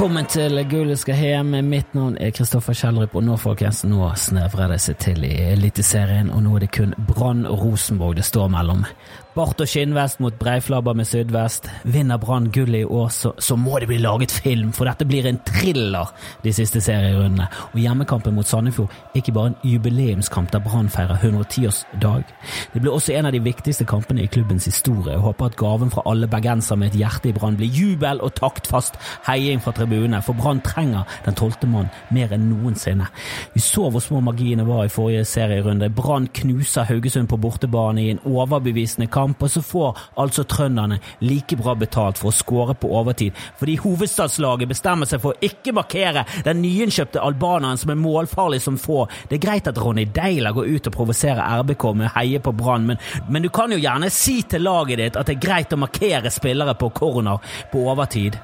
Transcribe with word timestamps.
Velkommen 0.00 0.24
til 0.32 0.56
Gullet 0.64 0.96
skal 0.96 1.18
hjem. 1.20 1.50
Mitt 1.68 1.90
navn 1.92 2.14
er 2.16 2.30
Kristoffer 2.32 2.72
Kjellrup, 2.72 3.12
og 3.20 3.20
nå 3.26 3.34
folkens, 3.36 3.82
nå 3.84 4.06
snevrer 4.16 4.72
det 4.72 4.78
seg 4.80 4.96
til 4.96 5.26
i 5.28 5.34
Eliteserien, 5.50 6.30
og 6.32 6.40
nå 6.40 6.54
er 6.56 6.64
det 6.64 6.70
kun 6.72 6.94
Brann 7.10 7.42
og 7.44 7.66
Rosenborg 7.66 8.16
det 8.16 8.24
står 8.24 8.48
mellom. 8.48 8.86
Bart 9.30 9.60
og 9.62 9.68
skinnvest 9.70 10.18
mot 10.18 10.34
breiflabber 10.34 10.96
med 10.98 11.06
sydvest. 11.06 11.68
Vinner 11.86 12.18
Brann 12.18 12.48
gullet 12.50 12.80
i 12.80 12.84
år, 12.84 13.12
så, 13.14 13.30
så, 13.38 13.54
må 13.54 13.78
det 13.78 13.86
bli 13.86 14.00
laget 14.02 14.32
film, 14.34 14.72
for 14.74 14.90
dette 14.90 15.06
blir 15.06 15.28
en 15.28 15.38
thriller 15.46 16.10
de 16.42 16.50
siste 16.52 16.80
serierundene. 16.82 17.46
Og 17.70 17.78
hjemmekampen 17.78 18.34
mot 18.34 18.48
Sandefjord 18.48 18.90
er 18.90 19.20
ikke 19.20 19.34
bare 19.36 19.52
en 19.52 19.70
jubileumskamp 19.70 20.50
der 20.50 20.62
Brann 20.64 20.90
feirer 20.90 21.22
110-årsdag. 21.22 22.24
Det 22.72 22.82
blir 22.82 22.90
også 22.90 23.14
en 23.14 23.28
av 23.30 23.36
de 23.36 23.42
viktigste 23.44 23.86
kampene 23.86 24.24
i 24.24 24.32
klubbens 24.34 24.66
historie. 24.66 25.12
Jeg 25.14 25.22
håper 25.22 25.46
at 25.46 25.60
gaven 25.62 25.94
fra 25.94 26.02
alle 26.10 26.26
bergensere 26.26 26.80
med 26.82 26.90
et 26.90 26.98
hjerte 27.04 27.30
i 27.30 27.36
Brann 27.38 27.60
blir 27.60 27.70
jubel 27.70 28.24
og 28.26 28.34
taktfast 28.34 28.98
heiing 29.28 29.62
fra 29.62 29.76
tribunene, 29.78 30.24
for 30.26 30.34
Brann 30.34 30.64
trenger 30.66 31.06
den 31.28 31.38
tolvte 31.38 31.70
mann 31.70 31.92
mer 32.10 32.34
enn 32.34 32.50
noensinne. 32.50 33.06
Vi 33.54 33.62
så 33.62 33.86
hvor 33.94 34.02
små 34.02 34.24
marginene 34.26 34.66
var 34.66 34.88
i 34.88 34.92
forrige 34.92 35.22
serierunde. 35.36 35.92
Brann 35.94 36.26
knuser 36.34 36.90
Haugesund 36.90 37.30
på 37.30 37.38
bortebane 37.38 38.08
i 38.08 38.10
en 38.10 38.24
overbevisende 38.26 39.06
kamp 39.06 39.19
kamp, 39.20 39.42
og 39.42 39.50
så 39.50 39.62
får 39.62 39.98
altså 40.20 40.44
trønderne 40.48 41.00
like 41.20 41.56
bra 41.60 41.74
betalt 41.78 42.18
for 42.20 42.30
å 42.30 42.34
skåre 42.34 42.76
på 42.78 42.90
overtid, 43.00 43.36
fordi 43.58 43.76
hovedstadslaget 43.84 44.70
bestemmer 44.70 45.08
seg 45.08 45.22
for 45.22 45.34
å 45.34 45.50
ikke 45.50 45.74
markere 45.76 46.24
den 46.46 46.62
nyinnkjøpte 46.64 47.22
albaneren 47.22 47.80
som 47.80 47.92
er 47.92 48.00
målfarlig 48.00 48.60
som 48.64 48.78
få. 48.80 49.04
Det 49.28 49.38
er 49.38 49.44
greit 49.44 49.70
at 49.70 49.78
Ronny 49.80 50.06
Deila 50.14 50.54
går 50.56 50.70
ut 50.70 50.90
og 50.90 50.96
provoserer 50.96 51.62
RBK 51.62 51.88
med 51.94 52.10
å 52.10 52.14
heie 52.18 52.42
på 52.42 52.54
Brann, 52.56 52.88
men, 52.90 53.00
men, 53.28 53.42
du 53.44 53.50
kan 53.52 53.72
jo 53.72 53.80
gjerne 53.80 54.10
si 54.12 54.40
til 54.48 54.64
laget 54.66 55.00
ditt 55.00 55.18
at 55.18 55.28
det 55.28 55.38
er 55.38 55.44
greit 55.46 55.74
å 55.74 55.80
markere 55.80 56.32
spillere 56.32 56.76
på 56.78 56.92
corner 56.96 57.40
på 57.72 57.84
overtid. 57.90 58.38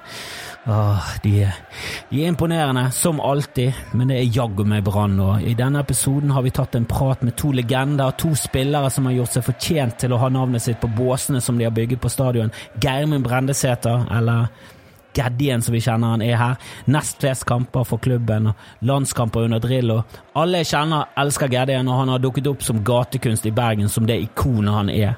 Åh, 0.69 1.03
de, 1.23 1.53
de, 2.11 2.25
er 2.25 2.29
imponerende, 2.29 2.91
som 2.91 3.21
alltid, 3.21 3.73
men 3.95 4.11
det 4.11 4.17
er 4.19 4.33
jaggu 4.35 4.65
meg 4.67 4.83
Brann 4.87 5.15
nå. 5.15 5.29
I 5.47 5.55
denne 5.55 5.79
episoden 5.85 6.33
har 6.35 6.43
vi 6.43 6.51
tatt 6.51 6.75
en 6.75 6.89
prat 6.91 7.23
med 7.23 7.37
to 7.39 7.53
legender, 7.55 8.11
to 8.19 8.33
spillere 8.35 8.91
som 8.91 9.07
har 9.07 9.15
gjort 9.15 9.37
seg 9.37 9.47
fortjent 9.47 10.01
til 10.03 10.17
å 10.17 10.19
ha 10.25 10.31
navnet 10.35 10.65
sitt 10.65 10.81
på 10.83 10.91
båsene 10.91 11.39
som 11.45 11.59
de 11.59 11.69
har 11.69 11.77
bygget 11.77 12.03
på 12.03 12.11
stadion. 12.11 12.51
Geirmund 12.83 13.23
Brendesæter, 13.29 14.09
eller 14.19 14.51
Gaddien, 15.17 15.63
som 15.63 15.75
vi 15.75 15.81
kjenner 15.81 16.15
han, 16.15 16.23
er 16.23 16.37
her. 16.41 16.57
Nest 16.93 17.21
flest 17.23 17.47
kamper 17.49 17.87
for 17.89 18.03
klubben, 18.03 18.51
og 18.53 18.87
landskamper 18.87 19.47
under 19.47 19.63
Drillo. 19.63 20.03
Alle 20.37 20.61
jeg 20.61 20.71
kjenner, 20.75 21.09
elsker 21.17 21.51
Gaddien, 21.53 21.89
og 21.89 22.01
han 22.03 22.13
har 22.13 22.21
dukket 22.23 22.51
opp 22.51 22.65
som 22.65 22.83
gatekunst 22.85 23.47
i 23.49 23.55
Bergen, 23.57 23.89
som 23.89 24.07
det 24.09 24.19
ikonet 24.27 24.75
han 24.77 24.91
er. 24.93 25.15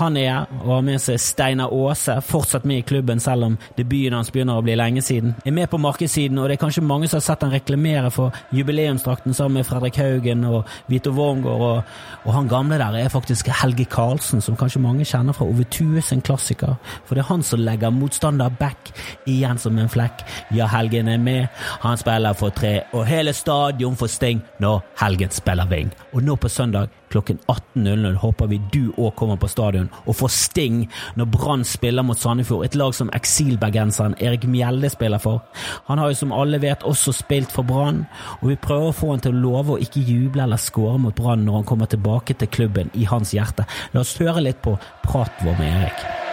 Han 0.00 0.18
er, 0.18 0.48
og 0.64 0.72
har 0.76 0.86
med 0.88 1.02
seg 1.02 1.20
Steinar 1.22 1.70
Aase, 1.74 2.18
fortsatt 2.26 2.66
med 2.66 2.82
i 2.82 2.86
klubben, 2.86 3.22
selv 3.22 3.46
om 3.46 3.58
debuten 3.78 4.16
hans 4.18 4.32
begynner 4.34 4.58
å 4.58 4.64
bli 4.66 4.74
lenge 4.78 5.04
siden. 5.06 5.36
Er 5.46 5.54
med 5.54 5.70
på 5.70 5.80
markedssiden, 5.80 6.38
og 6.42 6.48
det 6.48 6.56
er 6.56 6.64
kanskje 6.64 6.84
mange 6.86 7.10
som 7.10 7.20
har 7.20 7.26
sett 7.28 7.46
han 7.46 7.54
reklamere 7.54 8.10
for 8.14 8.34
jubileumsdrakten 8.56 9.36
sammen 9.36 9.60
med 9.60 9.68
Fredrik 9.68 10.00
Haugen 10.02 10.44
og 10.48 10.66
Vito 10.90 11.14
Wormgård, 11.14 11.66
og, 11.66 11.94
og, 12.24 12.32
han 12.36 12.50
gamle 12.50 12.80
der 12.80 12.98
er 12.98 13.12
faktisk 13.12 13.48
Helge 13.62 13.86
Karlsen, 13.90 14.42
som 14.44 14.58
kanskje 14.58 14.82
mange 14.82 15.06
kjenner 15.06 15.36
fra 15.36 15.46
Ove 15.46 15.64
Tues 15.70 16.10
en 16.12 16.24
klassiker. 16.26 16.74
For 17.06 17.14
det 17.14 17.24
er 17.24 17.30
han 17.30 17.46
som 17.46 17.62
legger 17.62 17.94
motstander 17.94 18.52
back 18.58 18.90
i 19.30 19.35
igjen 19.36 19.60
som 19.60 19.78
en 19.78 19.90
flekk. 19.92 20.24
Ja, 20.56 20.68
Helgen 20.72 21.08
er 21.12 21.22
med, 21.22 21.48
han 21.82 22.00
spiller 22.00 22.36
for 22.38 22.54
tre, 22.56 22.80
og 22.92 23.06
hele 23.08 23.34
stadion 23.36 23.96
får 23.96 24.14
sting 24.16 24.44
når 24.62 24.82
Helgen 25.00 25.34
spiller 25.34 25.68
wing. 25.70 25.92
Og 26.12 26.24
nå 26.24 26.36
på 26.40 26.50
søndag 26.52 26.90
klokken 27.10 27.38
18.00 27.48 28.16
håper 28.20 28.48
vi 28.50 28.58
du 28.72 28.90
òg 28.98 29.14
kommer 29.18 29.38
på 29.40 29.48
stadion 29.48 29.88
og 30.06 30.16
får 30.18 30.32
sting 30.34 30.82
når 31.16 31.30
Brann 31.32 31.64
spiller 31.64 32.04
mot 32.06 32.18
Sandefjord, 32.18 32.64
et 32.66 32.74
lag 32.78 32.94
som 32.94 33.12
eksilbergenseren 33.16 34.16
Erik 34.20 34.46
Mjelde 34.50 34.90
spiller 34.92 35.22
for. 35.22 35.44
Han 35.86 36.02
har 36.02 36.12
jo 36.12 36.20
som 36.22 36.34
alle 36.34 36.60
vet 36.62 36.84
også 36.86 37.14
spilt 37.14 37.54
for 37.54 37.66
Brann, 37.66 38.04
og 38.40 38.50
vi 38.50 38.60
prøver 38.60 38.90
å 38.90 38.96
få 38.96 39.14
han 39.14 39.24
til 39.24 39.36
å 39.36 39.42
love 39.46 39.76
å 39.76 39.82
ikke 39.82 40.04
juble 40.04 40.46
eller 40.46 40.60
skåre 40.60 41.00
mot 41.06 41.16
Brann 41.16 41.46
når 41.46 41.60
han 41.60 41.68
kommer 41.72 41.90
tilbake 41.90 42.36
til 42.36 42.52
klubben 42.52 42.92
i 42.94 43.06
hans 43.08 43.34
hjerte. 43.36 43.68
La 43.94 44.02
oss 44.02 44.16
høre 44.20 44.44
litt 44.44 44.62
på 44.64 44.78
praten 45.06 45.46
vår 45.46 45.60
med 45.60 45.74
Erik. 45.82 46.25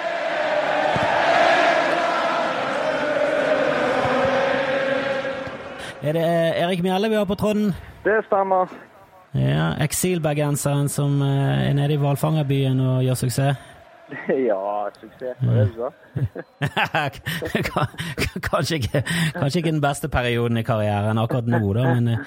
Er 6.03 6.13
det 6.13 6.23
Erik 6.59 6.81
Mjelle 6.83 7.09
vi 7.09 7.15
har 7.15 7.25
på 7.25 7.35
tråden? 7.39 7.69
Det 8.03 8.25
stemmer. 8.25 8.67
Ja, 9.31 9.69
Eksilbergenseren 9.79 10.89
som 10.91 11.21
eh, 11.23 11.69
er 11.69 11.73
nede 11.77 11.93
i 11.95 11.99
hvalfangerbyen 12.01 12.79
og 12.83 13.03
gjør 13.05 13.15
suksess? 13.21 13.61
Ja, 14.49 14.89
suksess, 14.99 15.37
det 15.39 15.69
så? 15.77 15.91
kanskje, 18.49 18.75
ikke, 18.75 19.01
kanskje 19.33 19.61
ikke 19.61 19.71
den 19.71 19.81
beste 19.81 20.09
perioden 20.11 20.59
i 20.59 20.63
karrieren 20.67 21.17
akkurat 21.17 21.47
nå, 21.47 21.61
da, 21.73 21.85
men 21.95 22.07
eh, 22.11 22.19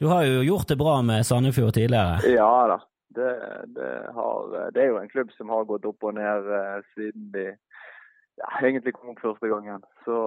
du 0.00 0.06
har 0.06 0.22
jo 0.24 0.44
gjort 0.46 0.68
det 0.70 0.78
bra 0.78 1.00
med 1.02 1.26
Sandefjord 1.26 1.74
tidligere? 1.74 2.20
Ja 2.30 2.52
da. 2.70 2.76
Det, 3.16 3.32
det, 3.74 3.90
har, 4.14 4.54
det 4.70 4.84
er 4.84 4.92
jo 4.92 5.00
en 5.00 5.10
klubb 5.10 5.34
som 5.34 5.50
har 5.50 5.66
gått 5.66 5.84
opp 5.88 6.06
og 6.06 6.14
ned 6.14 6.46
siden 6.94 7.26
de 7.34 7.48
ja, 7.48 8.52
egentlig 8.62 8.94
kom 8.94 9.10
opp 9.16 9.24
første 9.24 9.50
gangen. 9.50 9.82
Så, 10.04 10.20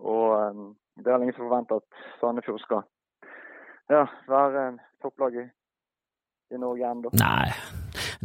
og 0.00 0.74
det 0.96 1.12
er 1.12 1.20
lenge 1.20 1.34
som 1.36 1.46
forventer 1.46 1.82
at 1.82 2.04
Sandefjord 2.20 2.62
skal 2.64 2.84
ja, 3.92 4.04
være 4.30 4.68
en 4.70 4.78
topplag 5.04 5.36
i, 5.42 5.44
i 6.54 6.60
Norge 6.60 6.88
ennå. 6.90 7.12
Nei. 7.20 7.50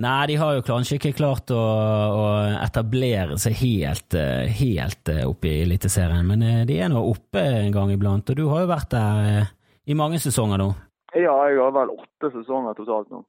Nei, 0.02 0.22
de 0.32 0.38
har 0.40 0.56
jo 0.56 0.64
kanskje 0.66 0.98
ikke 0.98 1.16
klart 1.18 1.52
å, 1.54 1.60
å 1.60 2.28
etablere 2.64 3.36
seg 3.42 3.58
helt, 3.60 4.16
eh, 4.18 4.48
helt 4.62 5.12
eh, 5.12 5.26
oppe 5.28 5.50
i 5.50 5.58
Eliteserien, 5.66 6.24
men 6.28 6.46
eh, 6.48 6.62
de 6.70 6.80
er 6.80 6.90
nå 6.92 7.02
oppe 7.12 7.44
en 7.44 7.76
gang 7.76 7.92
iblant. 7.94 8.31
Og 8.31 8.40
du 8.40 8.46
har 8.50 8.64
jo 8.64 8.72
vært 8.72 8.96
der 8.96 9.52
i 9.86 9.98
mange 9.98 10.22
sesonger 10.24 10.62
nå? 10.62 10.72
Ja, 11.12 11.36
jeg 11.52 11.60
har 11.60 11.76
vel 11.76 11.92
åtte 11.98 12.31
sesonger 12.38 12.78
totalt 12.78 13.12
nå. 13.12 13.22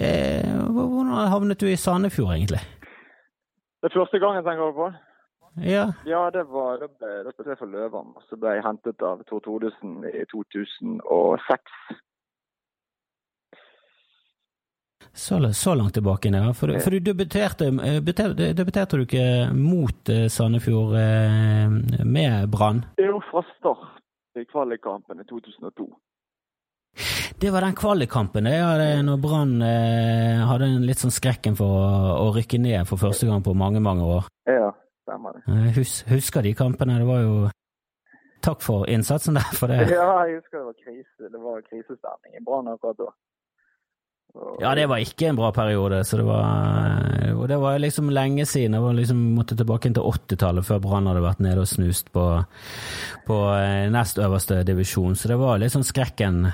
Eh, 0.00 0.48
hvordan 0.72 1.30
havnet 1.32 1.60
du 1.60 1.68
i 1.68 1.78
Sandefjord, 1.78 2.32
egentlig? 2.38 2.62
Det 3.80 3.90
er 3.90 3.96
første 3.96 4.20
gangen, 4.22 4.44
tenker 4.44 4.72
du 4.72 4.76
på? 4.76 4.90
Ja, 5.60 5.92
ja 6.08 6.22
det 6.32 6.46
var 6.48 6.78
det 6.80 6.88
ble, 6.96 7.16
det 7.26 7.34
ble 7.36 7.56
for 7.58 7.68
Løvan. 7.68 8.14
Så 8.28 8.38
ble 8.40 8.56
jeg 8.56 8.64
hentet 8.64 9.02
av 9.04 9.24
Tor 9.28 9.42
Todesen 9.44 10.00
i 10.08 10.24
2006. 10.32 11.74
Så, 15.12 15.52
så 15.52 15.74
langt 15.74 15.94
tilbake, 15.94 16.28
ja. 16.28 16.52
For, 16.54 16.78
for 16.80 16.90
du 16.90 17.00
debuterte, 17.00 17.66
eh, 17.66 17.98
debuterte 18.00 18.96
du 18.96 19.02
ikke 19.04 19.50
mot 19.54 20.08
eh, 20.08 20.28
Sandefjord 20.30 20.94
eh, 20.96 22.04
med 22.06 22.46
Brann? 22.48 22.84
Jo, 22.96 23.18
fra 23.30 23.42
start 23.56 24.38
i 24.38 24.44
kvalikkampen 24.46 25.20
i 25.20 25.26
2002. 25.26 25.88
Det 27.40 27.50
var 27.50 27.64
den 27.64 27.74
kvalikkampen 27.74 28.46
ja, 28.50 28.70
når 29.02 29.18
Brann 29.22 29.62
eh, 29.62 30.40
hadde 30.46 30.68
en 30.70 30.86
litt 30.86 31.02
sånn 31.02 31.14
skrekken 31.14 31.58
for 31.58 31.74
å, 31.74 31.90
å, 32.28 32.30
rykke 32.36 32.60
ned 32.62 32.86
for 32.88 33.00
første 33.00 33.26
gang 33.26 33.42
på 33.42 33.54
mange, 33.56 33.82
mange 33.82 34.06
år. 34.06 34.30
Ja, 34.46 34.70
stemmer 35.10 35.34
det. 35.36 35.42
Jeg 35.50 35.88
husker 36.14 36.46
de 36.46 36.54
kampene. 36.54 37.00
Det 37.02 37.08
var 37.10 37.24
jo 37.26 37.40
Takk 38.40 38.62
for 38.64 38.86
innsatsen 38.88 39.36
der. 39.36 39.50
for 39.52 39.68
det. 39.68 39.82
Ja, 39.92 40.06
jeg 40.24 40.38
husker 40.40 40.62
det 40.62 40.68
var 40.70 40.78
krise. 40.80 41.26
Det 41.28 41.40
var 41.42 41.60
krisestemning 41.66 42.38
i 42.38 42.44
Brann 42.46 42.70
akkurat 42.72 42.96
da. 43.02 43.10
Ja, 44.62 44.74
det 44.78 44.86
var 44.86 45.02
ikke 45.02 45.26
en 45.28 45.36
bra 45.36 45.50
periode. 45.52 46.04
så 46.06 46.16
det 46.16 46.24
var, 46.24 47.32
og 47.34 47.48
det 47.50 47.58
var 47.58 47.78
liksom 47.82 48.10
lenge 48.14 48.46
siden. 48.46 48.76
Jeg 48.78 48.82
var 48.82 48.94
liksom, 48.94 49.18
måtte 49.34 49.56
tilbake 49.58 49.90
til 49.90 50.06
80-tallet, 50.06 50.64
før 50.64 50.78
Brann 50.84 51.10
hadde 51.10 51.24
vært 51.24 51.42
nede 51.42 51.64
og 51.64 51.68
snust 51.68 52.12
på, 52.14 52.24
på 53.26 53.38
eh, 53.58 53.90
nest 53.90 54.22
øverste 54.22 54.62
divisjon. 54.64 55.16
Så 55.18 55.32
det 55.32 55.38
var 55.40 55.58
litt 55.58 55.74
sånn 55.74 55.84
skrekken 55.84 56.46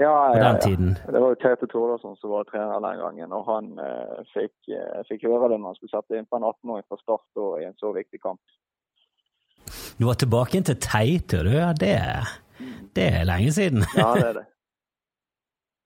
ja, 0.00 0.32
på 0.32 0.38
den 0.38 0.60
tiden. 0.60 0.94
Det 1.06 1.20
var 1.20 1.34
jo 1.34 1.40
Tete 1.42 1.68
Thordarsen 1.70 2.16
som 2.16 2.30
var 2.30 2.48
trener 2.48 2.80
den 2.82 3.02
gangen, 3.02 3.34
og 3.36 3.46
han 3.50 3.68
eh, 3.78 4.24
fikk, 4.34 4.54
eh, 4.68 5.02
fikk, 5.08 5.26
høre 5.30 5.52
det 5.52 5.60
når 5.60 5.72
han 5.72 5.78
skulle 5.78 5.94
sette 5.94 6.18
inn 6.18 6.26
på 6.26 6.40
en 6.40 6.48
18-åring 6.48 6.86
fra 6.88 6.98
start 7.02 7.42
og, 7.42 7.52
i 7.62 7.68
en 7.68 7.76
så 7.78 7.92
viktig 7.94 8.22
kamp. 8.22 8.42
Du 9.98 10.08
var 10.08 10.18
tilbake 10.18 10.58
inn 10.58 10.66
til 10.66 10.80
Teite, 10.82 11.44
du. 11.46 11.52
Ja, 11.54 11.70
det, 11.78 11.94
det 12.96 13.06
er 13.20 13.30
lenge 13.30 13.54
siden. 13.54 13.86
ja, 13.94 14.10
det 14.18 14.26
er 14.32 14.36
det. 14.40 14.48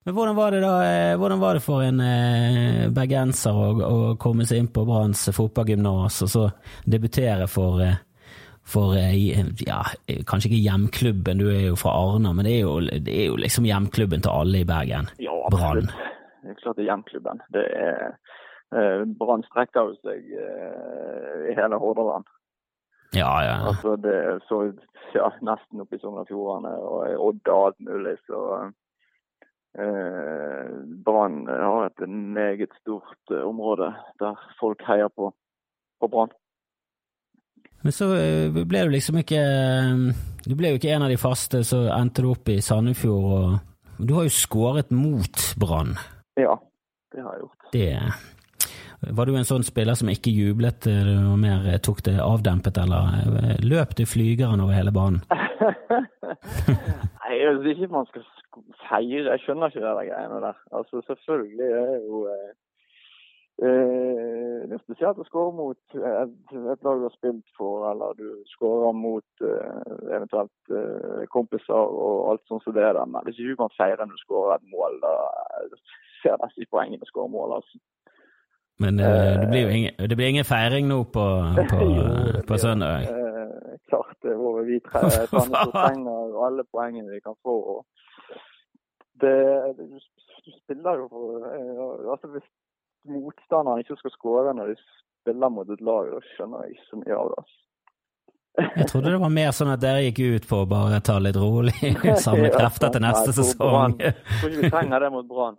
Men 0.08 0.14
hvordan 0.16 0.36
var 0.38 0.54
det 0.54 0.60
da, 0.64 0.74
eh, 0.88 1.16
hvordan 1.20 1.40
var 1.42 1.58
det 1.58 1.60
for 1.60 1.84
en 1.84 1.98
eh, 2.00 2.84
bergenser 2.96 3.52
å, 3.52 3.66
å 3.76 3.96
komme 4.16 4.46
seg 4.48 4.62
inn 4.62 4.70
på 4.72 4.86
Branns 4.88 5.26
fotballgymnas 5.36 6.22
og 6.24 6.30
så 6.32 6.44
debutere 6.88 7.44
for 7.50 7.82
eh, 7.84 7.98
for 8.68 8.96
eh, 8.98 9.40
ja, 9.64 9.80
kanskje 10.28 10.50
ikke 10.50 10.64
hjemklubben, 10.66 11.40
du 11.40 11.48
er 11.50 11.68
jo 11.70 11.76
fra 11.80 11.94
Arna, 11.96 12.34
men 12.36 12.48
det 12.48 12.58
er 12.58 12.64
jo, 12.66 12.78
det 12.80 13.14
er 13.14 13.30
jo 13.30 13.38
liksom 13.40 13.68
hjemklubben 13.68 14.24
til 14.24 14.34
alle 14.34 14.62
i 14.62 14.68
Bergen. 14.68 15.08
Ja, 15.22 15.36
Brann. 15.52 15.88
Det 16.42 16.54
er 16.54 16.60
klart 16.62 16.76
det 16.76 16.84
er 16.84 16.90
hjemklubben. 16.92 17.40
Det 17.54 17.64
er 17.76 18.02
eh, 18.76 19.06
Brann 19.20 19.44
strekker 19.48 19.90
jo 19.90 19.96
seg 20.02 20.28
eh, 20.44 21.48
i 21.50 21.56
hele 21.56 21.80
Hordaland. 21.80 22.28
Ja, 23.16 23.32
ja. 23.44 23.56
Altså 23.70 23.96
det 23.96 24.12
er 24.12 24.42
så 24.48 24.66
ja, 25.14 25.30
nesten 25.40 25.80
oppe 25.80 25.96
i 25.96 26.02
Sogn 26.02 26.20
og 26.20 26.28
Fjordane 26.28 26.74
og 26.76 27.24
Odda 27.30 27.54
og 27.54 27.70
alt 27.70 27.80
mulig, 27.88 28.16
så 28.28 28.42
eh, 29.80 30.74
Brann 31.06 31.46
har 31.48 31.88
et 31.88 32.04
meget 32.08 32.74
stort 32.82 33.32
eh, 33.32 33.44
område 33.48 33.94
der 34.20 34.36
folk 34.60 34.84
heier 34.88 35.08
på, 35.08 35.32
på 36.00 36.12
Brann. 36.12 36.36
Men 37.82 37.94
så 37.94 38.08
eh, 38.18 38.50
ble 38.50 38.84
du 38.86 38.94
liksom 38.94 39.20
ikke 39.20 39.42
Du 40.46 40.54
ble 40.58 40.72
jo 40.72 40.80
ikke 40.80 40.90
en 40.94 41.04
av 41.06 41.12
de 41.12 41.18
faste, 41.20 41.62
så 41.66 41.84
endte 41.94 42.24
du 42.24 42.32
opp 42.32 42.50
i 42.50 42.58
Sandefjord, 42.64 43.28
og 43.98 44.04
du 44.08 44.14
har 44.16 44.26
jo 44.28 44.32
skåret 44.32 44.90
mot 44.94 45.44
Brann. 45.58 45.96
Ja, 46.38 46.54
det 47.14 47.22
har 47.24 47.34
jeg 47.34 47.42
gjort. 47.42 47.70
Det 47.74 49.10
Var 49.18 49.26
du 49.26 49.32
en 49.36 49.48
sånn 49.48 49.66
spiller 49.66 49.98
som 49.98 50.10
ikke 50.10 50.30
jublet 50.34 50.86
og 50.90 51.34
mer 51.42 51.66
tok 51.82 52.04
det 52.06 52.16
avdempet, 52.22 52.78
eller 52.82 53.58
løp 53.66 53.96
du 53.98 54.04
flygeren 54.06 54.62
over 54.62 54.78
hele 54.78 54.94
banen? 54.94 55.20
Nei, 56.68 57.34
jeg 57.34 57.58
synes 57.58 57.82
ikke 57.82 57.94
man 57.94 58.08
skal 58.08 58.24
feire. 58.86 59.26
Jeg 59.34 59.44
skjønner 59.44 59.70
ikke 59.70 59.84
de 59.84 60.08
greiene 60.08 60.40
der. 60.46 60.56
Altså, 60.74 61.02
Selvfølgelig 61.10 61.68
er 61.68 61.86
det 61.92 62.00
jo 62.06 62.22
eh, 63.66 64.62
det 64.68 64.76
er 64.76 64.82
spesielt 64.84 65.20
å 65.20 65.26
skåre 65.26 65.54
mot 65.56 65.96
et, 65.96 66.34
et, 66.54 66.82
lag 66.86 67.00
du 67.00 67.06
har 67.06 67.14
spilt 67.14 67.46
for, 67.58 67.86
eller 67.90 68.16
du 68.18 68.26
skårer 68.54 68.96
mot 68.96 69.44
eh, 69.44 69.92
eventuelt 70.14 70.72
eh, 70.72 71.24
kompiser 71.32 71.74
og 71.74 72.32
alt 72.32 72.44
sånt 72.50 72.64
som 72.64 72.76
det 72.76 72.86
der. 72.86 73.00
Men 73.04 73.26
hvis 73.26 73.38
ikke 73.38 73.54
du 73.54 73.62
kan 73.62 73.76
feire 73.76 74.04
når 74.04 74.18
du 74.18 74.24
skårer 74.24 74.56
et 74.56 74.72
mål, 74.74 74.98
da 75.04 75.14
ser 76.22 76.40
nesten 76.42 76.64
ikke 76.64 76.76
poenget 76.76 76.98
med 76.98 77.08
å 77.08 77.12
skåre 77.12 77.32
mål. 77.34 77.56
altså. 77.60 77.80
Men 78.78 79.00
uh, 79.02 79.40
det, 79.42 79.48
blir 79.50 79.64
jo 79.64 79.70
ingen, 79.74 79.94
det 80.10 80.14
blir 80.14 80.28
ingen 80.30 80.46
feiring 80.46 80.86
nå 80.86 81.00
på, 81.10 81.24
på, 81.72 81.86
på 82.46 82.58
søndag? 82.62 83.08
klart 83.88 84.16
det. 84.22 84.36
Hvor 84.38 84.62
vi 84.62 84.78
trenger 84.86 86.44
alle 86.46 86.64
poengene 86.70 87.10
vi 87.10 87.20
kan 87.24 87.34
få. 87.42 87.56
og 87.74 87.86
det, 89.20 89.34
du 89.78 90.50
spiller 90.62 91.00
jo 91.00 91.08
for 91.10 92.10
altså 92.12 92.28
Hvis 92.34 92.46
motstanderen 93.06 93.84
ikke 93.84 93.96
skal 94.00 94.14
skåre 94.14 94.54
når 94.56 94.72
de 94.72 94.82
spiller 94.82 95.52
mot 95.52 95.70
et 95.70 95.82
lag, 95.84 96.12
da 96.12 96.20
skjønner 96.34 96.66
jeg 96.66 96.76
ikke 96.76 96.90
så 96.90 97.00
mye 97.02 97.18
av 97.18 97.32
det. 97.34 97.46
Jeg 98.58 98.88
trodde 98.90 99.12
det 99.12 99.20
var 99.22 99.30
mer 99.30 99.52
sånn 99.54 99.70
at 99.70 99.82
dere 99.82 100.02
gikk 100.08 100.18
ut 100.18 100.48
på 100.50 100.62
å 100.64 100.68
bare 100.68 100.98
ta 101.04 101.18
litt 101.22 101.36
rolig, 101.38 101.76
samle 102.26 102.50
krefter 102.54 102.90
til 102.94 103.04
neste 103.04 103.34
sesong. 103.36 103.96
Jeg 104.02 104.14
tror 104.40 104.50
ikke 104.50 104.66
vi 104.66 104.74
trenger 104.74 105.04
det 105.04 105.10
mot 105.14 105.26
Brann. 105.30 105.58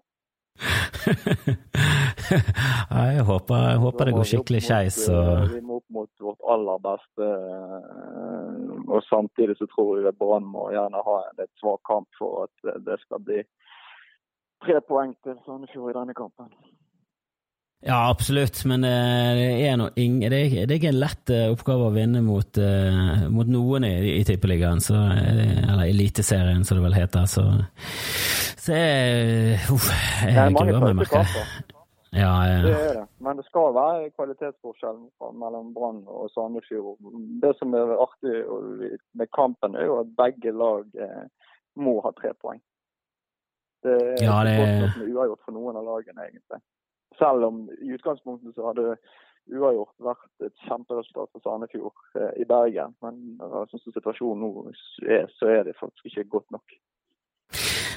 jeg 2.99 3.23
håper, 3.23 3.55
jeg 3.55 3.79
håper 3.79 4.09
det 4.09 4.15
går 4.17 4.27
skikkelig 4.27 4.59
skeis. 4.65 4.97
Vi 5.07 5.61
må 5.63 5.77
opp 5.79 5.87
mot 5.95 6.11
vårt 6.19 6.41
aller 6.51 6.81
beste, 6.83 7.23
eh, 7.23 8.91
og 8.91 8.99
samtidig 9.07 9.55
så 9.55 9.63
tror 9.71 10.03
jeg 10.03 10.19
Brann 10.19 10.43
må 10.43 10.67
gjerne 10.75 10.99
ha 11.05 11.15
en 11.29 11.39
litt 11.39 11.53
svak 11.61 11.79
kamp 11.87 12.11
for 12.19 12.49
at 12.49 12.83
det 12.83 12.99
skal 13.05 13.23
bli 13.23 13.39
tre 14.65 14.81
poeng 14.83 15.15
til 15.23 15.39
Sandefjord 15.45 15.93
i 15.93 15.97
denne 16.01 16.17
kampen. 16.17 16.51
Ja, 17.81 18.09
absolutt, 18.09 18.65
men 18.67 18.83
eh, 18.83 19.37
det 19.37 19.67
er, 19.69 19.77
noe, 19.79 19.93
det 19.95 20.27
er, 20.27 20.65
det 20.67 20.73
er 20.73 20.75
ikke 20.75 20.89
en 20.91 20.99
lett 20.99 21.31
eh, 21.31 21.45
oppgave 21.47 21.85
å 21.87 21.93
vinne 21.95 22.19
mot, 22.19 22.59
uh, 22.59 23.21
mot 23.31 23.47
noen 23.47 23.85
i, 23.87 23.93
i 24.17 24.23
Tippeligaen, 24.27 24.81
eller 24.91 25.85
Eliteserien, 25.85 26.65
som 26.67 26.75
det 26.75 26.83
vel 26.83 26.97
heter. 26.97 27.29
Så, 27.31 27.45
så 28.59 28.75
jeg, 28.75 29.53
jeg 30.27 30.55
gruer 30.57 30.83
meg, 30.83 30.97
merker 30.99 31.23
jeg. 31.23 31.53
Ja, 32.11 32.33
ja. 32.49 32.57
Det 32.65 32.73
er 32.73 32.97
det, 32.97 33.05
men 33.23 33.39
det 33.39 33.45
skal 33.47 33.71
være 33.77 34.09
kvalitetsforskjell 34.17 34.99
mellom 35.39 35.69
Brann 35.75 36.01
og 36.09 36.27
Sandefjord. 36.33 36.97
Det 37.39 37.53
som 37.61 37.77
er 37.79 37.93
artig 37.95 38.41
med 39.15 39.31
kampen, 39.37 39.77
er 39.77 39.87
jo 39.87 40.01
at 40.01 40.11
begge 40.19 40.51
lag 40.51 40.89
må 41.79 41.95
ha 42.03 42.11
tre 42.17 42.33
poeng. 42.41 42.59
Det 43.87 43.95
er 43.95 44.25
ja, 44.25 44.41
det... 44.43 44.57
godt 44.59 44.75
nok 44.83 44.99
med 44.99 45.13
uavgjort 45.13 45.45
for 45.45 45.55
noen 45.55 45.79
av 45.79 45.87
lagene, 45.93 46.27
egentlig. 46.27 46.59
Selv 47.19 47.49
om 47.49 47.65
i 47.79 47.93
utgangspunktet 47.95 48.55
så 48.55 48.69
hadde 48.69 48.95
uavgjort 49.49 50.05
vært 50.05 50.45
et 50.45 50.67
kjemperesultat 50.67 51.31
for 51.33 51.43
Sandefjord 51.43 52.19
eh, 52.19 52.31
i 52.43 52.45
Bergen. 52.49 52.93
Men 53.03 53.39
sånn 53.39 53.83
som 53.83 53.95
situasjonen 53.95 54.45
nå 54.45 54.69
er, 55.07 55.27
så 55.39 55.51
er 55.51 55.65
det 55.67 55.77
faktisk 55.79 56.11
ikke 56.11 56.29
godt 56.37 56.55
nok. 56.55 56.79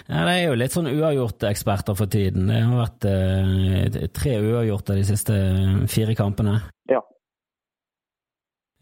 Ja, 0.09 0.25
Det 0.27 0.33
er 0.33 0.45
jo 0.49 0.59
litt 0.59 0.75
sånn 0.75 0.91
uavgjort-eksperter 0.91 1.97
for 1.97 2.11
tiden. 2.11 2.49
Det 2.51 2.61
har 2.65 2.79
vært 2.81 3.09
eh, 3.09 3.99
tre 4.15 4.37
uavgjorte 4.43 4.97
de 4.99 5.05
siste 5.07 5.37
fire 5.93 6.17
kampene. 6.19 6.59
Ja. 6.91 7.03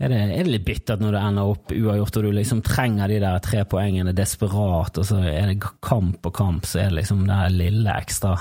Er 0.01 0.09
det, 0.09 0.21
er 0.33 0.47
det 0.47 0.55
litt 0.55 0.65
bittert 0.65 1.03
når 1.03 1.13
det 1.13 1.25
ender 1.29 1.51
opp 1.51 1.75
uavgjort, 1.75 2.17
og 2.17 2.25
du 2.25 2.31
liksom 2.39 2.63
trenger 2.65 3.13
de 3.13 3.19
der 3.21 3.43
tre 3.45 3.67
poengene 3.69 4.15
desperat, 4.17 4.97
og 4.97 5.05
så 5.05 5.21
er 5.29 5.53
det 5.53 5.61
kamp 5.85 6.23
på 6.25 6.33
kamp, 6.33 6.65
så 6.65 6.81
er 6.81 6.89
det 6.89 7.03
liksom 7.03 7.27
det 7.29 7.43
lille 7.59 7.99
ekstra? 8.01 8.39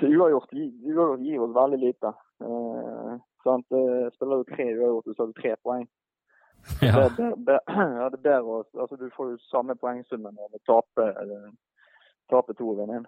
Altså, 0.00 0.16
uavgjort, 0.16 0.52
uavgjort 0.88 1.20
gir 1.20 1.42
oss 1.44 1.50
veldig 1.52 1.78
lite. 1.78 2.10
Eh, 2.40 3.16
sant? 3.44 3.66
Spiller 4.14 4.40
du 4.40 4.46
tre 4.48 4.66
uavgjort, 4.72 5.10
så 5.16 5.22
har 5.22 5.28
du 5.28 5.40
tre 5.40 5.56
poeng. 5.62 5.88
Ja. 6.84 6.92
Det, 6.92 7.08
det, 7.48 7.58
det, 7.68 8.08
det 8.12 8.18
bedre 8.20 8.58
altså, 8.80 8.96
Du 9.00 9.06
får 9.16 9.30
jo 9.30 9.36
samme 9.48 9.72
poengsummen 9.80 10.34
når 10.36 10.50
du 10.52 10.58
taper, 10.68 11.14
taper 12.28 12.56
to 12.58 12.66
og 12.68 12.82
vinner 12.82 12.98
én. 13.00 13.06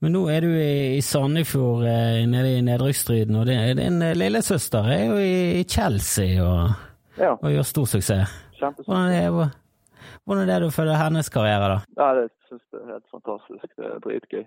Men 0.00 0.14
nå 0.14 0.20
er 0.30 0.46
du 0.46 0.52
i 0.54 1.00
Sandefjord, 1.02 1.82
eh, 1.90 2.22
nede 2.30 2.54
i 2.54 2.62
nedrykksstriden, 2.66 3.34
og 3.36 3.50
din 3.50 3.98
lillesøster 4.16 4.86
er 4.94 5.02
jo 5.10 5.18
i 5.22 5.64
Chelsea 5.68 6.38
og, 6.42 6.70
ja. 7.18 7.34
og 7.34 7.50
gjør 7.50 7.66
stor 7.66 7.90
suksess. 7.96 8.38
Hvordan 8.60 9.10
er, 9.10 9.50
hvordan 10.24 10.46
er 10.46 10.54
det 10.54 10.62
du 10.62 10.70
følger 10.70 11.02
hennes 11.02 11.28
karriere, 11.28 11.74
da? 11.74 11.82
Ja, 11.98 12.14
det 12.20 12.30
synes 12.46 12.64
jeg 12.72 12.80
er 12.80 12.94
helt 12.94 13.10
fantastisk. 13.10 13.76
Det 13.76 13.90
er 13.90 14.02
dritgøy 14.06 14.46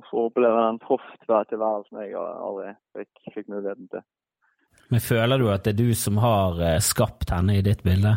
å 0.00 0.08
få 0.10 0.26
oppleve 0.28 0.66
den 0.66 0.80
profftilværelsen 0.82 2.02
jeg 2.02 2.14
aldri 2.18 2.74
fikk, 2.96 3.12
fikk, 3.34 3.48
muligheten 3.48 3.88
til. 3.92 4.04
Men 4.92 5.00
føler 5.00 5.40
du 5.40 5.46
at 5.50 5.64
det 5.64 5.74
er 5.74 5.78
du 5.80 5.94
som 5.96 6.18
har 6.20 6.58
uh, 6.60 6.78
skapt 6.84 7.30
henne 7.32 7.56
i 7.58 7.62
ditt 7.64 7.82
bilde? 7.86 8.16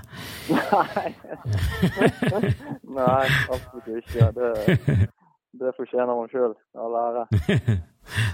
Nei. 0.52 1.12
Nei, 2.98 3.28
absolutt 3.54 3.88
ikke. 4.02 4.32
Det, 4.36 4.50
det 5.62 5.76
fortjener 5.78 6.12
hun 6.12 6.28
sjøl, 6.34 6.58
all 6.78 6.98
ære. 7.04 7.24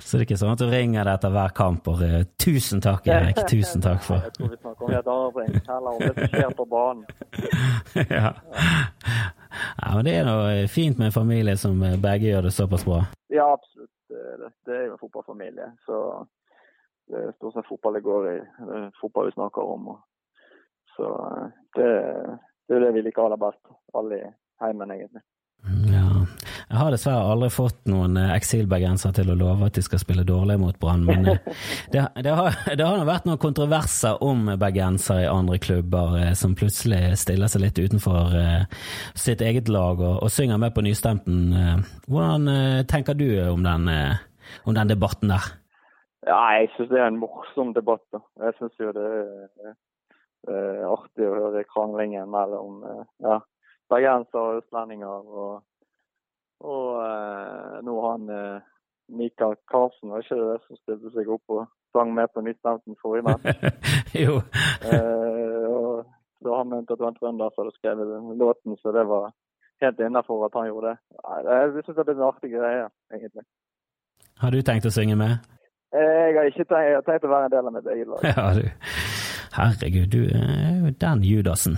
Så 0.01 0.17
det 0.17 0.19
er 0.19 0.25
ikke 0.27 0.37
sånn 0.37 0.53
at 0.53 0.61
du 0.61 0.67
ringer 0.69 1.07
deg 1.07 1.15
etter 1.17 1.33
hver 1.33 1.53
kamp 1.57 1.87
og 1.89 2.01
uh, 2.05 2.19
'tusen 2.37 2.81
takk, 2.83 3.07
Erik', 3.09 3.39
tusen 3.49 3.81
takk 3.81 4.03
for 4.05 4.21
Jeg 4.21 4.35
tror 4.37 4.51
vi 4.51 4.59
snakker 4.59 4.85
om 4.85 4.93
helt 4.93 5.09
andre 5.13 5.31
ting, 5.37 5.63
heller 5.69 5.95
om 5.95 6.03
det 6.03 6.13
som 6.13 6.35
skjer 6.35 6.53
på 6.59 6.67
banen. 6.73 7.05
ja. 8.17 8.33
Ja, 9.77 9.89
men 9.95 10.05
Det 10.05 10.15
er 10.19 10.27
noe 10.27 10.67
fint 10.71 10.97
med 10.97 11.09
en 11.09 11.15
familie 11.15 11.57
som 11.57 11.81
begge 11.81 12.29
gjør 12.29 12.47
det 12.47 12.53
såpass 12.53 12.85
bra. 12.85 13.03
Ja, 13.33 13.53
absolutt. 13.53 13.89
Det, 14.65 14.75
er 14.75 14.85
jo 14.85 14.91
en 14.93 15.01
fotballfamilie. 15.01 15.71
Så 15.85 16.27
det 17.09 17.17
er 17.17 17.31
stort 17.37 17.55
sett 17.55 17.67
fotball 17.67 17.97
det 17.97 18.03
går 18.05 18.27
i. 18.29 18.35
Det 18.67 18.75
er 18.77 18.91
fotball 19.01 19.31
vi 19.31 19.33
snakker 19.37 19.73
om. 19.73 19.89
Så 20.95 21.09
det, 21.75 21.89
det 22.67 22.77
er 22.77 22.85
det 22.85 22.93
vi 22.93 23.01
liker 23.07 23.25
aller 23.25 23.41
best. 23.41 23.73
Alle 23.97 24.21
i 24.21 24.31
heimen, 24.61 24.93
egentlig. 24.93 25.25
Ja. 25.89 26.02
Jeg 26.73 26.81
har 26.81 26.89
dessverre 26.89 27.25
aldri 27.29 27.51
fått 27.53 27.83
noen 27.85 28.15
eh, 28.17 28.31
eksilbergensere 28.33 29.13
til 29.13 29.27
å 29.29 29.35
love 29.37 29.67
at 29.67 29.75
de 29.77 29.81
skal 29.85 29.99
spille 30.01 30.23
dårlig 30.25 30.55
mot 30.57 30.77
Brann, 30.81 31.03
men 31.05 31.27
eh, 31.29 31.41
det, 31.93 32.01
det, 32.25 32.31
har, 32.33 32.55
det 32.79 32.87
har 32.87 33.03
vært 33.05 33.27
noen 33.29 33.41
kontroverser 33.41 34.23
om 34.25 34.47
bergensere 34.57 35.27
i 35.27 35.29
andre 35.29 35.59
klubber 35.61 36.15
eh, 36.17 36.31
som 36.39 36.55
plutselig 36.57 37.11
stiller 37.21 37.51
seg 37.51 37.61
litt 37.61 37.77
utenfor 37.77 38.33
sitt 39.13 39.43
eget 39.45 39.69
lag 39.69 40.01
og, 40.01 40.15
og 40.25 40.31
synger 40.33 40.57
med 40.63 40.73
på 40.73 40.81
nystemten. 40.81 41.51
Hvordan 42.09 42.49
tenker 42.89 43.19
du 43.19 43.27
om 43.51 43.61
den, 43.61 43.85
om 44.65 44.73
den 44.73 44.89
debatten 44.89 45.29
der? 45.29 45.51
Ja, 46.25 46.39
jeg 46.57 46.71
syns 46.73 46.89
det 46.89 47.03
er 47.03 47.11
en 47.11 47.19
morsom 47.21 47.75
debatt. 47.77 48.01
Da. 48.15 48.23
Jeg 48.47 48.57
syns 48.57 48.81
jo 48.81 48.95
det 48.97 49.05
er, 49.11 49.75
er 50.49 50.81
artig 50.89 51.29
å 51.29 51.37
høre 51.37 51.65
kranglingen 51.69 52.33
mellom 52.33 52.81
ja, 53.21 53.37
bergensere 53.93 54.41
og 54.41 54.63
østlendinger. 54.63 55.29
og 55.29 55.61
og 56.63 56.89
eh, 57.03 57.77
nå 57.85 57.95
han 58.07 58.29
eh, 58.31 58.65
Mikael 59.13 59.55
Karlsen, 59.71 60.11
var 60.11 60.23
ikke 60.23 60.39
det 60.39 60.59
som 60.65 60.79
stilte 60.79 61.13
seg 61.13 61.31
opp 61.35 61.55
og 61.55 61.65
sang 61.93 62.13
med 62.15 62.31
på 62.33 62.41
Nyttnevnten 62.41 62.97
forrige 63.01 63.27
natt? 63.27 63.47
jo. 64.23 64.39
eh, 64.89 65.65
og 65.69 66.05
da 66.43 66.59
han 66.59 66.71
mente 66.71 66.93
at 66.93 66.99
det 66.99 67.05
var 67.05 67.13
en 67.13 67.19
trønder 67.19 67.53
som 67.53 67.65
hadde 67.65 67.75
skrevet 67.77 68.37
låten, 68.39 68.77
så 68.81 68.95
det 68.95 69.05
var 69.07 69.31
helt 69.83 69.99
innafor 69.99 70.45
at 70.47 70.55
han 70.59 70.69
gjorde 70.71 70.93
det. 70.93 70.97
Jeg 71.49 71.83
syns 71.85 71.97
det 71.97 72.05
blir 72.07 72.15
en 72.15 72.29
artig 72.29 72.53
greie, 72.55 72.87
egentlig. 73.13 73.45
Har 74.41 74.55
du 74.55 74.61
tenkt 74.65 74.87
å 74.87 74.93
synge 74.93 75.15
med? 75.19 75.43
Eh, 75.93 76.15
jeg 76.31 76.37
har 76.39 76.49
ikke 76.49 76.65
tenkt, 76.65 76.87
jeg 76.89 76.97
har 76.97 77.05
tenkt 77.07 77.27
å 77.27 77.33
være 77.35 77.49
en 77.49 77.53
del 77.53 77.69
av 77.69 77.75
mitt 77.77 77.91
eget 77.95 78.09
lag. 78.09 78.25
Ja, 78.33 78.47
du. 78.57 78.65
Herregud, 79.53 80.07
du 80.09 80.23
er 80.33 80.79
jo 80.81 80.91
den 81.05 81.19
Judasen. 81.23 81.75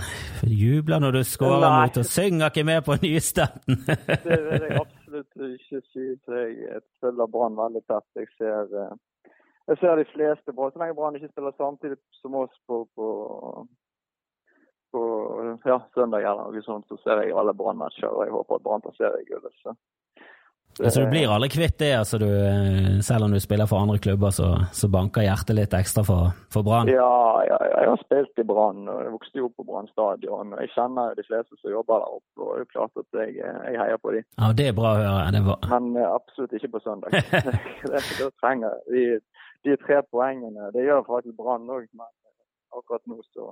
Jubler 0.48 0.98
når 0.98 1.10
du 1.16 1.22
scorer 1.28 1.68
mot 1.74 1.98
og 2.00 2.06
synger 2.08 2.48
ikke 2.48 2.64
med 2.64 2.80
på 2.86 2.96
nystemten. 3.02 3.82
det 4.28 4.38
vil 4.46 4.64
jeg 4.64 4.78
absolutt 4.80 5.42
ikke 5.50 5.80
si. 5.92 6.06
Jeg 6.32 6.80
følger 7.04 7.28
Brann 7.34 7.58
veldig 7.58 7.82
tett. 7.84 8.06
Jeg 8.16 8.30
ser, 8.38 8.72
eh, 8.80 9.34
jeg 9.68 9.80
ser 9.82 10.00
de 10.00 10.06
fleste 10.14 10.56
bra. 10.56 10.70
Så 10.70 10.80
lenge 10.80 10.96
Brann 10.96 11.18
ikke 11.20 11.28
spiller 11.34 11.52
samtidig 11.60 12.00
som 12.22 12.38
oss 12.40 12.56
på, 12.64 12.80
på, 12.96 13.08
på 14.96 15.02
ja, 15.68 15.78
søndag 15.98 16.24
eller 16.24 16.56
noe 16.56 16.64
sånt, 16.64 16.88
så 16.88 16.96
ser 17.04 17.26
jeg 17.26 17.36
alle 17.36 17.52
Brann-matcher. 17.60 18.08
Og 18.08 18.24
jeg 18.24 18.36
håper 18.38 18.56
at 18.56 18.64
Brann 18.64 18.88
passerer 18.88 19.28
gullet. 19.28 19.76
Så 20.76 20.84
Altså 20.84 21.00
Du 21.00 21.08
blir 21.08 21.30
aldri 21.32 21.48
kvitt 21.48 21.78
det, 21.80 21.94
altså 21.96 22.18
du, 22.20 22.26
eh, 22.28 22.98
selv 23.00 23.24
om 23.24 23.32
du 23.32 23.40
spiller 23.40 23.68
for 23.70 23.80
andre 23.80 23.96
klubber, 23.98 24.30
så, 24.30 24.48
så 24.76 24.90
banker 24.92 25.24
hjertet 25.24 25.56
litt 25.56 25.76
ekstra 25.78 26.02
for, 26.04 26.34
for 26.52 26.66
Brann? 26.66 26.90
Ja, 26.92 27.12
ja, 27.48 27.56
jeg 27.70 27.88
har 27.88 28.02
spilt 28.02 28.42
i 28.42 28.44
Brann 28.44 28.82
og 28.92 28.98
jeg 29.06 29.14
vokste 29.14 29.40
jo 29.40 29.48
opp 29.48 29.56
på 29.56 29.64
Brann 29.70 29.88
stadion. 29.88 30.52
Jeg 30.60 30.74
kjenner 30.74 31.16
de 31.16 31.24
fleste 31.24 31.56
som 31.62 31.72
jobber 31.72 32.04
der 32.04 32.18
oppe, 32.18 32.42
og 32.42 32.50
det 32.50 32.58
er 32.58 32.66
jo 32.66 32.68
klart 32.74 33.00
at 33.00 33.20
jeg, 33.22 33.38
jeg 33.40 33.80
heier 33.80 34.02
på 34.02 34.12
dem. 34.18 34.26
Ja, 34.36 34.52
Det 34.60 34.68
er 34.68 34.76
bra 34.76 34.92
å 34.92 35.00
høre. 35.00 35.42
Var... 35.48 35.70
Men 35.72 35.88
uh, 35.96 36.10
absolutt 36.10 36.58
ikke 36.60 36.74
på 36.76 36.84
søndag. 36.84 37.16
det, 37.94 38.04
det 38.20 38.28
trenger 38.44 38.76
de, 38.92 39.06
de 39.64 39.80
tre 39.80 40.02
poengene. 40.12 40.68
Det 40.76 40.84
gjør 40.84 41.08
faktisk 41.08 41.40
Brann 41.40 41.72
òg, 41.72 41.88
men 41.96 42.12
akkurat 42.76 43.08
nå 43.08 43.22
så 43.32 43.48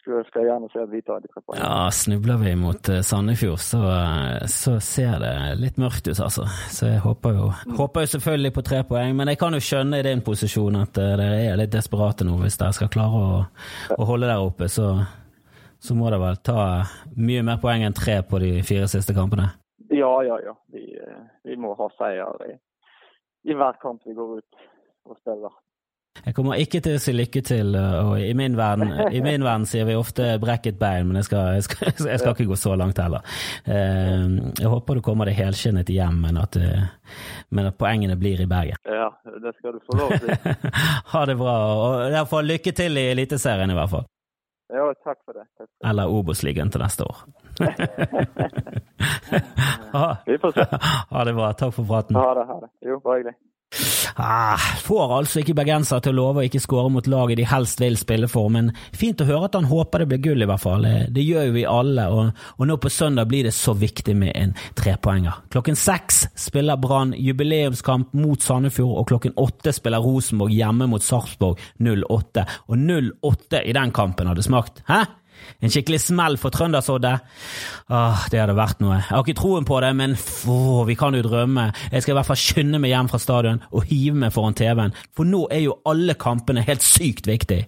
skulle, 0.00 0.24
skal 0.28 0.42
jeg 0.42 0.48
gjerne 0.50 0.68
se 0.72 0.80
at 0.82 0.90
vi 0.92 1.00
tar 1.04 1.20
de 1.22 1.28
tre 1.30 1.42
poengene. 1.42 1.66
Ja, 1.66 1.90
snubler 1.94 2.40
vi 2.40 2.54
mot 2.58 2.90
uh, 2.90 3.00
Sandefjord, 3.04 3.60
så, 3.62 3.80
uh, 3.84 4.46
så, 4.50 4.78
ser 4.84 5.18
det 5.22 5.32
litt 5.60 5.78
mørkt 5.80 6.08
ut, 6.08 6.20
altså. 6.24 6.46
Så 6.72 6.90
jeg 6.90 7.02
håper 7.04 7.36
jo, 7.36 7.50
håper 7.78 8.04
jo 8.06 8.12
selvfølgelig 8.14 8.52
på 8.56 8.64
tre 8.68 8.82
poeng, 8.88 9.14
men 9.18 9.32
jeg 9.32 9.40
kan 9.40 9.56
jo 9.56 9.62
skjønne 9.62 10.00
i 10.00 10.06
din 10.06 10.24
posisjon 10.26 10.80
at 10.80 11.00
uh, 11.00 11.14
dere 11.20 11.28
er 11.50 11.60
litt 11.60 11.74
desperate 11.74 12.26
nå. 12.26 12.38
Hvis 12.42 12.58
dere 12.60 12.76
skal 12.76 12.92
klare 12.94 13.22
å, 13.22 13.44
å 13.98 14.08
holde 14.08 14.30
der 14.30 14.44
oppe, 14.44 14.70
så, 14.72 14.94
så, 15.78 15.96
må 15.98 16.08
dere 16.08 16.22
vel 16.24 16.42
ta 16.46 16.60
mye 17.16 17.44
mer 17.46 17.62
poeng 17.62 17.86
enn 17.86 17.96
tre 17.96 18.20
på 18.26 18.42
de 18.42 18.56
fire 18.66 18.88
siste 18.90 19.16
kampene? 19.16 19.50
Ja, 19.92 20.12
ja, 20.26 20.40
ja. 20.44 20.56
Vi, 20.72 20.84
vi 21.48 21.56
må 21.60 21.72
ha 21.78 21.92
seier 21.96 22.44
i, 22.48 22.58
i 23.48 23.56
hver 23.56 23.80
kamp 23.82 24.04
vi 24.06 24.16
går 24.16 24.38
ut 24.40 24.68
og 25.08 25.16
spiller. 25.22 25.54
Jeg 26.28 26.34
kommer 26.36 26.60
ikke 26.60 26.82
til 26.84 26.98
å 26.98 27.00
si 27.00 27.12
lykke 27.14 27.40
til, 27.40 27.72
og 27.72 28.18
i 28.20 28.34
min 28.36 28.52
verden, 28.58 28.90
i 29.16 29.22
min 29.24 29.40
verden 29.40 29.62
sier 29.64 29.86
vi 29.88 29.94
ofte 29.96 30.36
'brekket 30.36 30.76
bein', 30.76 31.08
men 31.08 31.16
jeg 31.16 31.24
skal, 31.24 31.56
jeg, 31.56 31.64
skal, 31.64 31.92
jeg 32.12 32.20
skal, 32.20 32.34
ikke 32.34 32.50
gå 32.50 32.58
så 32.60 32.74
langt 32.76 33.00
heller. 33.00 33.24
Eh, 33.64 34.28
jeg 34.60 34.68
håper 34.68 34.98
du 34.98 35.00
kommer 35.06 35.24
deg 35.24 35.38
helskinnet 35.40 35.88
hjem, 35.88 36.20
men 36.26 36.36
at, 36.36 36.58
eh, 36.60 36.84
men 37.48 37.70
at, 37.70 37.78
poengene 37.80 38.18
blir 38.20 38.44
i 38.44 38.48
Bergen. 38.50 38.76
Ja, 38.84 39.08
det 39.24 39.54
skal 39.56 39.78
du 39.78 39.80
få 39.88 39.96
lov 40.02 40.12
til. 40.20 40.28
ha 41.14 41.24
det 41.32 41.38
bra, 41.40 41.56
og 41.80 42.12
derfor 42.12 42.44
lykke 42.44 42.76
til 42.76 43.00
i 43.00 43.08
Eliteserien 43.14 43.72
i 43.72 43.80
hvert 43.80 43.94
fall. 43.96 44.04
Ja, 44.68 44.84
takk 45.00 45.24
for 45.24 45.32
det. 45.32 45.48
Takk 45.56 45.64
for 45.64 45.80
det. 45.80 45.88
Eller 45.88 46.12
Obos-ligaen 46.12 46.68
til 46.68 46.84
neste 46.84 47.08
år. 47.08 47.24
ha, 49.96 50.08
vi 50.28 50.36
får 50.42 50.60
se. 50.60 50.68
Ha 51.08 51.24
det 51.24 51.38
bra. 51.40 51.54
Takk 51.56 51.72
for 51.72 51.88
praten. 51.88 52.20
Ha 52.20 52.34
det. 52.36 52.44
Ha 52.52 52.66
det. 52.66 52.74
Jo, 52.84 53.00
bare 53.00 53.22
hyggelig. 53.22 53.38
Ah, 54.16 54.58
får 54.82 55.12
altså 55.18 55.42
ikke 55.42 55.54
bergensere 55.58 56.02
til 56.02 56.16
å 56.16 56.18
love 56.18 56.42
å 56.42 56.46
ikke 56.48 56.62
skåre 56.62 56.90
mot 56.90 57.06
laget 57.06 57.38
de 57.38 57.44
helst 57.46 57.82
vil 57.82 57.98
spille 58.00 58.28
for, 58.30 58.48
men 58.50 58.70
fint 58.96 59.20
å 59.20 59.26
høre 59.28 59.50
at 59.50 59.58
han 59.58 59.68
håper 59.68 60.02
det 60.02 60.08
blir 60.10 60.22
gull, 60.24 60.42
i 60.42 60.48
hvert 60.48 60.64
fall. 60.64 60.86
Det 61.14 61.22
gjør 61.22 61.50
jo 61.50 61.54
vi 61.54 61.66
alle, 61.68 62.06
og, 62.10 62.40
og 62.56 62.70
nå 62.70 62.78
på 62.80 62.90
søndag 62.92 63.28
blir 63.30 63.46
det 63.46 63.54
så 63.54 63.76
viktig 63.78 64.16
med 64.18 64.32
en 64.34 64.56
trepoenger. 64.78 65.44
Klokken 65.52 65.78
seks 65.78 66.24
spiller 66.38 66.80
Brann 66.80 67.14
jubileumskamp 67.14 68.16
mot 68.18 68.42
Sandefjord, 68.42 68.96
og 69.02 69.08
klokken 69.12 69.36
åtte 69.38 69.74
spiller 69.76 70.02
Rosenborg 70.02 70.56
hjemme 70.56 70.88
mot 70.90 71.04
Sarpsborg 71.04 71.60
08. 71.78 72.48
Og 72.72 72.84
08 73.30 73.62
i 73.68 73.76
den 73.76 73.94
kampen 73.94 74.32
hadde 74.32 74.46
smakt. 74.48 74.82
Hæ? 74.88 75.04
En 75.62 75.72
skikkelig 75.72 76.00
smell 76.04 76.36
for 76.38 76.54
Trøndersoddet. 76.54 77.24
Åh, 77.90 78.26
det 78.30 78.40
hadde 78.40 78.54
vært 78.58 78.82
noe. 78.82 78.98
Jeg 79.00 79.08
har 79.10 79.24
ikke 79.24 79.40
troen 79.40 79.66
på 79.66 79.80
det, 79.82 79.90
men 79.98 80.14
åh, 80.50 80.82
vi 80.88 80.94
kan 80.98 81.16
jo 81.16 81.24
drømme. 81.24 81.68
Jeg 81.92 82.04
skal 82.04 82.14
i 82.14 82.18
hvert 82.18 82.28
fall 82.28 82.40
skynde 82.40 82.80
meg 82.82 82.92
hjem 82.92 83.10
fra 83.10 83.20
stadion 83.22 83.62
og 83.72 83.86
hive 83.90 84.18
meg 84.22 84.34
foran 84.34 84.56
TV-en, 84.58 84.94
for 85.16 85.28
nå 85.28 85.44
er 85.54 85.64
jo 85.64 85.78
alle 85.88 86.14
kampene 86.18 86.64
helt 86.66 86.84
sykt 86.84 87.28
viktig. 87.30 87.60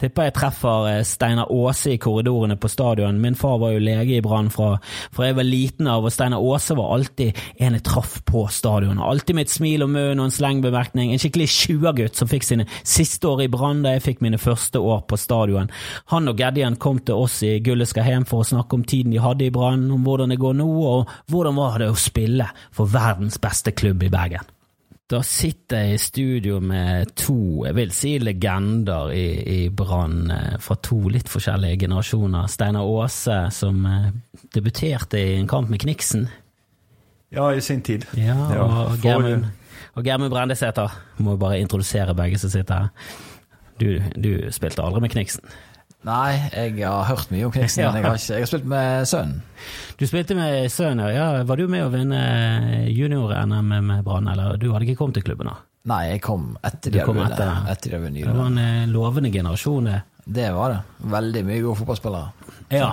Tipper 0.00 0.28
jeg 0.28 0.36
treffer 0.36 0.88
eh, 0.90 1.02
Steinar 1.06 1.50
Aase 1.52 1.94
i 1.94 2.00
korridorene 2.02 2.56
på 2.60 2.70
stadion. 2.72 3.20
Min 3.22 3.38
far 3.38 3.58
var 3.62 3.74
jo 3.74 3.82
lege 3.84 4.18
i 4.18 4.24
Brann 4.24 4.50
fra, 4.52 4.72
fra 5.14 5.28
jeg 5.28 5.38
var 5.38 5.48
liten 5.48 5.90
av, 5.90 6.06
og 6.06 6.14
Steinar 6.14 6.42
Aase 6.42 6.76
var 6.78 6.94
alltid 6.96 7.38
en 7.60 7.78
jeg 7.78 7.86
traff 7.86 8.18
på 8.26 8.46
stadion. 8.52 9.00
Alltid 9.02 9.38
med 9.38 9.48
et 9.48 9.54
smil 9.54 9.84
om 9.86 9.94
munnen 9.94 10.22
og 10.22 10.28
en 10.30 10.34
slengbemerkning. 10.34 11.12
En 11.12 11.22
skikkelig 11.22 11.48
tjuagutt 11.52 12.18
som 12.18 12.30
fikk 12.30 12.46
sine 12.46 12.68
siste 12.82 13.28
år 13.28 13.44
i 13.46 13.50
Brann 13.52 13.84
da 13.84 13.94
jeg 13.96 14.06
fikk 14.08 14.24
mine 14.24 14.40
første 14.40 14.80
år 14.80 15.04
på 15.08 15.18
stadion. 15.20 15.70
Han 16.14 16.30
og 16.30 16.40
Geddien 16.40 16.78
kom 16.80 16.99
til 17.06 17.24
oss 17.24 17.40
i 17.46 17.56
Gullet 17.64 17.90
skal 17.90 18.08
hjem 18.08 18.24
for 18.28 18.42
å 18.42 18.48
snakke 18.48 18.76
om 18.78 18.86
tiden 18.86 19.14
de 19.14 19.20
hadde 19.22 19.46
i 19.46 19.52
Brann, 19.54 19.88
om 19.94 20.06
hvordan 20.06 20.32
det 20.32 20.40
går 20.40 20.56
nå, 20.60 20.68
og 20.68 21.12
hvordan 21.32 21.58
var 21.58 21.78
det 21.82 21.90
å 21.90 21.98
spille 21.98 22.46
for 22.76 22.90
verdens 22.90 23.40
beste 23.42 23.74
klubb 23.76 24.02
i 24.06 24.10
Bergen. 24.12 24.48
Da 25.10 25.24
sitter 25.26 25.88
jeg 25.88 25.96
i 25.96 26.02
studio 26.02 26.60
med 26.62 27.10
to, 27.18 27.64
jeg 27.66 27.74
vil 27.74 27.94
si 27.94 28.12
legender 28.22 29.10
i, 29.10 29.24
i 29.42 29.60
Brann, 29.74 30.20
eh, 30.30 30.58
fra 30.62 30.76
to 30.78 31.00
litt 31.10 31.30
forskjellige 31.30 31.80
generasjoner. 31.82 32.46
Steinar 32.46 32.86
Aase, 32.86 33.40
som 33.54 33.80
eh, 33.90 34.12
debuterte 34.54 35.18
i 35.18 35.34
en 35.40 35.50
kamp 35.50 35.72
med 35.72 35.82
Kniksen. 35.82 36.28
Ja, 37.34 37.48
i 37.50 37.62
sin 37.62 37.82
tid. 37.82 38.06
Ja, 38.18 38.36
og 38.54 39.02
Germund 39.02 39.50
og 39.94 40.06
Germund 40.06 40.30
Brendesæter. 40.30 40.94
Må 41.18 41.36
bare 41.36 41.60
introdusere 41.60 42.14
begge 42.14 42.38
som 42.38 42.50
sitter 42.50 42.74
her. 42.74 42.88
Du, 43.80 43.98
du 44.14 44.50
spilte 44.52 44.82
aldri 44.84 45.00
med 45.00 45.10
Kniksen? 45.10 45.44
Nei, 46.08 46.30
jeg 46.54 46.78
har 46.80 47.04
hørt 47.10 47.32
mye 47.32 47.44
om 47.44 47.52
Kniksen, 47.52 47.82
ja. 47.84 47.90
jeg 47.96 48.04
har, 48.06 48.16
ikke, 48.16 48.32
jeg 48.32 48.46
har, 48.46 48.48
spilt 48.48 48.68
med 48.72 49.08
sønnen. 49.08 49.42
Du 50.00 50.06
spilte 50.08 50.36
med 50.38 50.70
sønnen, 50.72 51.10
ja. 51.12 51.26
Var 51.44 51.60
du 51.60 51.66
med 51.68 51.84
å 51.84 51.90
vinne 51.92 52.20
junior-NM 52.88 53.74
med 53.90 54.06
Brann, 54.06 54.30
eller 54.32 54.56
du 54.60 54.70
hadde 54.72 54.88
ikke 54.88 55.02
kommet 55.02 55.20
til 55.20 55.28
klubben 55.28 55.50
da? 55.50 55.58
Nei, 55.90 56.04
jeg 56.14 56.20
kom 56.24 56.56
etter 56.64 56.90
de 56.92 56.98
hadde 57.00 57.14
vunnet. 57.16 57.40
Etter 57.72 57.90
de 57.96 57.98
det 58.20 58.28
var 58.28 58.48
en 58.50 58.58
eh, 58.60 58.88
lovende 58.88 59.30
generasjon, 59.32 59.84
det. 59.88 60.00
Det 60.24 60.52
var 60.52 60.70
det. 60.74 60.80
Veldig 61.12 61.44
mye 61.48 61.62
gode 61.64 61.78
fotballspillere. 61.80 62.28
Ja, 62.76 62.90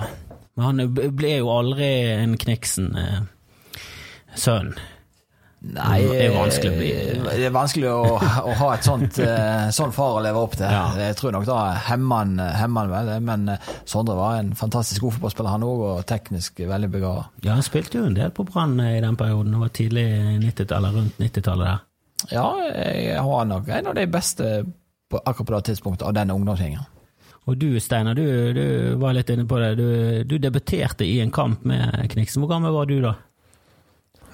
men 0.56 0.64
han 0.64 0.80
ble 1.16 1.32
jo 1.36 1.48
aldri 1.52 1.88
en 2.16 2.36
Kniksen-sønn. 2.40 4.68
Eh, 4.72 4.78
Nei, 5.58 6.04
det 6.06 6.18
er 6.28 6.34
vanskelig, 6.36 6.90
det 7.26 7.46
er 7.48 7.54
vanskelig 7.54 7.88
å, 7.90 8.02
å 8.46 8.52
ha 8.60 8.68
et 8.76 8.86
sånt 8.86 9.16
eh, 9.24 9.64
sånn 9.74 9.90
far 9.94 10.20
å 10.20 10.22
leve 10.22 10.38
opp 10.38 10.54
til. 10.54 10.68
Ja. 10.70 10.84
Jeg 11.02 11.16
tror 11.18 11.34
nok 11.34 11.48
da 11.48 11.56
hemmer 11.88 12.22
han 12.54 12.92
vel, 12.92 13.10
men 13.26 13.50
eh, 13.56 13.72
Sondre 13.82 14.14
var 14.14 14.38
en 14.38 14.52
fantastisk 14.58 15.02
god 15.02 15.16
fotballspiller, 15.16 15.56
han 15.56 15.66
òg, 15.66 15.82
og 15.88 16.04
teknisk 16.06 16.62
veldig 16.62 16.90
begava. 16.92 17.26
Ja, 17.42 17.56
han 17.58 17.66
spilte 17.66 17.98
jo 17.98 18.06
en 18.06 18.14
del 18.14 18.30
på 18.34 18.46
Brann 18.46 18.78
i 18.84 19.00
den 19.02 19.18
perioden, 19.18 19.56
det 19.56 19.64
var 19.64 19.74
tidlig 19.74 20.06
90 20.44 20.76
eller 20.78 20.94
rundt 21.00 21.18
90-tallet 21.24 21.72
der. 21.72 21.84
Ja, 22.34 22.46
jeg 22.74 23.18
har 23.26 23.50
nok 23.50 23.74
en 23.74 23.90
av 23.90 23.98
de 23.98 24.06
beste 24.10 24.52
på, 25.10 25.18
akkurat 25.18 25.46
på 25.46 25.56
det 25.56 25.64
tidspunktet 25.72 26.06
av 26.06 26.14
den 26.14 26.30
ungdomsgjengen. 26.34 26.86
Og 27.48 27.56
du 27.58 27.80
Steinar, 27.80 28.14
du, 28.14 28.52
du, 28.52 28.66
var 29.00 29.14
litt 29.16 29.30
inne 29.32 29.46
på 29.48 29.58
det. 29.58 29.70
Du, 29.78 29.88
du 30.28 30.36
debuterte 30.38 31.06
i 31.06 31.16
en 31.22 31.32
kamp 31.32 31.64
med 31.66 32.04
Kniksen. 32.12 32.42
Hvor 32.44 32.50
gammel 32.52 32.74
var 32.74 32.90
du 32.90 32.98
da? 33.00 33.14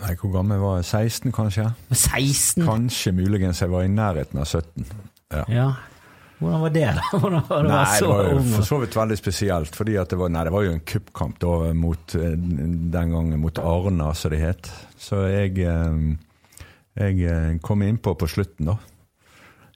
Nei, 0.02 0.14
Hvor 0.20 0.32
gammel 0.34 0.60
var 0.60 0.80
jeg? 0.80 0.84
16, 0.90 1.32
kanskje? 1.32 1.70
16? 1.90 2.64
Kanskje 2.66 3.12
muligens 3.16 3.62
jeg 3.62 3.72
var 3.72 3.86
i 3.86 3.90
nærheten 3.92 4.40
av 4.40 4.48
17. 4.48 4.86
Ja. 5.32 5.44
ja. 5.48 5.68
Hvordan 6.38 6.60
var 6.60 6.72
det? 6.74 6.86
da? 6.96 7.02
Var 7.22 7.30
det, 7.30 7.68
nei, 7.70 8.00
det 8.00 8.08
var 8.08 8.26
jo 8.28 8.40
for 8.56 8.66
så 8.68 8.78
vidt 8.82 8.96
veldig 8.98 9.16
spesielt. 9.16 9.76
fordi 9.76 9.94
det 9.96 10.18
var, 10.18 10.32
nei, 10.34 10.42
det 10.44 10.52
var 10.52 10.64
jo 10.66 10.72
en 10.74 10.80
cupkamp 10.80 11.44
mot, 11.78 12.14
eh, 12.14 12.34
den 12.36 13.14
gangen 13.14 13.40
mot 13.40 13.58
Arna, 13.58 14.10
som 14.14 14.34
det 14.34 14.40
het. 14.42 14.70
Så 14.98 15.22
jeg, 15.30 15.58
eh, 15.58 16.66
jeg 17.00 17.22
eh, 17.30 17.54
kom 17.62 17.82
innpå 17.82 18.16
på 18.18 18.28
slutten, 18.28 18.66
da. 18.66 18.76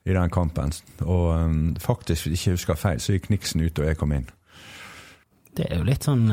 I 0.05 0.17
den 0.17 0.31
kampen. 0.31 0.73
Og 1.05 1.79
faktisk, 1.81 2.27
hvis 2.27 2.47
jeg 2.47 2.55
ikke 2.55 2.57
husker 2.57 2.81
feil, 2.81 3.01
så 3.01 3.13
gikk 3.13 3.29
Niksen 3.31 3.61
ut, 3.61 3.79
og 3.79 3.87
jeg 3.87 3.99
kom 4.01 4.13
inn. 4.17 4.29
Det 5.57 5.67
er 5.69 5.81
jo 5.81 5.85
litt 5.85 6.07
sånn 6.07 6.29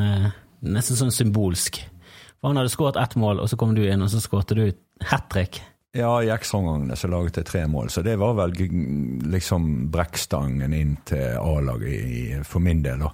Nesten 0.66 0.96
sånn 0.96 1.12
symbolsk. 1.12 1.82
For 2.46 2.52
han 2.52 2.60
hadde 2.60 2.70
skåret 2.70 2.96
ett 3.02 3.16
mål, 3.18 3.40
og 3.42 3.48
så 3.50 3.56
kom 3.58 3.72
du 3.74 3.80
inn, 3.82 4.04
og 4.04 4.10
så 4.12 4.20
skåret 4.22 4.52
du 4.54 4.68
hat 5.10 5.24
trick. 5.34 5.56
Ja, 5.98 6.12
i 6.22 6.28
ekstraomgangene 6.30 6.94
så 6.94 7.08
laget 7.10 7.40
jeg 7.40 7.48
tre 7.48 7.64
mål, 7.66 7.88
så 7.90 8.04
det 8.06 8.12
var 8.20 8.36
vel 8.38 8.54
liksom 9.32 9.88
brekkstangen 9.90 10.76
inn 10.76 10.92
til 11.10 11.40
A-laget 11.40 12.46
for 12.46 12.62
min 12.62 12.84
del, 12.84 13.02
da. 13.02 13.10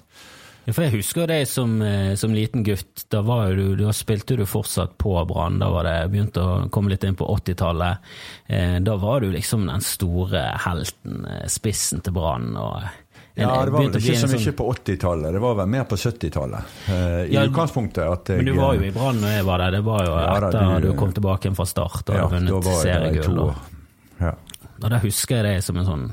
Ja, 0.67 0.75
for 0.77 0.85
jeg 0.85 0.99
husker 0.99 1.31
deg 1.33 1.47
som, 1.49 1.79
eh, 1.81 2.13
som, 2.21 2.35
liten 2.37 2.61
gutt. 2.67 3.07
Da, 3.09 3.23
var 3.25 3.57
du, 3.57 3.73
da 3.81 3.95
spilte 3.97 4.37
du 4.37 4.45
fortsatt 4.45 4.99
på 5.01 5.15
Brann. 5.31 5.57
Da 5.65 5.71
var 5.73 5.89
det 5.89 5.97
begynt 6.13 6.37
å 6.37 6.69
komme 6.69 6.93
litt 6.93 7.09
inn 7.09 7.17
på 7.17 7.25
80-tallet. 7.33 8.13
Eh, 8.53 8.77
da 8.85 8.99
var 9.01 9.25
du 9.25 9.33
liksom 9.33 9.65
den 9.73 9.81
store 9.81 10.45
helten, 10.67 11.25
eh, 11.25 11.49
spissen 11.49 12.05
til 12.05 12.21
Brann. 12.21 12.53
og 12.61 12.85
ja, 13.35 13.65
det 13.65 13.73
var 13.73 13.87
vel 13.87 13.97
ikke 13.97 14.17
så 14.21 14.29
mye 14.29 14.41
sånn... 14.45 14.57
på 14.59 14.65
80-tallet, 14.75 15.33
det 15.33 15.41
var 15.41 15.55
vel 15.57 15.69
mer 15.73 15.85
på 15.89 15.97
70-tallet. 15.97 16.73
Uh, 16.85 16.95
I 17.25 17.37
ja, 17.37 17.45
utgangspunktet 17.49 18.03
at 18.05 18.33
jeg 18.35 18.43
Men 18.43 18.51
du 18.51 18.59
var 18.59 18.75
jo 18.77 18.85
i 18.85 18.91
Brann 18.93 19.23
da 19.25 19.31
jeg 19.33 19.47
var 19.49 19.63
der, 19.65 19.77
det 19.79 19.83
var 19.87 20.05
jo 20.05 20.11
ja, 20.13 20.27
etter 20.37 20.59
du, 20.85 20.89
du 20.91 20.99
kom 21.01 21.15
tilbake 21.17 21.55
fra 21.57 21.69
start 21.71 22.13
og 22.13 22.19
ja, 22.19 22.27
vunnet 22.33 22.69
seriegull. 22.83 23.41
Ja. 24.21 24.35
Og 24.83 24.91
da 24.93 25.01
husker 25.01 25.41
jeg 25.41 25.47
deg 25.49 25.65
som 25.65 25.79
en 25.81 25.89
sånn 25.89 26.05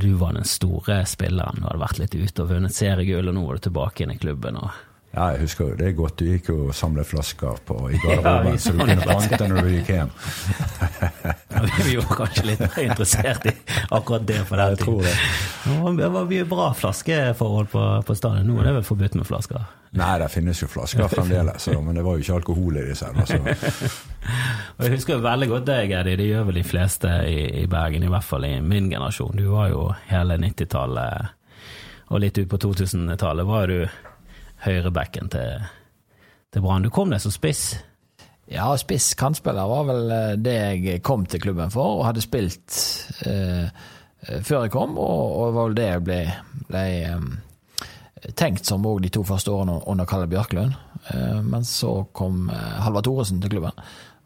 Du 0.00 0.14
var 0.16 0.32
den 0.38 0.48
store 0.48 1.02
spilleren, 1.08 1.60
du 1.60 1.68
hadde 1.68 1.82
vært 1.82 2.00
litt 2.00 2.16
ute 2.16 2.46
og 2.46 2.52
vunnet 2.54 2.74
seriegull, 2.74 3.28
og 3.28 3.36
nå 3.36 3.44
var 3.44 3.60
du 3.60 3.66
tilbake 3.68 4.06
inn 4.06 4.14
i 4.14 4.20
klubben. 4.22 4.56
og 4.56 4.93
Ja, 5.14 5.28
jeg 5.30 5.44
husker 5.44 5.68
jo 5.70 5.76
det 5.78 5.86
er 5.86 5.92
godt. 5.94 6.16
Du 6.18 6.26
gikk 6.26 6.48
jo 6.50 6.56
og 6.66 6.74
samlet 6.74 7.06
flasker 7.06 7.60
på, 7.68 7.76
i 7.94 8.00
garderoben, 8.02 8.58
så 8.58 8.72
du 8.74 8.80
kunne 8.82 9.06
banke 9.06 9.48
når 9.50 9.60
du 9.60 9.70
gikk 9.76 9.92
hjem. 9.94 10.10
vi 11.86 11.94
var 12.00 12.18
kanskje 12.18 12.46
litt 12.48 12.64
interessert 12.82 13.46
i 13.46 13.54
akkurat 13.94 14.26
det 14.26 14.40
på 14.48 14.58
den 14.58 14.76
tiden. 14.82 16.00
Det 16.00 16.10
var 16.16 16.26
mye 16.32 16.48
bra 16.50 16.72
flaskeforhold 16.74 17.70
på, 17.70 17.84
på 18.08 18.18
stadion. 18.18 18.50
Nå 18.50 18.58
er 18.58 18.70
det 18.70 18.74
vel 18.80 18.88
forbudt 18.88 19.14
med 19.20 19.28
flasker? 19.28 19.62
Nei, 19.94 20.10
det 20.18 20.26
finnes 20.32 20.58
jo 20.58 20.66
flasker 20.66 21.06
fremdeles, 21.12 21.68
men 21.78 21.94
det 21.94 22.02
var 22.02 22.18
jo 22.18 22.24
ikke 22.24 22.40
alkohol 22.40 22.80
i 22.80 22.88
disse. 22.88 23.06
Altså. 23.14 23.38
Jeg 24.82 24.96
husker 24.96 25.22
veldig 25.22 25.50
godt 25.52 25.68
deg, 25.70 25.94
Eddie. 25.94 26.18
Det 26.18 26.26
gjør 26.26 26.48
vel 26.50 26.58
de 26.58 26.66
fleste 26.66 27.14
i, 27.30 27.38
i 27.62 27.64
Bergen, 27.70 28.02
i 28.02 28.10
hvert 28.10 28.26
fall 28.26 28.48
i 28.48 28.56
min 28.58 28.90
generasjon. 28.90 29.38
Du 29.38 29.52
var 29.52 29.70
jo 29.70 29.86
hele 30.10 30.40
90-tallet 30.42 31.30
og 32.12 32.20
litt 32.20 32.36
ut 32.36 32.50
på 32.50 32.58
2000-tallet 32.60 33.46
var 33.48 33.70
du 33.70 33.78
høyrebacken 34.64 35.30
til, 35.32 35.66
til 36.52 36.64
Brann. 36.64 36.86
Du 36.86 36.92
kom 36.94 37.12
deg 37.12 37.22
som 37.22 37.34
spiss? 37.34 37.74
Ja, 38.50 38.68
spiss 38.76 39.14
kantspiller 39.16 39.68
var 39.70 39.86
vel 39.88 40.12
eh, 40.12 40.30
det 40.40 40.56
jeg 40.60 41.02
kom 41.06 41.24
til 41.28 41.42
klubben 41.44 41.72
for, 41.72 42.00
og 42.00 42.08
hadde 42.08 42.24
spilt 42.24 42.76
eh, 43.28 43.68
før 44.44 44.66
jeg 44.66 44.74
kom, 44.74 44.98
og, 45.00 45.22
og 45.38 45.54
var 45.56 45.68
vel 45.68 45.78
det 45.78 45.88
jeg 45.88 46.04
ble, 46.04 46.20
ble 46.68 46.84
um, 47.12 47.30
tenkt 48.38 48.68
som 48.68 48.84
òg 48.88 49.02
de 49.04 49.12
to 49.12 49.24
første 49.26 49.52
årene 49.52 49.78
under 49.90 50.08
Kalle 50.08 50.28
Bjørklund. 50.30 50.76
Eh, 51.12 51.40
men 51.44 51.64
så 51.68 52.02
kom 52.16 52.48
eh, 52.52 52.76
Halvard 52.84 53.08
Thoresen 53.08 53.42
til 53.42 53.56
klubben, 53.56 53.80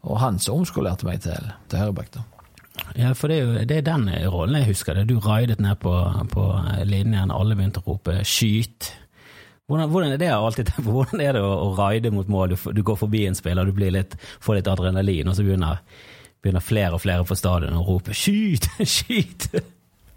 og 0.07 0.21
han 0.23 0.39
som 0.39 0.61
omskolerte 0.61 1.07
meg 1.07 1.23
til, 1.25 1.51
til 1.71 1.83
høyreback. 1.83 2.19
Ja, 2.95 3.11
for 3.17 3.27
det 3.27 3.39
er 3.39 3.43
jo 3.43 3.67
det 3.67 3.77
er 3.77 3.87
den 3.89 4.07
rollen 4.31 4.61
jeg 4.61 4.71
husker. 4.71 4.95
det. 4.95 5.09
Du 5.09 5.19
raidet 5.19 5.59
ned 5.59 5.75
på, 5.83 5.93
på 6.31 6.45
linjen, 6.87 7.31
alle 7.31 7.57
begynte 7.59 7.83
å 7.83 7.91
rope 7.91 8.21
'skyt'. 8.23 8.93
Hvordan, 9.69 9.89
hvordan, 9.93 10.13
er 10.15 10.21
det 10.21 10.29
alltid, 10.33 10.71
hvordan 10.85 11.21
er 11.21 11.35
det 11.37 11.41
å, 11.45 11.49
å 11.67 11.73
raide 11.77 12.11
mot 12.13 12.29
mål? 12.29 12.55
Du, 12.55 12.69
du, 12.73 12.83
går 12.85 12.97
forbi 13.03 13.25
en 13.29 13.37
spiller, 13.37 13.69
du 13.69 13.83
litt, 13.85 14.15
får 14.41 14.59
litt 14.59 14.69
adrenalin, 14.71 15.29
og 15.29 15.37
så 15.37 15.45
begynner, 15.45 15.83
begynner 16.41 16.65
flere 16.65 16.97
og 16.97 17.03
flere 17.03 17.27
på 17.27 17.37
stadion 17.37 17.77
å 17.77 17.83
rope 17.85 18.15
'skyt', 18.15 18.71
'skyt'. 18.95 19.51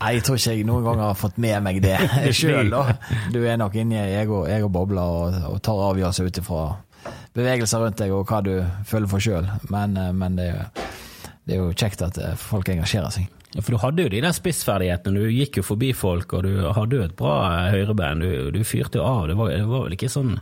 Nei, 0.03 0.17
jeg 0.17 0.25
tror 0.27 0.39
ikke 0.41 0.55
jeg 0.57 0.65
noen 0.67 0.87
ganger 0.87 1.05
har 1.05 1.19
fått 1.19 1.37
med 1.39 1.61
meg 1.63 1.77
det 1.85 1.99
sjøl. 2.39 2.73
Du 3.31 3.39
er 3.45 3.61
nok 3.61 3.77
inni 3.79 4.01
ego-bobla 4.01 5.05
og 5.05 5.37
og, 5.37 5.45
og 5.53 5.61
tar 5.63 5.85
avgjørelser 5.93 6.27
ut 6.27 6.41
ifra 6.43 6.65
bevegelser 7.37 7.85
rundt 7.85 8.01
deg 8.01 8.15
og 8.15 8.27
hva 8.27 8.41
du 8.43 8.57
føler 8.89 9.11
for 9.11 9.23
sjøl, 9.23 9.47
men, 9.71 9.95
eh, 9.97 10.11
men 10.17 10.39
det 10.39 10.49
er 10.49 10.57
jo 10.57 10.89
det 11.43 11.57
er 11.57 11.63
jo 11.63 11.71
kjekt 11.75 12.03
at 12.07 12.19
eh, 12.23 12.35
folk 12.39 12.69
engasjerer 12.71 13.15
seg. 13.15 13.31
Ja, 13.53 13.61
For 13.61 13.75
du 13.75 13.81
hadde 13.83 14.07
jo 14.07 14.13
de 14.13 14.23
der 14.25 14.33
spissferdighetene, 14.33 15.21
du 15.21 15.33
gikk 15.33 15.59
jo 15.61 15.67
forbi 15.67 15.93
folk, 15.97 16.33
og 16.33 16.47
du 16.47 16.53
hadde 16.73 16.99
jo 16.99 17.05
et 17.05 17.17
bra 17.19 17.37
eh, 17.51 17.75
høyrebein. 17.77 18.25
Du, 18.25 18.51
du 18.55 18.63
fyrte 18.65 19.01
jo 19.01 19.07
av. 19.07 19.27
Det 19.29 19.37
var, 19.39 19.53
det 19.53 19.69
var, 19.69 19.87
vel 19.87 19.97
ikke 19.99 20.13
sånn 20.13 20.37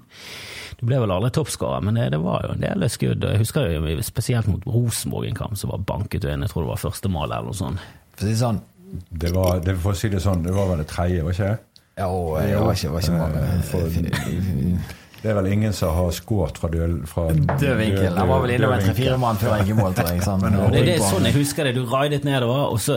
Du 0.78 0.84
ble 0.88 1.00
vel 1.02 1.12
aldri 1.12 1.32
toppskårer, 1.36 1.82
men 1.84 1.98
det, 1.98 2.10
det, 2.14 2.20
var 2.22 2.46
jo 2.46 2.54
en 2.54 2.62
del 2.64 2.86
skudd. 2.92 3.26
Jeg 3.26 3.42
husker 3.42 3.72
jo 3.74 3.96
spesielt 4.06 4.50
mot 4.50 4.66
Rosenborg 4.70 5.30
en 5.30 5.40
kamp 5.40 5.58
som 5.58 5.74
var 5.74 5.82
banket 5.88 6.24
inn. 6.24 6.46
Jeg 6.46 6.54
tror 6.54 6.66
det 6.66 6.72
var 6.74 6.84
første 6.86 7.12
mål 7.12 7.28
eller 7.30 7.50
noe 7.50 7.58
sånt. 7.58 7.88
For 8.14 8.28
å 8.28 8.30
si 8.30 8.38
sånn 8.38 8.62
det 8.90 9.30
var, 9.30 9.60
det, 9.62 9.76
for 9.78 9.94
å 9.94 9.98
si 9.98 10.08
det 10.10 10.18
sånn, 10.22 10.40
det 10.42 10.50
var 10.54 10.66
vel 10.72 10.80
det 10.82 10.88
tredje, 10.90 11.22
var 11.22 11.36
ikke 11.36 11.50
det? 11.52 11.84
Ja, 12.00 12.08
jeg 12.40 12.54
det 12.54 12.62
var 12.64 12.74
ikke, 12.74 12.90
var 12.90 13.04
ikke 13.04 13.18
mange. 13.20 14.80
Det 15.20 15.28
er 15.28 15.36
vel 15.36 15.50
ingen 15.52 15.74
som 15.76 15.92
har 15.92 16.14
skåret 16.16 16.56
fra 16.56 16.70
død... 16.72 16.94
Fra 17.08 17.26
død 17.34 17.74
vinkel. 17.76 18.14
Han 18.16 18.28
var 18.30 18.40
vel 18.40 18.54
innom 18.54 18.72
en 18.72 18.84
tre-fire 18.86 19.18
mann 19.20 19.40
før 19.40 19.52
jeg 19.52 19.66
gikk 19.66 19.74
i 19.74 19.76
mål, 19.76 19.96
tror 19.98 20.08
jeg. 20.14 20.22
Sånn. 20.24 20.46
det, 20.72 20.84
det 20.86 20.94
er 20.94 21.04
sånn 21.04 21.28
jeg 21.28 21.36
husker 21.36 21.68
det. 21.68 21.74
Du 21.76 21.82
raidet 21.90 22.24
nedover, 22.24 22.70
og 22.72 22.80
så 22.80 22.96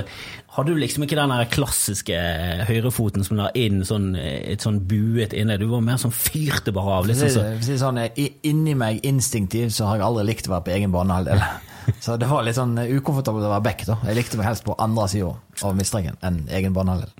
hadde 0.55 0.71
du 0.71 0.79
liksom 0.79 1.03
ikke 1.03 1.17
den 1.19 1.33
klassiske 1.51 2.21
høyrefoten 2.69 3.27
som 3.27 3.41
la 3.41 3.49
inn 3.59 3.83
sånn, 3.87 4.13
et 4.15 4.63
sånn 4.63 4.79
buet 4.87 5.35
innlegg. 5.35 5.65
Du 5.65 5.73
var 5.73 5.83
mer 5.83 5.99
sånn 5.99 6.15
fyrte 6.15 6.71
bare 6.75 6.95
av. 7.01 7.11
Liksom, 7.11 7.31
så. 7.33 7.45
Si 7.65 7.75
sånn, 7.81 7.99
inni 8.15 8.77
meg 8.79 9.03
instinktivt 9.03 9.75
så 9.75 9.91
har 9.91 9.99
jeg 9.99 10.07
aldri 10.07 10.27
likt 10.31 10.47
å 10.47 10.55
være 10.55 10.67
på 10.69 10.75
egen 10.77 10.95
banehalvdel. 10.95 11.43
Så 11.99 12.13
det 12.15 12.29
var 12.31 12.45
litt 12.47 12.55
sånn 12.55 12.77
ukomfortabelt 12.79 13.43
å 13.43 13.49
være 13.51 13.63
back. 13.65 13.81
da. 13.83 13.97
Jeg 14.07 14.15
likte 14.15 14.37
meg 14.39 14.45
helst 14.47 14.63
på 14.63 14.71
andre 14.79 15.03
sida 15.11 15.33
av 15.67 15.73
midtstrengen 15.75 16.15
enn 16.23 16.37
egen 16.55 16.71
banehalvdel. 16.71 17.11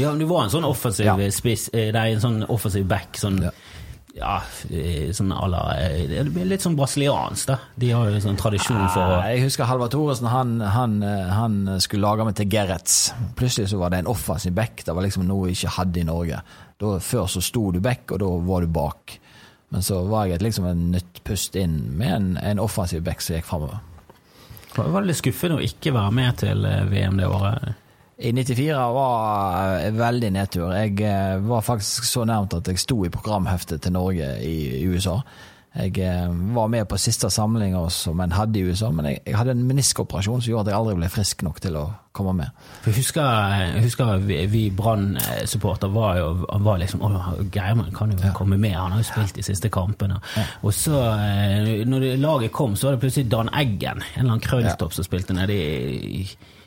Ja, 0.00 0.14
men 0.14 0.22
du 0.22 0.24
var 0.30 0.46
en 0.46 0.54
sånn 0.54 0.64
offensiv 0.64 1.04
ja. 1.04 1.16
spiss, 1.34 1.66
nei, 1.74 1.90
eh, 1.92 2.14
en 2.14 2.24
sånn 2.24 2.46
offensiv 2.48 2.88
back. 2.88 3.20
sånn... 3.20 3.42
Ja 3.50 3.52
ja, 4.18 4.36
sånn 5.14 5.32
alla, 5.34 5.62
Det 6.10 6.24
blir 6.34 6.48
litt 6.50 6.64
sånn 6.64 6.76
brasiliansk, 6.78 7.48
da. 7.50 7.58
De 7.78 7.92
har 7.94 8.10
jo 8.10 8.20
sånn 8.22 8.38
tradisjon 8.40 8.82
for 8.94 9.16
å 9.16 9.20
Jeg 9.28 9.44
husker 9.46 9.68
Halvard 9.70 9.94
Thoresen, 9.94 10.28
han, 10.32 10.58
han, 10.62 10.98
han, 11.02 11.58
skulle 11.82 12.06
lage 12.06 12.26
meg 12.28 12.36
til 12.38 12.50
Gerrits. 12.52 12.98
Plutselig 13.38 13.70
så 13.72 13.80
var 13.80 13.94
det 13.94 14.02
en 14.02 14.10
offensiv 14.10 14.56
back. 14.58 14.84
Det 14.84 14.94
var 14.94 15.06
liksom 15.06 15.26
noe 15.28 15.48
vi 15.48 15.56
ikke 15.56 15.76
hadde 15.78 16.02
i 16.02 16.06
Norge. 16.08 16.42
Da, 16.78 16.94
før 17.02 17.30
så 17.30 17.42
sto 17.44 17.68
du 17.74 17.80
back, 17.84 18.06
og 18.12 18.22
da 18.22 18.30
var 18.50 18.66
du 18.66 18.72
bak. 18.72 19.18
Men 19.68 19.84
så 19.84 20.02
var 20.08 20.28
jeg 20.30 20.42
liksom 20.42 20.66
en 20.68 20.86
nytt 20.94 21.22
pust 21.28 21.56
inn 21.58 21.80
med 21.98 22.14
en, 22.14 22.30
en 22.42 22.62
offensiv 22.62 23.04
back 23.04 23.20
som 23.24 23.36
gikk 23.36 23.48
framover. 23.50 23.82
Var 24.78 25.00
det 25.00 25.08
litt 25.10 25.18
skuffende 25.18 25.58
å 25.58 25.64
ikke 25.64 25.92
være 25.96 26.14
med 26.14 26.40
til 26.44 26.64
eh, 26.68 26.86
VM 26.88 27.18
det 27.18 27.28
året? 27.28 27.76
I 28.18 28.32
94 28.32 28.74
var 28.94 29.78
en 29.78 29.98
veldig 29.98 30.30
nedtur. 30.34 30.72
Jeg 30.74 30.96
eh, 31.06 31.36
var 31.46 31.62
faktisk 31.62 32.06
så 32.08 32.24
nærmt 32.26 32.56
at 32.56 32.66
jeg 32.66 32.80
sto 32.82 33.04
i 33.06 33.12
programheftet 33.14 33.84
til 33.84 33.94
Norge 33.94 34.32
i 34.42 34.82
USA. 34.90 35.20
Jeg 35.78 36.00
eh, 36.02 36.32
var 36.56 36.66
med 36.66 36.88
på 36.90 36.98
siste 36.98 37.30
samling 37.30 37.76
som 37.94 38.18
en 38.18 38.34
hadde 38.34 38.58
i 38.58 38.64
USA, 38.66 38.90
men 38.90 39.06
jeg, 39.12 39.36
hadde 39.38 39.54
en 39.54 39.62
meniskoperasjon 39.68 40.42
som 40.42 40.50
gjorde 40.50 40.66
at 40.66 40.72
jeg 40.72 40.80
aldri 40.80 40.96
ble 40.98 41.12
frisk 41.14 41.46
nok 41.46 41.62
til 41.62 41.78
å 41.78 41.84
komme 42.10 42.34
med. 42.40 42.58
For 42.82 42.90
jeg 42.90 43.04
husker, 43.04 43.54
jeg 43.62 43.86
husker 43.86 44.26
vi, 44.26 44.40
vi 44.50 44.64
Brann-supporter 44.74 45.94
var 45.94 46.18
jo 46.18 46.34
var 46.66 46.82
liksom 46.82 47.06
Å, 47.06 47.14
Geirmann 47.54 47.94
kan 47.94 48.10
jo 48.10 48.18
ja. 48.18 48.34
komme 48.34 48.58
med, 48.58 48.74
han 48.74 48.98
har 48.98 49.06
jo 49.06 49.12
spilt 49.12 49.38
de 49.38 49.46
siste 49.46 49.70
kampene. 49.70 50.18
Ja. 50.34 50.48
Og 50.66 50.74
så, 50.74 51.06
når 51.86 52.10
laget 52.18 52.50
kom, 52.50 52.74
så 52.74 52.90
var 52.90 52.98
det 52.98 53.06
plutselig 53.06 53.30
Dan 53.30 53.54
Eggen, 53.54 54.02
en 54.02 54.24
eller 54.24 54.32
annen 54.32 54.48
krølltopp 54.50 54.90
ja. 54.90 54.98
som 54.98 55.06
spilte 55.06 55.38
nede 55.38 55.54
i 55.54 56.24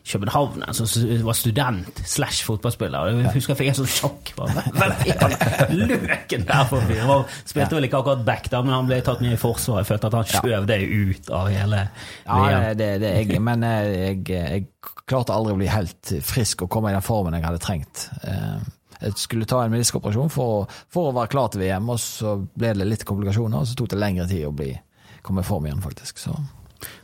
København, 0.08 0.64
altså, 0.68 0.86
som 0.90 1.26
var 1.26 1.38
student 1.38 2.02
slash 2.06 2.46
fotballspiller. 2.46 3.12
Jeg 3.22 3.34
husker 3.36 3.54
jeg 3.54 3.60
fikk 3.60 3.70
et 3.72 3.80
sånt 3.80 3.94
sjokk. 3.94 4.32
Løken 5.92 6.46
der 6.48 6.66
for 6.70 6.88
fyr? 6.90 7.04
Han 7.06 7.24
spilte 7.46 7.78
vel 7.78 7.88
ikke 7.88 8.02
akkurat 8.02 8.26
back, 8.26 8.50
da, 8.52 8.64
men 8.66 8.74
han 8.74 8.90
ble 8.90 8.98
tatt 9.06 9.22
med 9.22 9.36
i 9.36 9.40
forsvaret. 9.42 9.84
Jeg 9.84 9.92
følte 9.92 10.10
at 10.10 10.18
han 10.18 10.30
skjøv 10.32 10.68
det 10.72 10.80
ut 10.90 11.32
av 11.38 11.50
hele 11.54 11.84
Ja, 12.26 12.74
det, 12.78 12.90
det 13.04 13.12
jeg, 13.20 13.42
men 13.46 13.66
eh, 13.68 13.90
jeg, 13.92 14.22
jeg, 14.30 14.68
klarte 15.12 15.36
aldri 15.36 15.54
å 15.54 15.60
bli 15.60 15.68
helt 15.68 16.14
frisk 16.24 16.64
og 16.66 16.72
komme 16.72 16.92
i 16.92 16.96
den 16.96 17.06
formen 17.06 17.36
jeg 17.36 17.46
hadde 17.46 17.62
trengt. 17.62 18.08
Eh, 18.26 18.70
jeg 19.02 19.18
skulle 19.18 19.48
ta 19.50 19.64
en 19.66 19.74
mediskoperasjon 19.74 20.32
for, 20.34 20.70
for, 20.94 21.10
å 21.10 21.16
være 21.16 21.32
klar 21.34 21.52
til 21.52 21.64
VM, 21.64 21.90
og 21.94 22.02
så 22.02 22.38
ble 22.42 22.74
det 22.78 22.88
litt 22.88 23.06
komplikasjoner, 23.08 23.62
og 23.62 23.70
så 23.70 23.78
tok 23.78 23.92
det 23.94 24.02
lengre 24.02 24.28
tid 24.30 24.48
å 24.48 24.56
bli, 24.56 24.72
komme 25.26 25.44
i 25.44 25.48
form 25.48 25.68
igjen, 25.68 25.82
faktisk. 25.84 26.22
Så 26.22 26.36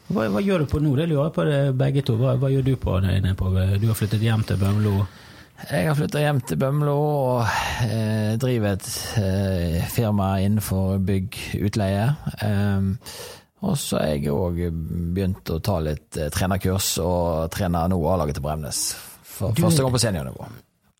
hva, 0.08 0.28
hva, 0.32 0.42
gjør 0.44 0.64
du 0.64 0.72
på 0.72 0.82
nå? 0.84 0.96
Det 0.96 1.08
lurer 1.10 1.26
jeg 1.28 1.36
på 1.36 1.48
det, 1.48 1.62
begge 1.80 2.04
to. 2.08 2.18
Hva, 2.20 2.36
hva, 2.40 2.52
gjør 2.52 2.68
du 2.68 2.76
på 2.80 3.00
det 3.04 3.38
på 3.40 3.54
Du 3.82 3.88
har 3.90 3.98
flyttet 3.98 4.24
hjem 4.24 4.46
til 4.48 4.60
Bømlo? 4.62 5.00
Jeg 5.58 5.88
har 5.88 5.96
flytta 5.98 6.22
hjem 6.22 6.40
til 6.46 6.60
Bømlo 6.62 6.94
og 7.02 7.48
eh, 7.82 8.36
driver 8.38 8.76
et 8.76 8.90
eh, 9.18 9.80
firma 9.90 10.36
innenfor 10.46 11.00
bygg-utleie. 11.08 12.04
Eh, 12.46 12.92
og 13.66 13.74
så 13.82 13.98
har 13.98 14.12
jeg 14.14 14.30
òg 14.30 14.60
begynt 15.16 15.50
å 15.50 15.58
ta 15.66 15.80
litt 15.82 16.20
eh, 16.22 16.30
trenerkurs, 16.34 16.92
og 17.02 17.50
trener 17.54 17.90
nå 17.90 17.98
A-laget 18.06 18.38
til 18.38 18.46
Bremnes. 18.46 18.84
For 19.26 19.58
du, 19.58 19.64
første 19.66 19.82
gang 19.82 19.96
på 19.96 20.04
seniornivå. 20.06 20.50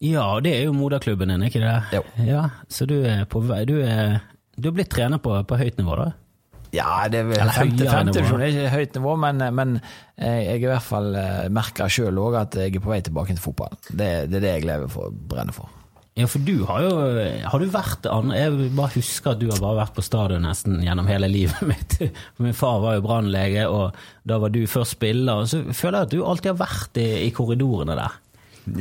Ja, 0.08 0.26
det 0.42 0.56
er 0.56 0.66
jo 0.66 0.74
moderklubben 0.78 1.30
din, 1.34 1.46
ikke 1.46 1.62
det? 1.62 1.78
Jo. 2.00 2.04
Ja, 2.26 2.44
så 2.70 2.90
du 2.90 2.98
er 3.06 3.26
på 3.30 3.42
vei 3.46 3.64
Du 3.70 3.78
er, 3.82 4.20
du 4.58 4.72
er 4.72 4.76
blitt 4.78 4.92
trener 4.94 5.22
på, 5.22 5.38
på 5.46 5.58
høyt 5.62 5.78
nivå, 5.78 6.02
da? 6.02 6.12
Ja, 6.76 7.08
det 7.12 7.24
er 7.24 7.52
femte, 7.56 7.88
femte 7.88 8.18
divisjon 8.18 8.44
er 8.44 8.52
ikke 8.52 8.74
høyt 8.74 9.00
nivå, 9.00 9.16
men, 9.24 9.44
men 9.56 9.80
jeg 10.20 10.60
i 10.60 10.68
hvert 10.68 10.84
fall 10.84 11.14
merker 11.14 11.54
merka 11.58 11.90
sjøl 11.92 12.20
òg 12.22 12.40
at 12.42 12.58
jeg 12.60 12.76
er 12.76 12.84
på 12.84 12.92
vei 12.92 13.02
tilbake 13.06 13.36
til 13.36 13.44
fotball. 13.44 13.76
Det, 13.90 14.28
det, 14.32 14.40
er 14.40 14.44
det 14.44 14.54
jeg 14.58 14.68
lever 14.68 14.92
for, 14.92 15.14
brenner 15.32 15.56
for. 15.56 15.72
Ja, 16.18 16.26
for 16.26 16.42
du 16.42 16.64
har 16.66 16.82
jo 16.82 16.94
Har 17.46 17.62
du 17.62 17.68
vært 17.70 18.08
andre 18.10 18.40
Jeg 18.40 18.70
bare 18.74 18.90
husker 18.96 19.36
at 19.36 19.42
du 19.42 19.52
har 19.52 19.60
bare 19.62 19.84
vært 19.84 19.94
på 19.94 20.06
stadion 20.06 20.48
nesten 20.48 20.80
gjennom 20.82 21.10
hele 21.12 21.30
livet 21.30 21.62
mitt. 21.72 21.98
Min 22.42 22.58
far 22.58 22.80
var 22.82 22.98
jo 22.98 23.04
brannlege, 23.06 23.68
og 23.70 23.98
da 24.28 24.40
var 24.42 24.54
du 24.54 24.64
først 24.70 24.98
spiller. 24.98 25.44
Og 25.44 25.52
så 25.52 25.62
føler 25.70 26.00
jeg 26.00 26.10
at 26.10 26.16
du 26.16 26.24
alltid 26.26 26.54
har 26.56 26.64
vært 26.64 26.98
i, 27.04 27.10
i 27.28 27.34
korridorene 27.36 27.98
der. 28.00 28.18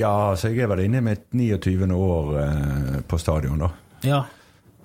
Ja, 0.01 0.15
så 0.35 0.51
jeg 0.51 0.65
er 0.65 0.73
vel 0.73 0.87
inne 0.87 1.03
i 1.03 1.07
mitt 1.13 1.29
29. 1.37 1.85
år 1.95 2.33
eh, 2.43 2.97
på 3.07 3.21
stadion, 3.23 3.61
da. 3.63 3.69
Ja, 4.07 4.25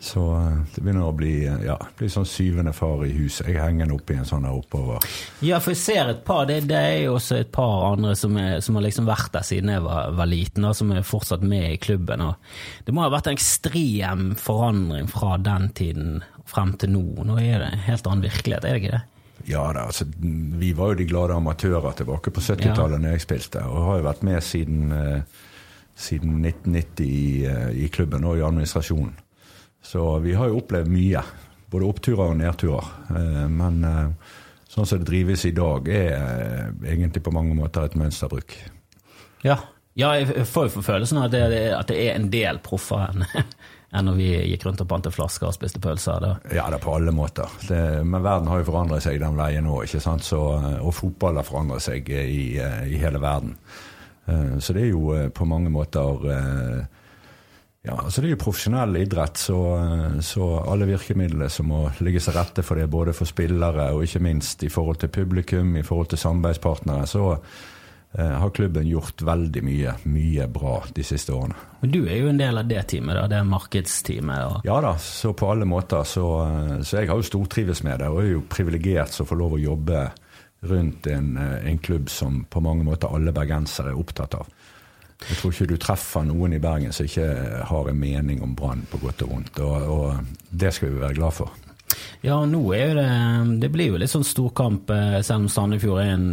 så 0.01 0.21
eh, 0.35 0.61
det 0.73 0.81
begynner 0.81 1.05
å 1.05 1.13
bli, 1.13 1.43
eh, 1.45 1.61
ja, 1.67 1.75
bli 1.97 2.07
sånn 2.09 2.25
syvende 2.25 2.73
far 2.73 3.03
i 3.05 3.11
huset. 3.13 3.45
Jeg 3.51 3.61
henger 3.61 3.85
den 3.85 3.93
oppi 3.93 4.15
en 4.17 4.25
sånn 4.25 4.47
her 4.49 4.57
oppover. 4.57 5.05
Ja, 5.45 5.59
for 5.61 5.75
jeg 5.75 5.81
ser 5.83 6.09
et 6.09 6.23
par, 6.25 6.47
det, 6.49 6.63
det 6.71 6.79
er 6.79 6.97
jo 7.03 7.19
også 7.19 7.37
et 7.43 7.51
par 7.53 7.85
andre 7.91 8.15
som, 8.17 8.33
er, 8.41 8.57
som, 8.65 8.79
har 8.79 8.87
liksom 8.87 9.05
vært 9.05 9.29
der 9.37 9.45
siden 9.45 9.69
jeg 9.69 9.85
var, 9.85 10.09
var 10.17 10.31
liten, 10.31 10.65
og 10.65 10.73
som 10.79 10.89
er 10.95 11.05
fortsatt 11.05 11.45
med 11.45 11.67
i 11.69 11.77
klubben. 11.85 12.25
Og 12.25 12.83
det 12.89 12.97
må 12.97 13.05
ha 13.05 13.13
vært 13.13 13.29
en 13.29 13.37
ekstrem 13.37 14.25
forandring 14.41 15.13
fra 15.13 15.37
den 15.37 15.69
tiden 15.77 16.19
frem 16.49 16.73
til 16.81 16.95
nå. 16.97 17.05
Nå 17.29 17.37
er 17.37 17.61
det 17.61 17.69
en 17.69 17.85
helt 17.85 18.09
annen 18.09 18.25
virkelighet, 18.25 18.65
er 18.65 18.73
det 18.73 18.81
ikke 18.81 18.97
det? 18.97 19.05
Ja 19.53 19.63
da, 19.73 19.87
altså, 19.89 20.05
vi 20.61 20.73
var 20.77 20.91
jo 20.91 20.99
de 20.99 21.09
glade 21.09 21.37
amatører 21.37 21.93
tilbake 21.97 22.33
på 22.33 22.41
70-tallet 22.41 22.97
ja. 22.97 23.05
når 23.05 23.19
jeg 23.19 23.29
spilte, 23.29 23.69
og 23.69 23.85
har 23.85 24.01
jo 24.01 24.09
vært 24.09 24.25
med 24.25 24.45
siden, 24.45 24.93
eh, 24.97 25.41
siden 25.93 26.39
1990 26.41 27.05
i, 27.05 27.83
i 27.85 27.89
klubben 27.93 28.25
og 28.25 28.41
i 28.41 28.49
administrasjonen. 28.49 29.20
Så 29.81 30.19
vi 30.19 30.33
har 30.33 30.51
jo 30.51 30.61
opplevd 30.61 30.91
mye. 30.91 31.23
Både 31.71 31.87
oppturer 31.87 32.31
og 32.33 32.39
nedturer. 32.39 32.87
Eh, 33.15 33.43
men 33.51 33.83
eh, 33.87 34.31
sånn 34.69 34.87
som 34.87 35.01
det 35.01 35.09
drives 35.09 35.45
i 35.47 35.53
dag, 35.55 35.87
er 35.87 36.15
eh, 36.15 36.65
egentlig 36.93 37.23
på 37.25 37.33
mange 37.35 37.55
måter 37.57 37.87
et 37.87 37.97
mønsterbruk. 37.99 38.55
Ja, 39.47 39.57
ja 39.97 40.13
jeg 40.19 40.45
får 40.47 40.69
jo 40.69 40.83
følelsen 40.85 41.21
av 41.21 41.29
at 41.29 41.35
det, 41.35 41.61
at 41.75 41.91
det 41.91 42.01
er 42.05 42.17
en 42.17 42.31
del 42.33 42.61
proffer 42.63 43.07
enn 43.09 43.25
enn 43.91 44.07
når 44.07 44.15
vi 44.15 44.27
gikk 44.53 44.61
rundt 44.63 44.79
og 44.79 44.87
pante 44.87 45.11
flasker 45.11 45.49
og 45.49 45.55
spiste 45.57 45.81
pølser. 45.83 46.21
Da. 46.23 46.29
Ja, 46.55 46.69
det 46.71 46.77
er 46.77 46.83
på 46.85 46.93
alle 46.95 47.11
måter. 47.11 47.51
Det, 47.67 47.79
men 48.07 48.23
verden 48.23 48.47
har 48.47 48.61
jo 48.61 48.69
forandret 48.69 49.03
seg 49.03 49.17
den 49.19 49.35
veien 49.35 49.67
òg, 49.67 49.81
ikke 49.83 49.99
sant. 49.99 50.23
Så, 50.23 50.39
og 50.79 50.93
fotball 50.95 51.41
har 51.41 51.43
forandret 51.43 51.83
seg 51.83 52.07
i, 52.07 52.55
i, 52.55 52.95
hele 53.01 53.19
verden. 53.19 53.57
Så 54.63 54.71
det 54.77 54.85
er 54.85 54.93
jo 54.93 55.11
på 55.35 55.43
mange 55.49 55.67
måter 55.75 56.23
ja, 57.81 57.95
altså 57.97 58.21
Det 58.21 58.29
er 58.29 58.35
jo 58.35 58.43
profesjonell 58.43 58.99
idrett, 58.99 59.39
så, 59.41 59.57
så, 60.21 60.47
alle 60.69 60.85
virkemidlene 60.85 61.49
som 61.49 61.71
må 61.71 61.87
ligge 62.05 62.21
seg 62.21 62.37
rette 62.37 62.61
for 62.65 62.77
det, 62.77 62.85
både 62.93 63.15
for 63.17 63.29
spillere 63.29 63.87
og 63.95 64.05
ikke 64.05 64.21
minst 64.21 64.61
i 64.61 64.69
forhold 64.69 65.01
til 65.01 65.09
publikum, 65.09 65.73
i 65.79 65.85
forhold 65.85 66.11
til 66.11 66.21
samarbeidspartnere, 66.21 67.07
så 67.09 67.23
eh, 67.31 68.35
har 68.43 68.53
klubben 68.53 68.85
gjort 68.85 69.25
veldig 69.25 69.65
mye, 69.65 69.95
mye 70.13 70.45
bra 70.53 70.75
de 70.93 71.07
siste 71.07 71.33
årene. 71.33 71.57
Men 71.81 71.95
du 71.95 71.99
er 72.03 72.21
jo 72.21 72.29
en 72.29 72.43
del 72.43 72.61
av 72.61 72.69
det 72.69 72.85
teamet, 72.93 73.17
da, 73.17 73.25
det 73.33 73.41
markedsteamet? 73.49 74.45
Og... 74.45 74.69
Ja 74.69 74.77
da, 74.85 74.93
så 75.01 75.33
på 75.33 75.49
alle 75.49 75.65
måter. 75.65 76.05
Så, 76.05 76.27
så 76.85 77.01
jeg 77.01 77.09
har 77.09 77.17
jo 77.17 77.29
stortrives 77.31 77.81
med 77.87 77.97
det, 78.03 78.13
og 78.13 78.21
er 78.21 78.35
jo 78.35 78.45
privilegert 78.45 79.17
som 79.17 79.25
får 79.25 79.41
lov 79.41 79.57
å 79.57 79.63
jobbe 79.65 80.05
rundt 80.69 81.09
en, 81.09 81.33
en 81.41 81.81
klubb 81.81 82.13
som 82.13 82.43
på 82.45 82.61
mange 82.61 82.85
måter 82.85 83.09
alle 83.09 83.33
bergensere 83.33 83.89
er 83.89 83.97
opptatt 83.97 84.37
av. 84.37 84.53
Jeg 85.29 85.37
tror 85.37 85.53
ikke 85.53 85.69
du 85.69 85.77
treffer 85.81 86.25
noen 86.25 86.55
i 86.57 86.61
Bergen 86.61 86.93
som 86.95 87.05
ikke 87.05 87.27
har 87.69 87.89
en 87.89 87.99
mening 87.99 88.41
om 88.41 88.55
Brann 88.57 88.85
på 88.89 88.99
godt 89.03 89.25
og 89.25 89.35
vondt. 89.35 89.59
Og, 89.61 89.91
og, 89.93 90.39
det 90.49 90.73
skal 90.75 90.93
vi 90.93 91.03
være 91.03 91.19
glad 91.19 91.37
for. 91.37 91.53
Ja, 92.25 92.39
nå 92.45 92.61
er 92.73 92.91
jo 92.91 92.95
det 92.97 93.59
Det 93.61 93.69
blir 93.73 93.91
jo 93.91 93.99
litt 93.99 94.11
sånn 94.11 94.25
storkamp, 94.25 94.89
eh, 94.93 95.19
selv 95.25 95.45
om 95.45 95.49
Sandefjord 95.51 96.01
er, 96.01 96.11
en, 96.15 96.27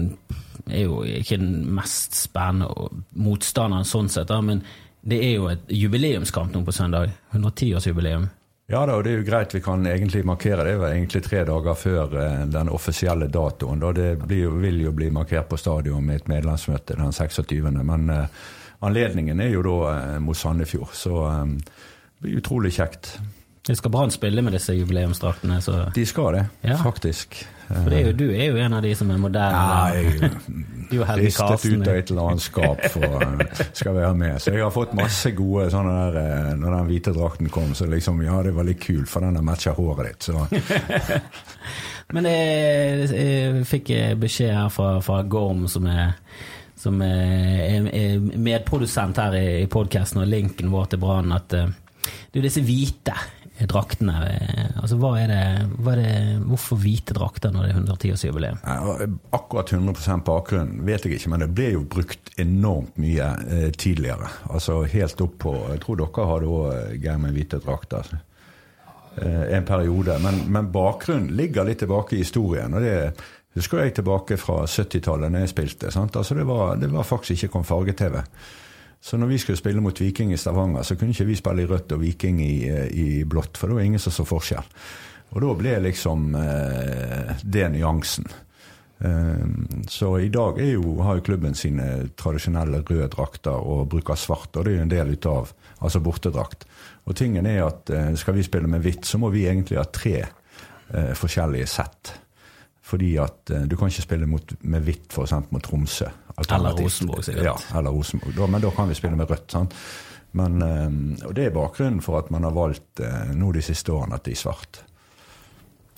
er 0.66 0.84
jo 0.86 1.02
ikke 1.04 1.40
den 1.40 1.62
mest 1.76 2.16
spennende 2.16 2.90
motstanderen 3.18 3.88
sånn 3.88 4.10
sett, 4.12 4.32
men 4.44 4.62
det 5.08 5.20
er 5.24 5.36
jo 5.36 5.46
et 5.52 5.70
jubileumskamp 5.72 6.52
nå 6.52 6.64
på 6.66 6.74
søndag. 6.74 7.14
110-årsjubileum. 7.32 8.28
Ja 8.68 8.82
da, 8.84 8.98
og 8.98 9.06
det 9.06 9.14
er 9.14 9.22
jo 9.22 9.24
greit. 9.24 9.54
Vi 9.56 9.62
kan 9.64 9.86
egentlig 9.88 10.26
markere 10.28 10.60
det. 10.60 10.74
Det 10.74 10.80
var 10.82 10.92
egentlig 10.92 11.22
tre 11.24 11.44
dager 11.48 11.76
før 11.78 12.16
eh, 12.20 12.42
den 12.52 12.68
offisielle 12.68 13.30
datoen. 13.32 13.80
Da 13.80 13.94
det 13.96 14.10
blir, 14.26 14.52
vil 14.60 14.82
jo 14.82 14.92
bli 14.92 15.08
markert 15.14 15.48
på 15.48 15.56
stadion 15.56 16.04
med 16.04 16.20
et 16.20 16.28
medlemsmøte 16.28 16.98
den 16.98 17.14
26. 17.16 17.70
Men 17.78 18.10
uh, 18.12 18.26
Anledningen 18.80 19.40
er 19.40 19.50
jo 19.50 19.64
da 19.66 19.78
eh, 19.90 20.18
mot 20.22 20.38
Sandefjord, 20.38 20.94
så 20.94 21.24
um, 21.26 21.56
det 21.58 22.22
blir 22.22 22.38
utrolig 22.38 22.72
kjekt. 22.76 23.16
Det 23.68 23.74
skal 23.76 23.90
Brann 23.92 24.10
spille 24.10 24.42
med 24.42 24.54
disse 24.54 24.72
jubileumsdraktene? 24.72 25.58
De 25.94 26.04
skal 26.06 26.34
det, 26.38 26.44
ja. 26.62 26.76
faktisk. 26.80 27.36
For 27.68 27.92
er 27.92 28.06
jo, 28.06 28.12
Du 28.16 28.30
er 28.30 28.46
jo 28.46 28.56
en 28.56 28.72
av 28.78 28.82
de 28.82 28.94
som 28.96 29.10
er 29.12 29.18
moderne. 29.20 29.58
Ja, 29.58 29.88
jeg 29.92 31.02
er 31.02 31.18
ristet 31.20 31.66
ut 31.66 31.82
av 31.82 31.98
et 31.98 32.12
eller 32.12 32.30
annet 32.30 32.44
skap 32.46 32.86
for 32.94 33.18
uh, 33.18 33.42
skal 33.76 33.98
være 33.98 34.14
med. 34.16 34.38
Så 34.40 34.54
jeg 34.54 34.62
har 34.64 34.72
fått 34.72 34.94
masse 34.96 35.34
gode 35.36 35.66
sånne 35.74 35.96
der 36.14 36.54
Når 36.56 36.76
den 36.78 36.88
hvite 36.88 37.12
drakten 37.12 37.50
kom, 37.52 37.74
så 37.76 37.90
liksom 37.90 38.22
Ja, 38.24 38.40
det 38.46 38.54
var 38.56 38.64
litt 38.64 38.80
kult, 38.86 39.10
for 39.10 39.26
den 39.26 39.36
har 39.36 39.44
matcha 39.44 39.74
håret 39.76 40.14
ditt, 40.14 40.30
så 40.30 40.46
Men 42.14 42.24
jeg, 42.24 43.10
jeg, 43.12 43.66
fikk 43.68 43.90
beskjed 44.16 44.54
her 44.54 44.70
fra, 44.72 44.94
fra 45.04 45.20
Gorm, 45.28 45.66
som 45.68 45.84
er 45.92 46.14
som 46.78 47.02
er, 47.02 47.88
er 47.90 48.20
medprodusent 48.38 49.18
her 49.18 49.34
i, 49.38 49.46
i 49.64 49.70
podkasten, 49.70 50.22
og 50.22 50.30
linken 50.30 50.70
vår 50.72 50.92
til 50.92 51.02
Brann, 51.02 51.34
at 51.34 51.50
det 51.52 52.40
er 52.40 52.46
disse 52.46 52.62
hvite 52.64 53.16
draktene. 53.66 54.14
Eh, 54.30 54.66
altså, 54.82 54.98
hva 55.00 55.12
er 55.18 55.32
det, 55.32 55.42
hva 55.82 55.94
er 55.94 56.02
det, 56.02 56.12
hvorfor 56.46 56.78
hvite 56.82 57.16
drakter 57.16 57.52
når 57.54 57.66
det 57.66 57.72
er 57.72 57.80
110-årsjubileum? 57.82 58.60
Akkurat 59.34 59.72
100% 59.74 60.24
bakgrunn 60.26 60.76
vet 60.86 61.06
jeg 61.06 61.18
ikke, 61.18 61.32
men 61.34 61.44
det 61.44 61.50
ble 61.56 61.72
jo 61.74 61.84
brukt 61.90 62.32
enormt 62.38 62.98
mye 63.00 63.32
eh, 63.48 63.68
tidligere. 63.74 64.30
Altså 64.52 64.82
helt 64.86 65.24
opp 65.24 65.38
på 65.42 65.54
Jeg 65.72 65.82
tror 65.84 66.00
dere 66.02 66.30
hadde 66.32 66.52
òg 66.52 66.72
eh, 66.76 66.96
Geir 67.02 67.22
med 67.22 67.34
hvite 67.34 67.62
drakter. 67.64 68.12
Eh, 69.18 69.56
en 69.58 69.66
periode. 69.66 70.18
Men, 70.22 70.44
men 70.52 70.70
bakgrunnen 70.74 71.32
ligger 71.36 71.66
litt 71.66 71.82
tilbake 71.82 72.16
i 72.16 72.22
historien. 72.22 72.74
og 72.74 72.84
det 72.84 72.94
er 72.94 73.26
husker 73.56 73.82
jeg 73.82 73.94
tilbake 73.98 74.36
fra 74.40 74.62
70-tallet 74.66 75.32
når 75.32 75.46
jeg 75.46 75.52
spilte. 75.54 75.92
Altså 75.94 76.36
det, 76.36 76.46
var, 76.46 76.76
det, 76.76 76.90
var, 76.92 77.06
faktisk 77.06 77.44
ikke 77.44 77.52
kom 77.56 77.64
farge-TV. 77.64 78.20
Så 79.00 79.16
når 79.16 79.30
vi 79.30 79.38
skulle 79.38 79.58
spille 79.58 79.80
mot 79.80 80.00
Viking 80.00 80.32
i 80.34 80.40
Stavanger, 80.40 80.82
så 80.82 80.96
kunne 80.98 81.14
ikke 81.14 81.28
vi 81.28 81.38
spille 81.38 81.62
i 81.62 81.70
rødt 81.70 81.94
og 81.94 82.02
Viking 82.02 82.40
i, 82.42 82.56
i 82.90 83.06
blått, 83.24 83.56
for 83.58 83.70
det 83.70 83.78
var 83.78 83.86
ingen 83.86 84.02
som 84.02 84.14
så 84.14 84.26
forskjell. 84.26 84.74
Og 85.28 85.40
da 85.44 85.54
ble 85.60 85.78
liksom 85.84 86.34
eh, 86.40 87.32
det 87.44 87.66
nyansen. 87.74 88.28
Um, 88.98 89.84
så 89.86 90.16
i 90.18 90.28
dag 90.28 90.56
jo, 90.58 90.96
har 91.06 91.20
jo 91.20 91.22
klubben 91.28 91.54
sine 91.54 92.08
tradisjonelle 92.18 92.80
røde 92.82 93.06
drakter 93.12 93.54
og 93.54 93.84
bruker 93.92 94.18
svart, 94.18 94.56
og 94.56 94.64
det 94.66 94.72
er 94.72 94.80
jo 94.80 94.86
en 94.88 94.90
del 94.90 95.12
ut 95.14 95.28
av 95.30 95.52
altså 95.78 96.00
bortedrakt. 96.02 96.66
Og 97.06 97.14
tingen 97.16 97.46
er 97.46 97.62
at 97.68 97.92
eh, 97.94 98.10
skal 98.18 98.34
vi 98.36 98.46
spille 98.46 98.70
med 98.70 98.82
hvitt, 98.82 99.06
så 99.06 99.20
må 99.22 99.30
vi 99.30 99.46
egentlig 99.46 99.78
ha 99.78 99.86
tre 99.86 100.16
eh, 100.24 101.12
forskjellige 101.16 101.70
sett. 101.70 102.12
Fordi 102.88 103.12
at 103.20 103.52
uh, 103.52 103.64
du 103.68 103.76
kan 103.76 103.92
ikke 103.92 104.06
spille 104.06 104.28
mot, 104.28 104.54
med 104.64 104.84
hvitt 104.86 105.12
f.eks. 105.12 105.34
mot 105.52 105.64
Tromsø. 105.64 106.08
Eller 106.38 106.76
Rosenborg, 106.78 107.24
sikkert. 107.26 107.44
Ja, 107.44 107.56
eller 107.78 107.92
Rosenborg. 107.92 108.36
Da, 108.36 108.46
men 108.48 108.62
da 108.64 108.70
kan 108.72 108.88
vi 108.88 108.96
spille 108.96 109.18
med 109.18 109.30
rødt. 109.30 109.50
sant? 109.52 109.74
Men, 110.38 110.62
uh, 110.62 111.26
og 111.28 111.34
Det 111.36 111.48
er 111.48 111.54
bakgrunnen 111.54 112.00
for 112.04 112.20
at 112.22 112.30
man 112.34 112.46
har 112.48 112.54
valgt 112.56 113.02
uh, 113.04 113.34
nå 113.36 113.52
de 113.56 113.64
siste 113.64 113.92
årene 113.92 114.16
at 114.16 114.24
de 114.28 114.36
er 114.36 114.40
svart. 114.40 114.82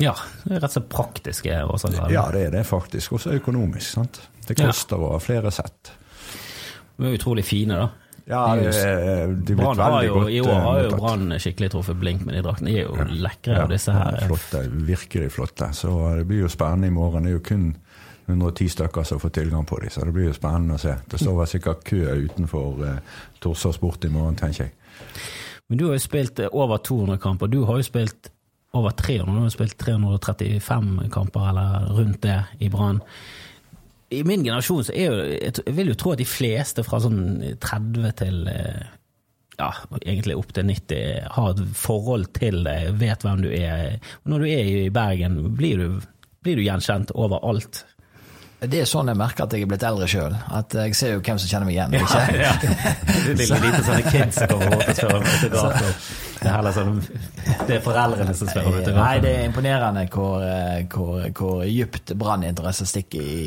Ja, 0.01 0.15
det 0.47 0.57
er 0.57 0.63
rett 0.63 0.71
og 0.71 0.77
slett 0.79 0.93
praktiske 0.93 1.57
årsaker. 1.69 2.13
Ja, 2.13 2.25
det 2.33 2.47
er 2.49 2.55
det 2.55 2.65
faktisk. 2.67 3.19
Også 3.19 3.35
økonomisk. 3.37 3.87
sant? 3.99 4.23
Det 4.47 4.57
koster 4.59 4.97
ja. 4.97 5.07
å 5.07 5.15
ha 5.15 5.19
flere 5.23 5.53
sett. 5.55 5.93
De 6.97 7.09
er 7.09 7.19
utrolig 7.19 7.45
fine, 7.45 7.77
da. 7.77 8.00
Ja, 8.31 8.55
de, 8.55 8.71
de 9.43 9.57
veldig 9.59 10.07
jo, 10.07 10.15
godt 10.15 10.31
I 10.31 10.41
år 10.45 10.61
har 10.63 10.81
jo 10.85 10.91
Brann 10.95 11.33
skikkelig 11.43 11.71
truffet 11.73 11.99
blink 11.99 12.23
med 12.27 12.37
de 12.39 12.43
draktene. 12.47 12.71
De 12.71 12.79
er 12.79 12.87
jo 12.87 12.95
ja, 12.95 13.07
lekre, 13.27 13.57
ja, 13.59 13.65
disse 13.71 13.95
her. 13.95 14.19
Flotte, 14.29 14.61
virkelig 14.87 15.33
flotte. 15.35 15.71
Så 15.75 15.95
det 16.21 16.29
blir 16.31 16.45
jo 16.45 16.51
spennende 16.53 16.91
i 16.91 16.95
morgen. 16.95 17.27
Det 17.27 17.33
er 17.33 17.39
jo 17.41 17.45
kun 17.51 17.67
110 18.31 18.69
stykker 18.77 19.09
som 19.09 19.21
får 19.21 19.35
tilgang 19.41 19.67
på 19.67 19.81
dem, 19.83 19.91
så 19.91 20.07
det 20.07 20.15
blir 20.15 20.29
jo 20.29 20.37
spennende 20.37 20.79
å 20.79 20.83
se. 20.83 20.95
Det 21.11 21.19
står 21.19 21.39
vel 21.41 21.51
sikkert 21.51 21.85
kø 21.91 22.01
utenfor 22.29 22.85
eh, 22.87 23.21
Torsdag 23.43 23.75
Sport 23.75 24.07
i 24.07 24.13
morgen, 24.15 24.39
tenker 24.39 24.69
jeg. 24.69 24.77
Men 25.67 25.81
du 25.81 25.89
har 25.89 25.99
jo 25.99 26.05
spilt 26.05 26.39
eh, 26.39 26.53
over 26.53 26.79
200 26.87 27.19
kamper. 27.23 27.51
Du 27.51 27.65
har 27.67 27.81
jo 27.81 27.87
spilt 27.87 28.31
over 28.79 28.95
300. 28.95 29.35
Du 29.35 29.43
har 29.43 29.55
spilt 29.55 29.79
335 29.83 31.11
kamper, 31.11 31.51
eller 31.51 31.91
rundt 31.99 32.23
det, 32.23 32.39
i 32.63 32.71
Brann 32.71 33.03
i 34.11 34.23
min 34.27 34.43
generasjon 34.45 34.87
så 34.89 34.95
er 34.95 35.07
jo 35.07 35.27
Jeg 35.31 35.75
vil 35.77 35.93
jo 35.93 35.99
tro 35.99 36.15
at 36.15 36.23
de 36.23 36.27
fleste 36.27 36.83
fra 36.87 36.99
sånn 37.03 37.21
30 37.63 38.17
til 38.19 38.41
eh, 38.51 38.89
ja, 39.61 39.69
egentlig 40.01 40.39
opp 40.41 40.55
til 40.57 40.67
90 40.71 41.29
har 41.37 41.51
et 41.53 41.63
forhold 41.77 42.31
til 42.37 42.63
det, 42.65 42.79
vet 43.01 43.27
hvem 43.27 43.43
du 43.45 43.51
er. 43.53 43.99
Når 44.25 44.43
du 44.43 44.49
er 44.49 44.71
i 44.87 44.91
Bergen, 44.95 45.37
blir 45.57 45.83
du, 45.83 46.01
blir 46.41 46.57
du 46.57 46.65
gjenkjent 46.65 47.13
overalt. 47.13 47.85
Det 48.61 48.83
er 48.83 48.89
sånn 48.89 49.09
jeg 49.09 49.17
merker 49.17 49.47
at 49.47 49.55
jeg 49.57 49.65
er 49.65 49.71
blitt 49.71 49.85
eldre 49.89 50.09
sjøl. 50.09 50.35
At 50.57 50.75
jeg 50.77 50.97
ser 50.97 51.15
jo 51.15 51.23
hvem 51.25 51.39
som 51.41 51.53
kjenner 51.53 51.69
meg 51.69 51.77
igjen. 51.77 51.95
Ikke? 52.01 52.25
Ja, 52.37 52.51
ja. 52.51 52.97
Det 53.37 53.47
er 53.47 53.63
lite 53.65 53.85
sånne 53.87 54.03
kids 54.11 54.41
som 54.41 54.51
kommer 54.51 54.75
bort 54.75 54.91
og 54.91 54.99
spør 54.99 55.15
om 55.17 55.29
autografer. 55.35 55.95
Det 56.41 56.49
er 56.49 56.73
sånn, 56.73 57.01
det 57.69 57.75
er 57.77 57.83
foreldrene 57.85 58.35
som 58.37 58.49
spør 58.49 58.71
om 58.71 58.79
det. 58.79 58.95
Nei, 58.97 59.17
det 59.21 59.33
er 59.37 59.49
imponerende 59.49 60.07
hvor, 60.13 60.45
hvor, 60.93 61.27
hvor 61.37 61.65
dypt 61.67 62.15
branninteresse 62.19 62.87
stikker 62.89 63.21
i, 63.21 63.43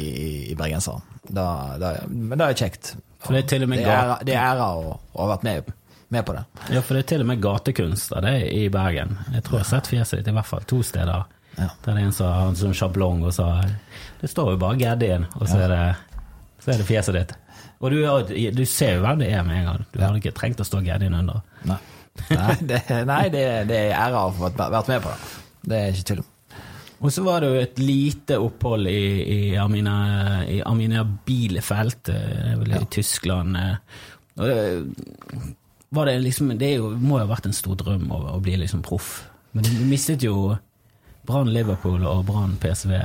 i 0.52 0.58
bergensere. 0.58 1.02
Da, 1.24 1.48
da, 1.82 1.94
men 2.08 2.38
det 2.38 2.50
er 2.52 2.60
kjekt. 2.66 2.94
For 3.24 3.36
det 3.36 3.46
er 3.46 3.52
til 3.54 3.66
og 3.66 3.72
med 3.72 3.82
det 3.82 3.94
er, 3.96 4.14
det 4.28 4.36
ære 4.38 4.68
å, 4.68 4.98
å 5.00 5.22
ha 5.24 5.30
vært 5.32 5.46
med, 5.48 5.72
med, 6.14 6.26
på 6.28 6.36
det. 6.36 6.44
Ja, 6.76 6.82
for 6.84 6.98
det 6.98 7.06
er 7.06 7.12
til 7.14 7.24
og 7.24 7.30
med 7.32 7.44
gatekunst 7.44 8.14
av 8.18 8.26
det 8.28 8.36
i 8.52 8.66
Bergen. 8.74 9.16
Jeg 9.34 9.46
tror 9.46 9.60
jeg 9.60 9.66
har 9.66 9.72
sett 9.72 9.92
fjeset 9.94 10.20
ditt 10.20 10.34
i 10.34 10.36
hvert 10.36 10.50
fall 10.50 10.68
to 10.70 10.82
steder. 10.86 11.30
Ja. 11.58 11.70
Der 11.86 11.96
det 11.96 11.96
er 11.96 12.10
en 12.10 12.16
som 12.16 12.34
har 12.34 12.50
en 12.50 12.58
sånn 12.58 12.74
sjablong 12.74 13.22
og 13.28 13.34
sa 13.36 13.48
Det 14.22 14.26
står 14.32 14.56
jo 14.56 14.60
bare 14.62 14.78
Geddin, 14.82 15.28
og 15.38 15.46
så, 15.46 15.60
ja. 15.62 15.68
er 15.68 15.74
det, 15.74 16.22
så 16.64 16.74
er 16.74 16.82
det 16.82 16.88
fjeset 16.90 17.18
ditt. 17.20 17.34
Og 17.84 17.92
du, 17.92 18.00
du, 18.56 18.64
ser 18.70 18.98
jo 18.98 19.04
hvem 19.04 19.20
det 19.20 19.30
er 19.36 19.44
med 19.46 19.60
en 19.60 19.68
gang. 19.68 19.84
Du 19.92 20.00
hadde 20.00 20.22
ikke 20.22 20.36
trengt 20.36 20.62
å 20.64 20.68
stå 20.68 20.80
Geddin 20.86 21.16
under. 21.18 21.44
Nei, 21.68 21.80
nei, 22.30 22.58
det, 22.70 22.84
nei 23.10 23.24
det, 23.34 23.48
det, 23.70 23.80
er 23.90 23.98
ære 23.98 24.20
å 24.20 24.30
ha 24.30 24.50
vært 24.50 24.92
med 24.92 25.04
på 25.04 25.12
det. 25.12 25.34
Det 25.64 25.80
er 25.80 25.96
ikke 25.96 26.08
tull 26.12 26.24
om. 26.24 26.30
Og 27.04 27.12
så 27.12 27.24
var 27.26 27.44
det 27.44 27.50
jo 27.52 27.60
et 27.60 27.80
lite 27.84 28.38
opphold 28.40 28.88
i, 28.88 29.02
i 29.28 29.40
Armina, 29.60 30.46
i 30.48 30.62
Bielefeld, 31.28 32.12
eh, 32.14 32.54
vel, 32.62 32.70
i 32.72 32.78
ja. 32.78 32.86
Tyskland. 32.96 33.58
Eh. 33.60 33.74
Og 34.40 34.48
det, 34.48 34.60
var 35.94 36.08
det 36.10 36.14
liksom 36.24 36.54
Det 36.58 36.72
jo, 36.78 36.94
må 36.98 37.20
jo 37.20 37.26
ha 37.26 37.30
vært 37.30 37.50
en 37.50 37.58
stor 37.58 37.76
drøm 37.78 38.08
å, 38.08 38.22
å 38.38 38.40
bli 38.44 38.56
liksom 38.62 38.86
proff. 38.86 39.26
Men 39.52 39.68
du 39.68 39.84
mistet 39.86 40.24
jo 40.24 40.56
Brann 41.28 41.52
Liverpool 41.54 42.08
og 42.08 42.24
Brann 42.28 42.56
PSV 42.62 42.96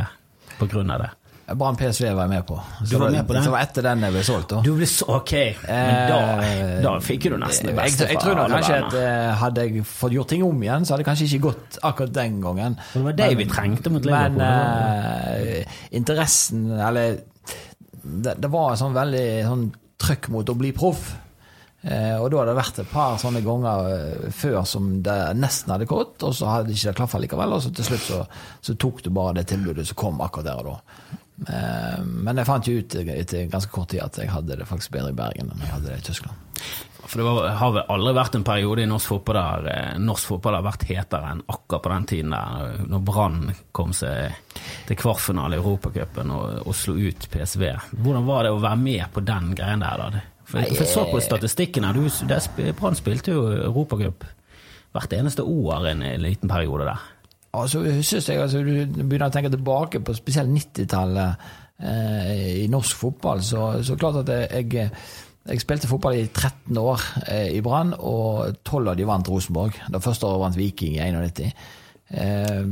på 0.58 0.70
grunn 0.70 0.94
av 0.94 1.02
det. 1.02 1.10
Brann 1.56 1.76
PSV 1.80 2.10
var 2.12 2.26
jeg 2.26 2.32
med 2.32 2.44
på. 2.48 2.58
Så 2.82 2.90
du 2.90 2.96
var 3.00 3.12
med 3.14 3.26
på 3.26 3.32
den? 3.36 3.44
Det 3.46 3.52
var 3.54 3.64
etter 3.64 3.86
den 3.86 4.02
jeg 4.04 4.14
ble 4.14 4.24
solgt. 4.26 4.50
da. 4.50 4.60
Du 4.64 4.72
ble 4.76 4.88
så, 4.90 5.06
ok, 5.16 5.32
men 5.64 6.10
da, 6.10 6.18
eh, 6.44 6.72
da 6.84 6.94
fikk 7.04 7.28
du 7.28 7.36
nesten 7.40 7.70
det 7.70 7.76
beste 7.78 8.04
jeg, 8.04 8.16
jeg, 8.16 8.22
tror 8.24 8.36
nok 8.36 8.52
kanskje 8.52 8.80
at 8.82 8.96
uh, 8.98 9.30
Hadde 9.42 9.64
jeg 9.64 9.84
fått 9.88 10.16
gjort 10.16 10.32
ting 10.34 10.44
om 10.44 10.64
igjen, 10.66 10.84
så 10.84 10.94
hadde 10.94 11.04
det 11.04 11.08
kanskje 11.08 11.28
ikke 11.30 11.44
gått 11.46 11.78
akkurat 11.88 12.12
den 12.18 12.40
gangen. 12.44 12.76
det 12.92 13.04
var 13.06 13.16
det 13.20 13.30
men, 13.30 13.40
vi 13.40 13.48
trengte 13.52 13.94
mot 13.94 14.10
Liverpool. 14.10 14.42
Men 14.42 15.62
uh, 15.64 15.78
interessen, 15.96 16.66
eller 16.76 17.22
det, 18.02 18.36
det, 18.36 18.52
var 18.52 18.76
sånn 18.80 18.96
veldig 18.96 19.26
sånn 19.48 19.64
trøkk 19.98 20.30
mot 20.34 20.52
å 20.52 20.58
bli 20.58 20.74
proff. 20.76 21.08
Eh, 21.78 22.16
og 22.18 22.26
da 22.32 22.40
hadde 22.40 22.50
det 22.50 22.58
vært 22.58 22.80
et 22.82 22.90
par 22.90 23.18
sånne 23.22 23.40
ganger 23.46 23.88
eh, 23.92 24.30
før 24.34 24.64
som 24.66 24.90
det 25.04 25.14
nesten 25.38 25.70
hadde 25.70 25.86
gått, 25.88 26.24
og 26.26 26.34
så 26.34 26.50
hadde 26.50 26.74
ikke 26.74 26.90
det 26.90 26.98
klaffa 26.98 27.20
likevel, 27.22 27.54
og 27.54 27.62
så 27.62 27.70
til 27.74 27.86
slutt 27.86 28.02
så, 28.02 28.18
så, 28.58 28.74
tok 28.74 29.04
du 29.06 29.12
bare 29.14 29.36
det 29.38 29.46
tilbudet 29.52 29.86
som 29.86 29.98
kom 30.00 30.18
akkurat 30.24 30.48
der 30.50 30.62
og 30.64 30.72
da. 30.72 31.20
Eh, 31.46 32.02
men 32.02 32.40
jeg 32.40 32.48
fant 32.48 32.66
jo 32.66 32.80
ut 32.80 32.98
etter 32.98 33.46
ganske 33.50 33.70
kort 33.70 33.92
tid 33.92 34.02
at 34.02 34.18
jeg 34.18 34.30
hadde 34.32 34.58
det 34.58 34.66
faktisk 34.66 34.94
bedre 34.96 35.12
i 35.14 35.18
Bergen 35.18 35.52
enn 35.52 35.62
jeg 35.62 35.74
hadde 35.74 35.92
det 35.92 35.98
i 36.00 36.06
Tyskland. 36.08 36.46
For 37.08 37.20
det 37.20 37.24
var, 37.24 37.44
har 37.56 37.70
vel 37.72 37.92
aldri 37.94 38.14
vært 38.18 38.34
en 38.36 38.44
periode 38.44 38.82
i 38.82 38.88
norsk 38.90 39.12
fotball 39.14 39.38
der 39.38 39.68
eh, 39.72 40.00
norsk 40.02 40.32
fotball 40.32 40.58
har 40.58 40.66
vært 40.66 40.88
hetere 40.88 41.30
enn 41.32 41.44
akkurat 41.46 41.84
på 41.84 41.92
den 41.94 42.08
tiden 42.10 42.34
der, 42.34 42.80
når 42.90 43.04
Brann 43.06 43.38
kom 43.76 43.94
seg 43.96 44.34
til 44.88 44.98
kvartfinale 44.98 45.56
i 45.56 45.62
Europacupen 45.62 46.34
og, 46.34 46.64
og 46.66 46.76
slo 46.76 46.96
ut 46.98 47.28
PSV. 47.30 47.68
Hvordan 47.94 48.26
var 48.28 48.44
det 48.44 48.56
å 48.56 48.64
være 48.64 48.82
med 48.82 49.06
på 49.14 49.22
den 49.24 49.54
greien 49.56 49.84
der? 49.84 50.02
da? 50.18 50.24
For 50.48 50.64
jeg, 50.64 50.88
så 50.88 51.04
på 51.08 51.20
statistikken 51.22 51.86
her, 51.86 52.02
Brann 52.76 52.98
spilte 52.98 53.36
jo 53.36 53.46
Europacup 53.68 54.26
hvert 54.96 55.12
eneste 55.12 55.44
år 55.44 55.90
en 55.92 56.04
liten 56.20 56.50
periode 56.50 56.88
der. 56.88 57.08
Altså, 57.52 57.82
synes 58.02 58.28
jeg, 58.28 58.40
altså, 58.40 58.58
Du 58.58 59.04
begynner 59.04 59.28
å 59.28 59.32
tenke 59.32 59.50
tilbake 59.52 60.02
på 60.04 60.14
spesielt 60.16 60.52
90-tallet 60.52 61.48
eh, 61.80 62.64
i 62.64 62.68
norsk 62.70 63.00
fotball, 63.00 63.42
så, 63.42 63.70
så 63.82 63.96
klart 63.96 64.20
at 64.22 64.32
jeg, 64.52 64.90
jeg 65.48 65.62
spilte 65.62 65.88
fotball 65.88 66.18
i 66.18 66.28
13 66.28 66.76
år 66.82 67.04
eh, 67.26 67.50
i 67.56 67.62
Brann, 67.64 67.94
og 67.96 68.60
12 68.68 68.92
av 68.92 68.96
de 68.98 69.08
vant 69.08 69.30
Rosenborg. 69.32 69.80
Det 69.88 70.02
første 70.04 70.28
året 70.28 70.44
vant 70.44 70.58
Viking 70.60 70.98
i 70.98 71.10
91. 71.14 71.52
Eh, 72.08 72.64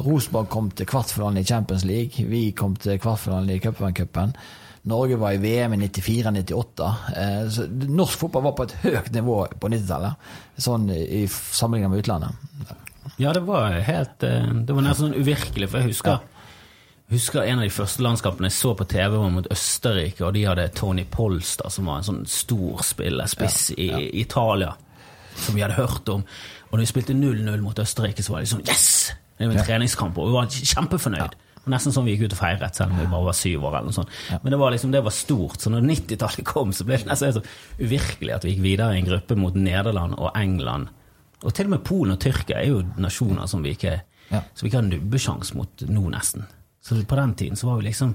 Rosenborg 0.00 0.50
kom 0.52 0.68
til 0.70 0.86
kvartfinalen 0.86 1.40
i 1.40 1.46
Champions 1.48 1.86
League. 1.88 2.26
Vi 2.28 2.50
kom 2.56 2.76
til 2.76 3.00
kvartfinalen 3.00 3.54
i 3.54 3.60
Cupvancupen. 3.62 4.36
Norge 4.90 5.16
var 5.20 5.34
i 5.36 5.40
VM 5.40 5.74
i 5.76 5.80
94-98. 5.88 6.92
Eh, 7.16 7.48
så 7.52 7.66
norsk 7.70 8.20
fotball 8.20 8.46
var 8.48 8.54
på 8.56 8.68
et 8.68 8.76
høyt 8.84 9.10
nivå 9.16 9.40
på 9.60 9.72
90-tallet, 9.72 10.30
sånn 10.60 10.88
i 10.92 11.26
sammenligning 11.28 11.92
med 11.92 12.04
utlandet. 12.04 12.79
Ja, 13.20 13.34
det 13.36 13.42
var 13.44 13.74
helt 13.84 14.22
eh, 14.24 14.52
Det 14.64 14.72
var 14.76 14.84
nesten 14.86 15.10
sånn 15.10 15.18
uvirkelig, 15.20 15.68
for 15.68 15.82
jeg 15.82 15.92
husker, 15.92 16.22
husker 17.12 17.44
en 17.44 17.60
av 17.60 17.66
de 17.66 17.74
første 17.74 18.04
landskampene 18.04 18.48
jeg 18.48 18.56
så 18.56 18.72
på 18.78 18.86
TV, 18.88 19.18
var 19.18 19.34
mot 19.34 19.50
Østerrike, 19.52 20.24
og 20.24 20.32
de 20.36 20.46
hadde 20.48 20.70
Tony 20.78 21.04
Polster, 21.04 21.68
som 21.72 21.90
var 21.90 22.00
en 22.00 22.08
sånn 22.08 22.22
stor 22.30 22.84
spillerspiss 22.86 23.60
ja, 23.76 23.90
ja. 23.92 24.00
i 24.00 24.24
Italia, 24.24 24.72
som 25.36 25.58
vi 25.58 25.64
hadde 25.66 25.76
hørt 25.76 26.08
om. 26.12 26.24
Og 26.70 26.78
når 26.78 26.86
vi 26.86 26.92
spilte 26.94 27.18
0-0 27.18 27.60
mot 27.64 27.84
Østerrike, 27.84 28.24
så 28.24 28.36
var 28.36 28.44
de 28.44 28.52
sånn 28.54 28.64
Yes! 28.68 29.12
Det 29.40 29.48
var 29.48 29.56
en 29.56 29.62
ja. 29.62 29.68
treningskamp, 29.68 30.18
og 30.20 30.28
vi 30.28 30.36
var 30.36 30.50
kjempefornøyd. 30.52 31.36
Nesten 31.70 31.94
sånn 31.94 32.06
vi 32.08 32.14
gikk 32.14 32.28
ut 32.28 32.34
og 32.34 32.40
feiret, 32.40 32.76
selv 32.76 32.92
om 32.92 33.00
vi 33.00 33.06
bare 33.08 33.26
var 33.28 33.36
syv 33.36 33.64
år. 33.68 33.76
eller 33.78 33.88
noe 33.88 33.96
sånt. 33.96 34.12
Men 34.42 34.52
det 34.52 34.58
var 34.60 34.72
liksom, 34.74 34.92
det 34.92 35.00
var 35.04 35.14
stort. 35.16 35.60
Så 35.60 35.72
når 35.72 35.84
90-tallet 35.88 36.44
kom, 36.48 36.72
så 36.76 36.84
ble 36.88 36.98
det 37.00 37.08
nesten 37.08 37.36
så 37.36 37.42
uvirkelig 37.80 38.34
at 38.36 38.44
vi 38.44 38.54
gikk 38.54 38.64
videre 38.64 38.96
i 38.96 39.00
en 39.00 39.08
gruppe 39.08 39.36
mot 39.40 39.56
Nederland 39.56 40.16
og 40.18 40.32
England. 40.36 40.92
Og 41.40 41.54
til 41.56 41.68
og 41.70 41.74
med 41.74 41.84
Polen 41.86 42.14
og 42.14 42.20
Tyrkia 42.20 42.60
er 42.60 42.68
jo 42.68 42.82
nasjoner 43.00 43.48
som 43.48 43.62
vi 43.64 43.74
ikke, 43.76 43.94
ja. 44.28 44.42
som 44.54 44.64
vi 44.64 44.70
ikke 44.70 44.80
har 44.80 44.88
nubbesjanse 44.88 45.56
mot 45.56 45.84
nå, 45.88 46.02
nesten. 46.12 46.44
Så 46.84 46.98
på 47.08 47.18
den 47.18 47.34
tiden 47.36 47.60
så 47.60 47.68
var 47.68 47.80
vi 47.80 47.90
liksom 47.90 48.14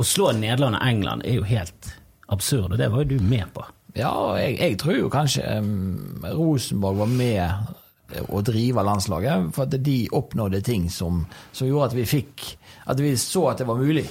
Å 0.00 0.04
slå 0.06 0.32
Nederland 0.34 0.74
og 0.78 0.82
England 0.86 1.22
er 1.28 1.36
jo 1.36 1.44
helt 1.46 1.92
absurd, 2.32 2.72
og 2.72 2.78
det 2.80 2.88
var 2.90 3.04
jo 3.04 3.12
du 3.12 3.26
med 3.28 3.50
på. 3.54 3.62
Ja, 3.94 4.10
jeg, 4.40 4.56
jeg 4.56 4.78
tror 4.80 4.96
jo 4.96 5.10
kanskje 5.12 5.44
um, 5.60 6.24
Rosenborg 6.24 7.02
var 7.02 7.10
med 7.12 8.22
å 8.32 8.40
drive 8.44 8.84
landslaget, 8.84 9.52
for 9.54 9.68
at 9.68 9.76
de 9.84 9.96
oppnådde 10.16 10.62
ting 10.64 10.88
som, 10.90 11.22
som 11.52 11.68
gjorde 11.68 11.92
at 11.92 11.98
vi 12.00 12.08
fikk 12.08 12.46
at 12.90 13.00
vi 13.00 13.12
så 13.20 13.46
at 13.52 13.62
det 13.62 13.68
var 13.68 13.80
mulig 13.80 14.06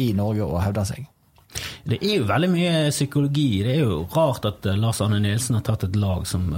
i 0.00 0.12
Norge 0.16 0.46
å 0.46 0.60
hevde 0.62 0.84
seg. 0.88 1.08
Det 1.84 1.98
er 2.00 2.16
jo 2.20 2.28
veldig 2.28 2.48
mye 2.52 2.74
psykologi. 2.90 3.62
Det 3.66 3.74
er 3.74 3.82
jo 3.82 4.02
rart 4.14 4.46
at 4.48 4.66
eh, 4.66 4.78
Lars 4.78 5.02
Arne 5.04 5.20
Nilsen 5.22 5.58
har 5.58 5.64
tatt 5.66 5.84
et 5.88 5.98
lag 5.98 6.26
som 6.28 6.48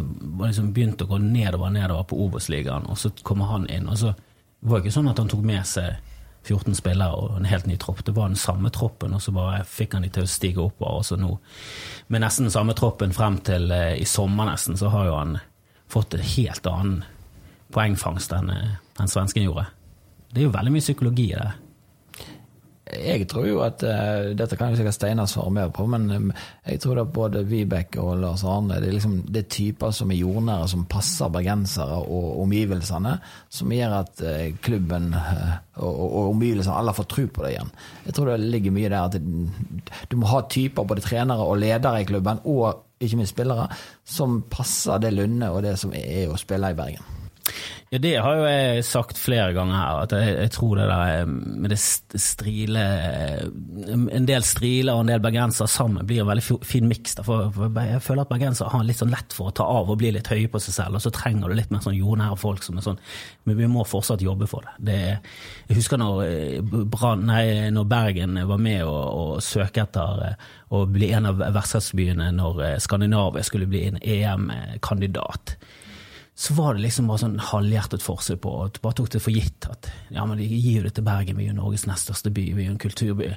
liksom 0.42 0.72
begynte 0.76 1.06
å 1.06 1.14
gå 1.14 1.20
nedover 1.22 1.72
nedover 1.74 2.06
på 2.10 2.18
Obos-ligaen, 2.26 2.86
og 2.90 3.00
så 3.00 3.10
kommer 3.22 3.50
han 3.54 3.68
inn. 3.72 3.88
og 3.88 3.98
så 3.98 4.14
var 4.64 4.80
det 4.80 4.86
ikke 4.86 4.96
sånn 4.96 5.10
at 5.10 5.20
han 5.20 5.28
tok 5.28 5.42
med 5.44 5.66
seg 5.68 6.12
14 6.44 6.76
spillere 6.76 7.16
og 7.16 7.38
en 7.38 7.48
helt 7.48 7.66
ny 7.66 7.76
tropp. 7.80 8.04
Det 8.04 8.12
var 8.16 8.28
den 8.28 8.40
samme 8.40 8.70
troppen, 8.72 9.14
og 9.16 9.22
så 9.22 9.32
bare 9.32 9.64
fikk 9.68 9.96
han 9.96 10.04
de 10.04 10.12
til 10.12 10.26
å 10.26 10.30
stige 10.30 10.60
oppover. 10.60 11.00
Og 11.00 11.08
så 11.08 11.18
nå, 11.20 11.32
med 12.12 12.24
nesten 12.24 12.48
den 12.48 12.54
samme 12.54 12.76
troppen 12.76 13.16
frem 13.16 13.38
til 13.44 13.72
eh, 13.72 13.96
i 14.00 14.08
sommer, 14.08 14.48
nesten, 14.50 14.76
så 14.80 14.92
har 14.92 15.08
jo 15.08 15.18
han 15.18 15.38
fått 15.92 16.16
en 16.16 16.24
helt 16.34 16.68
annen 16.68 17.02
poengfangst 17.74 18.32
enn, 18.36 18.52
eh, 18.52 18.76
enn 19.00 19.10
svensken 19.10 19.46
gjorde. 19.46 19.66
Det 20.32 20.42
er 20.42 20.48
jo 20.48 20.56
veldig 20.56 20.74
mye 20.74 20.84
psykologi 20.84 21.30
i 21.32 21.38
det. 21.38 21.52
Jeg 22.84 23.24
tror 23.30 23.46
jo 23.48 23.60
at 23.64 23.80
uh, 23.80 24.34
Dette 24.36 24.58
kan 24.60 24.68
jo 24.68 24.76
sikkert 24.76 24.96
Steinar 24.98 25.28
svare 25.30 25.52
mer 25.56 25.70
på, 25.72 25.86
men 25.88 26.04
um, 26.12 26.32
jeg 26.68 26.82
tror 26.82 27.00
at 27.00 27.14
både 27.16 27.44
Vibeke 27.48 28.02
og 28.02 28.18
Lars 28.20 28.44
Arne 28.44 28.76
det 28.76 28.90
er, 28.90 28.96
liksom, 28.98 29.14
det 29.24 29.40
er 29.40 29.54
typer 29.56 29.94
som 29.96 30.12
er 30.12 30.20
jordnære, 30.20 30.68
som 30.68 30.84
passer 30.90 31.32
bergensere 31.32 31.96
og 32.04 32.42
omgivelsene, 32.42 33.14
som 33.48 33.72
gjør 33.72 33.96
at 34.02 34.20
uh, 34.20 34.44
klubben 34.64 35.14
uh, 35.16 35.56
og, 35.80 36.02
og, 36.04 36.20
omgivelsene 36.34 36.76
alle 36.76 36.96
får 37.00 37.08
tro 37.14 37.26
på 37.32 37.46
det 37.46 37.54
igjen. 37.54 37.72
Jeg 38.04 38.18
tror 38.18 38.32
det 38.34 38.52
ligger 38.52 38.76
mye 38.76 38.92
der 38.92 39.00
at 39.00 39.16
det, 39.16 39.94
du 40.12 40.20
må 40.20 40.28
ha 40.34 40.44
typer, 40.44 40.84
både 40.84 41.08
trenere 41.08 41.48
og 41.48 41.62
ledere 41.64 42.04
i 42.04 42.08
klubben, 42.12 42.44
og 42.44 42.84
ikke 43.00 43.16
minst 43.16 43.32
spillere, 43.32 43.70
som 44.04 44.42
passer 44.52 45.00
det 45.00 45.16
Lunde 45.16 45.48
og 45.50 45.64
det 45.64 45.78
som 45.80 45.96
er 45.96 46.28
å 46.28 46.40
spille 46.40 46.72
i 46.72 46.78
Bergen. 46.78 47.23
Ja, 47.92 47.98
det 48.00 48.14
har 48.24 48.38
jo 48.38 48.44
jeg 48.48 48.84
sagt 48.88 49.18
flere 49.20 49.52
ganger 49.54 49.76
her, 49.76 49.98
at 50.06 50.12
jeg, 50.16 50.30
jeg 50.46 50.52
tror 50.54 50.78
det 50.78 50.86
der 50.88 51.26
med 51.28 51.70
det 51.70 51.78
strile 51.78 52.84
En 54.16 54.26
del 54.26 54.46
striler 54.46 54.96
og 54.96 55.04
en 55.04 55.12
del 55.12 55.20
bergensere 55.22 55.68
sammen 55.70 56.06
blir 56.08 56.22
en 56.22 56.30
veldig 56.30 56.64
fin 56.64 56.88
miks. 56.88 57.18
Jeg 57.20 58.00
føler 58.02 58.24
at 58.24 58.32
bergensere 58.32 58.72
har 58.72 58.86
litt 58.88 59.02
sånn 59.02 59.12
lett 59.12 59.36
for 59.36 59.50
å 59.50 59.54
ta 59.60 59.68
av 59.68 59.92
og 59.92 60.00
bli 60.00 60.14
litt 60.16 60.30
høye 60.32 60.48
på 60.50 60.62
seg 60.64 60.78
selv, 60.78 60.98
og 60.98 61.04
så 61.04 61.12
trenger 61.14 61.52
du 61.52 61.58
litt 61.58 61.70
mer 61.74 61.84
sånn 61.84 61.98
jordnære 61.98 62.40
folk 62.40 62.64
som 62.64 62.80
er 62.80 62.88
sånn 62.88 63.00
Men 63.44 63.60
vi 63.60 63.68
må 63.68 63.84
fortsatt 63.84 64.24
jobbe 64.24 64.48
for 64.48 64.64
det. 64.64 64.74
det 64.88 64.98
jeg 65.68 65.78
husker 65.78 66.00
når, 66.00 66.24
eh, 66.24 66.58
Brand, 66.64 67.28
nei, 67.28 67.70
når 67.70 67.88
Bergen 67.92 68.40
var 68.48 68.58
med 68.58 68.82
og, 68.88 69.04
og 69.20 69.44
søke 69.44 69.84
etter 69.84 70.26
eh, 70.30 70.50
å 70.74 70.84
bli 70.90 71.12
en 71.12 71.28
av 71.30 71.44
vertskapsbyene 71.44 72.32
når 72.34 72.62
eh, 72.64 72.76
Skandinavia 72.82 73.44
skulle 73.44 73.68
bli 73.70 73.86
en 73.90 74.00
EM-kandidat 74.00 75.58
så 76.34 76.54
var 76.54 76.74
det 76.74 76.82
liksom 76.82 77.06
bare 77.06 77.22
sånn 77.22 77.36
halvhjertet 77.38 78.02
forsøk 78.02 78.40
på 78.42 78.52
at 78.64 78.80
bare 78.82 78.96
tok 78.98 79.12
det 79.14 79.20
for 79.22 79.34
gitt 79.34 79.68
at 79.70 79.86
ja, 80.10 80.24
men 80.26 80.40
de 80.40 80.48
gir 80.48 80.80
jo 80.80 80.86
det 80.88 80.96
til 80.96 81.06
Bergen, 81.06 81.36
vi 81.38 81.46
er 81.46 81.52
jo 81.52 81.60
Norges 81.60 81.86
nest 81.86 82.08
største 82.08 82.32
by, 82.34 82.48
vi 82.56 82.64
er 82.64 82.72
jo 82.72 82.74
en 82.74 82.80
kulturby. 82.82 83.28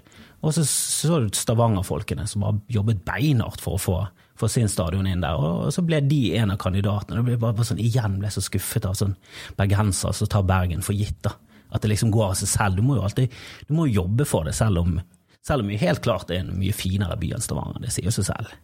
Og 0.42 0.56
så 0.58 0.64
så 0.66 1.20
du 1.22 1.28
Stavanger-folkene 1.38 2.26
som 2.30 2.46
bare 2.46 2.62
jobbet 2.74 3.04
beinhardt 3.06 3.62
for 3.62 3.78
å 3.78 3.84
få, 3.84 3.98
for 4.38 4.50
sin 4.50 4.70
stadion 4.72 5.06
inn 5.10 5.22
der, 5.22 5.38
og 5.38 5.70
så 5.74 5.84
ble 5.86 6.02
de 6.10 6.22
en 6.42 6.56
av 6.56 6.62
kandidatene. 6.62 7.22
Det 7.22 7.28
ble 7.30 7.40
bare, 7.42 7.58
bare 7.60 7.70
sånn, 7.70 7.82
Igjen 7.82 8.18
ble 8.18 8.32
jeg 8.32 8.38
så 8.40 8.46
skuffet 8.48 8.90
av 8.90 8.98
sånn 8.98 9.14
bergensere 9.60 10.18
som 10.18 10.34
tar 10.34 10.50
Bergen 10.50 10.86
for 10.86 10.98
gitt. 10.98 11.22
da. 11.26 11.36
At 11.70 11.84
det 11.84 11.92
liksom 11.92 12.14
går 12.16 12.32
av 12.32 12.38
seg 12.40 12.50
selv. 12.50 12.80
Du 12.80 12.86
må 12.88 12.98
jo 12.98 13.06
alltid 13.06 13.34
du 13.68 13.76
må 13.78 13.90
jobbe 13.92 14.26
for 14.26 14.48
det, 14.48 14.56
selv 14.58 14.82
om, 14.82 14.98
selv 15.46 15.66
om 15.66 15.70
vi 15.70 15.78
helt 15.82 16.02
klart 16.06 16.32
er 16.34 16.42
en 16.42 16.56
mye 16.58 16.74
finere 16.74 17.18
by 17.20 17.36
enn 17.36 17.46
Stavanger. 17.46 17.84
Det 17.84 17.94
sier 17.94 18.14
seg 18.16 18.30
selv. 18.32 18.58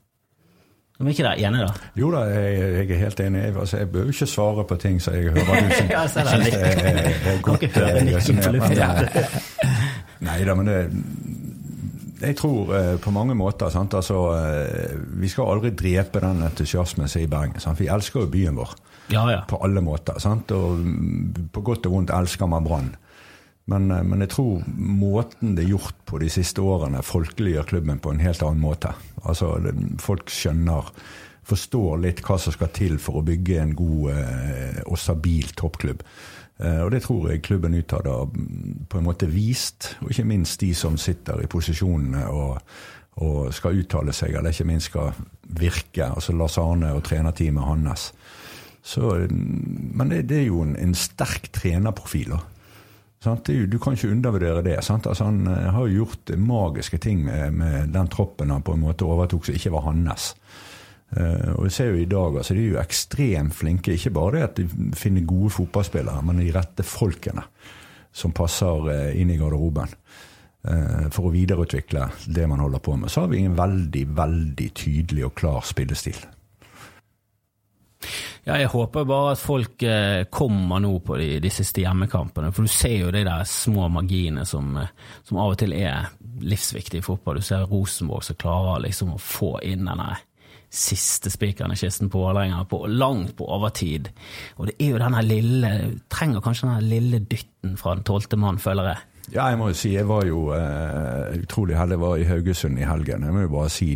Er 0.99 1.09
ikke 1.09 1.25
det 1.25 1.33
enig, 1.41 1.59
da? 1.65 1.89
Jo 1.97 2.11
da, 2.13 2.19
jeg, 2.29 2.57
jeg 2.61 2.91
er 2.91 2.99
helt 3.01 3.19
enig. 3.23 3.39
Jeg, 3.43 3.55
altså, 3.59 3.77
jeg 3.77 3.89
bør 3.91 4.11
ikke 4.13 4.27
svare 4.29 4.63
på 4.69 4.75
ting 4.81 5.01
som 5.01 5.15
jeg 5.17 5.33
hører 5.33 5.45
du 5.45 5.73
ja, 5.95 6.03
syns 6.07 6.33
er, 7.25 7.41
godt. 7.41 7.63
Nei 10.27 10.39
da, 10.45 10.53
men 10.55 10.69
det, 10.69 10.77
jeg 12.23 12.37
tror 12.39 12.71
eh, 12.77 12.93
på 13.01 13.11
mange 13.11 13.35
måter 13.35 13.71
sant? 13.73 13.93
Altså, 13.97 14.19
eh, 14.37 14.95
Vi 15.19 15.29
skal 15.31 15.49
aldri 15.55 15.73
drepe 15.75 16.21
den 16.23 16.43
entusiasmen 16.45 17.09
som 17.09 17.21
er 17.21 17.25
i 17.25 17.31
Bergen. 17.31 17.59
Sant? 17.59 17.79
Vi 17.81 17.89
elsker 17.91 18.23
jo 18.23 18.31
byen 18.31 18.59
vår 18.59 18.75
ja, 19.11 19.25
ja. 19.31 19.41
på 19.49 19.59
alle 19.65 19.81
måter. 19.83 20.19
Sant? 20.23 20.51
Og 20.55 20.79
på 21.53 21.65
godt 21.65 21.89
og 21.89 21.97
vondt 21.97 22.13
elsker 22.15 22.47
man 22.49 22.67
Brann. 22.67 22.93
Men, 23.65 23.91
eh, 23.91 24.03
men, 24.03 24.23
jeg 24.23 24.33
tror 24.35 24.63
måten 24.77 25.57
det 25.57 25.65
er 25.65 25.73
gjort 25.73 25.99
på 26.05 26.21
de 26.21 26.29
siste 26.31 26.61
årene, 26.61 27.03
folkeliggjør 27.03 27.69
klubben 27.73 27.99
på 28.03 28.13
en 28.13 28.23
helt 28.23 28.43
annen 28.43 28.63
måte. 28.63 28.93
Altså, 29.29 29.55
Folk 30.01 30.31
skjønner, 30.33 30.89
forstår 31.43 31.99
litt 32.03 32.23
hva 32.23 32.37
som 32.39 32.55
skal 32.55 32.71
til 32.75 32.97
for 33.03 33.19
å 33.19 33.25
bygge 33.27 33.59
en 33.61 33.75
god 33.75 34.13
eh, 34.13 34.79
og 34.85 34.99
stabil 34.99 35.51
toppklubb. 35.59 36.03
Eh, 36.63 36.79
og 36.85 36.91
det 36.93 37.03
tror 37.03 37.31
jeg 37.31 37.43
klubben 37.43 37.75
utad 37.75 38.07
har 38.07 38.29
mm, 38.31 38.85
på 38.89 38.99
en 38.99 39.07
måte 39.07 39.27
vist, 39.31 39.93
og 40.01 40.13
ikke 40.13 40.27
minst 40.29 40.61
de 40.63 40.71
som 40.77 40.97
sitter 41.01 41.43
i 41.43 41.49
posisjonene 41.51 42.23
og, 42.31 42.77
og 43.23 43.51
skal 43.55 43.81
uttale 43.81 44.15
seg, 44.15 44.37
eller 44.37 44.55
ikke 44.55 44.69
minst 44.69 44.91
skal 44.91 45.11
virke. 45.59 46.07
Altså 46.07 46.35
Lars 46.37 46.57
Arne 46.61 46.93
og 46.95 47.03
trenerteamet 47.07 47.67
hans. 47.67 48.07
Så, 48.83 49.15
mm, 49.27 49.91
men 49.99 50.15
det, 50.15 50.25
det, 50.31 50.43
er 50.43 50.49
jo 50.51 50.63
en, 50.63 50.77
en 50.79 50.95
sterk 50.95 51.51
trenerprofil. 51.55 52.35
da 52.37 52.41
Du 53.23 53.79
kan 53.79 53.95
ikke 53.95 54.11
undervurdere 54.11 54.63
det. 54.65 54.75
Altså, 54.77 55.23
han 55.23 55.45
har 55.47 55.87
jo 55.87 56.03
gjort 56.03 56.33
magiske 56.37 56.97
ting 56.97 57.23
med, 57.23 57.53
med, 57.53 57.93
den 57.93 58.11
troppen 58.11 58.51
han 58.51 58.65
på 58.65 58.75
en 58.75 58.83
måte 58.83 59.07
overtok 59.07 59.47
som 59.47 59.55
ikke 59.55 59.71
var 59.71 59.87
hans. 59.87 60.33
Uh, 61.13 61.53
og 61.53 61.67
vi 61.67 61.71
ser 61.71 61.91
jo 61.91 62.01
i 62.01 62.09
dag, 62.09 62.35
altså 62.39 62.55
De 62.57 62.63
er 62.63 62.71
jo 62.73 62.81
ekstremt 62.81 63.55
flinke. 63.55 63.93
Ikke 63.93 64.11
bare 64.15 64.35
det 64.35 64.43
at 64.43 64.59
de 64.59 64.93
finner 64.97 65.27
gode 65.29 65.53
fotballspillere, 65.53 66.25
men 66.25 66.41
de 66.41 66.51
rette 66.55 66.83
folkene 66.83 67.45
som 68.13 68.33
passer 68.35 68.89
uh, 68.89 69.09
inn 69.15 69.31
i 69.31 69.39
garderoben. 69.39 69.97
For 70.63 71.27
å 71.27 71.31
videreutvikle 71.33 72.05
det 72.31 72.45
man 72.47 72.61
holder 72.63 72.79
på 72.79 72.93
med. 72.95 73.11
Så 73.11 73.25
har 73.25 73.33
vi 73.33 73.41
en 73.43 73.57
veldig, 73.57 74.03
veldig 74.15 74.69
tydelig 74.79 75.25
og 75.27 75.33
klar 75.35 75.65
spillestil. 75.67 76.21
Ja, 78.43 78.57
jeg 78.59 78.73
håper 78.73 79.05
bare 79.07 79.37
at 79.37 79.39
folk 79.39 79.83
eh, 79.87 80.25
kommer 80.27 80.81
nå 80.83 80.97
på 81.07 81.15
de, 81.15 81.37
de, 81.39 81.51
siste 81.53 81.79
hjemmekampene. 81.85 82.49
For 82.51 82.67
du 82.67 82.71
ser 82.71 82.97
jo 82.97 83.13
de 83.15 83.21
der 83.23 83.45
små 83.47 83.87
magiene 83.93 84.43
som, 84.47 84.73
eh, 84.81 84.91
som 85.23 85.39
av 85.39 85.53
og 85.53 85.61
til 85.61 85.71
er 85.77 86.09
livsviktige 86.43 86.99
i 86.99 87.05
fotball. 87.05 87.39
Du 87.39 87.47
ser 87.47 87.63
Rosenborg 87.71 88.25
som 88.27 88.39
klarer 88.41 88.83
liksom 88.83 89.13
å 89.15 89.21
få 89.21 89.55
inn 89.63 89.87
denne 89.87 90.17
siste 90.73 91.31
spikeren 91.31 91.71
i 91.71 91.77
kisten 91.79 92.09
på 92.11 92.19
Vålerenga 92.19 92.65
langt 92.89 93.35
på 93.37 93.47
overtid. 93.47 94.09
Og 94.57 94.67
det 94.67 94.75
er 94.81 94.91
jo 94.91 95.01
denne 95.05 95.21
lille 95.23 95.73
Trenger 96.11 96.43
kanskje 96.43 96.67
denne 96.67 96.89
lille 96.89 97.21
dytten 97.23 97.77
fra 97.79 97.95
den 97.95 98.03
tolvte 98.03 98.39
mann, 98.41 98.59
føler 98.59 98.91
jeg. 98.91 99.12
Ja, 99.31 99.47
jeg 99.47 99.57
må 99.59 99.69
jo 99.71 99.77
si 99.77 99.93
jeg 99.93 100.07
var 100.09 100.25
jo 100.27 100.49
uh, 100.51 101.31
utrolig 101.37 101.77
heldig. 101.79 101.95
Jeg 101.95 102.03
var 102.03 102.19
i 102.19 102.27
Haugesund 102.27 102.79
i 102.79 102.87
helgen. 102.87 103.23
Jeg 103.23 103.35
må 103.35 103.45
jo 103.45 103.53
bare 103.53 103.71
si 103.71 103.93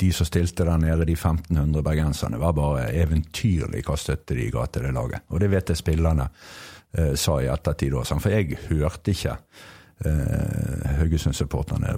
de 0.00 0.10
som 0.16 0.26
stilte 0.26 0.66
der 0.66 0.80
nede, 0.80 1.06
de 1.06 1.14
1500 1.14 1.84
bergenserne, 1.86 2.40
var 2.40 2.56
bare 2.56 2.88
eventyrlig 2.98 3.84
hva 3.86 3.96
støtte 4.00 4.34
de 4.34 4.50
ga 4.50 4.66
til 4.66 4.88
det 4.88 4.94
laget. 4.96 5.26
Og 5.30 5.42
det 5.42 5.52
vet 5.52 5.70
jeg 5.70 5.78
spillerne 5.78 6.26
uh, 6.26 7.14
sa 7.14 7.38
i 7.38 7.50
ettertid 7.52 7.94
òg. 7.94 8.10
For 8.10 8.34
jeg 8.34 8.58
hørte 8.66 9.14
ikke 9.14 9.38
uh, 9.38 10.92
Haugesund-supporterne 10.98 11.94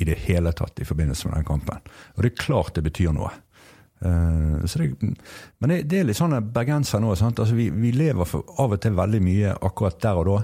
i 0.00 0.08
det 0.08 0.16
hele 0.24 0.54
tatt 0.56 0.80
i 0.80 0.88
forbindelse 0.88 1.28
med 1.28 1.42
den 1.42 1.48
kampen. 1.48 1.88
Og 2.16 2.24
det 2.24 2.32
er 2.32 2.44
klart 2.46 2.78
det 2.78 2.86
betyr 2.88 3.12
noe. 3.12 3.34
Uh, 4.02 4.64
det, 4.64 4.88
men 5.60 5.70
det, 5.70 5.82
det, 5.90 5.98
er 6.00 6.06
litt 6.08 6.18
sånn 6.18 6.40
bergenser 6.54 7.04
nå. 7.04 7.12
Altså, 7.12 7.52
vi, 7.52 7.68
vi, 7.70 7.92
lever 7.94 8.38
av 8.58 8.72
og 8.72 8.80
til 8.80 8.96
veldig 8.96 9.20
mye 9.22 9.58
akkurat 9.60 10.00
der 10.02 10.22
og 10.22 10.30
da. 10.30 10.38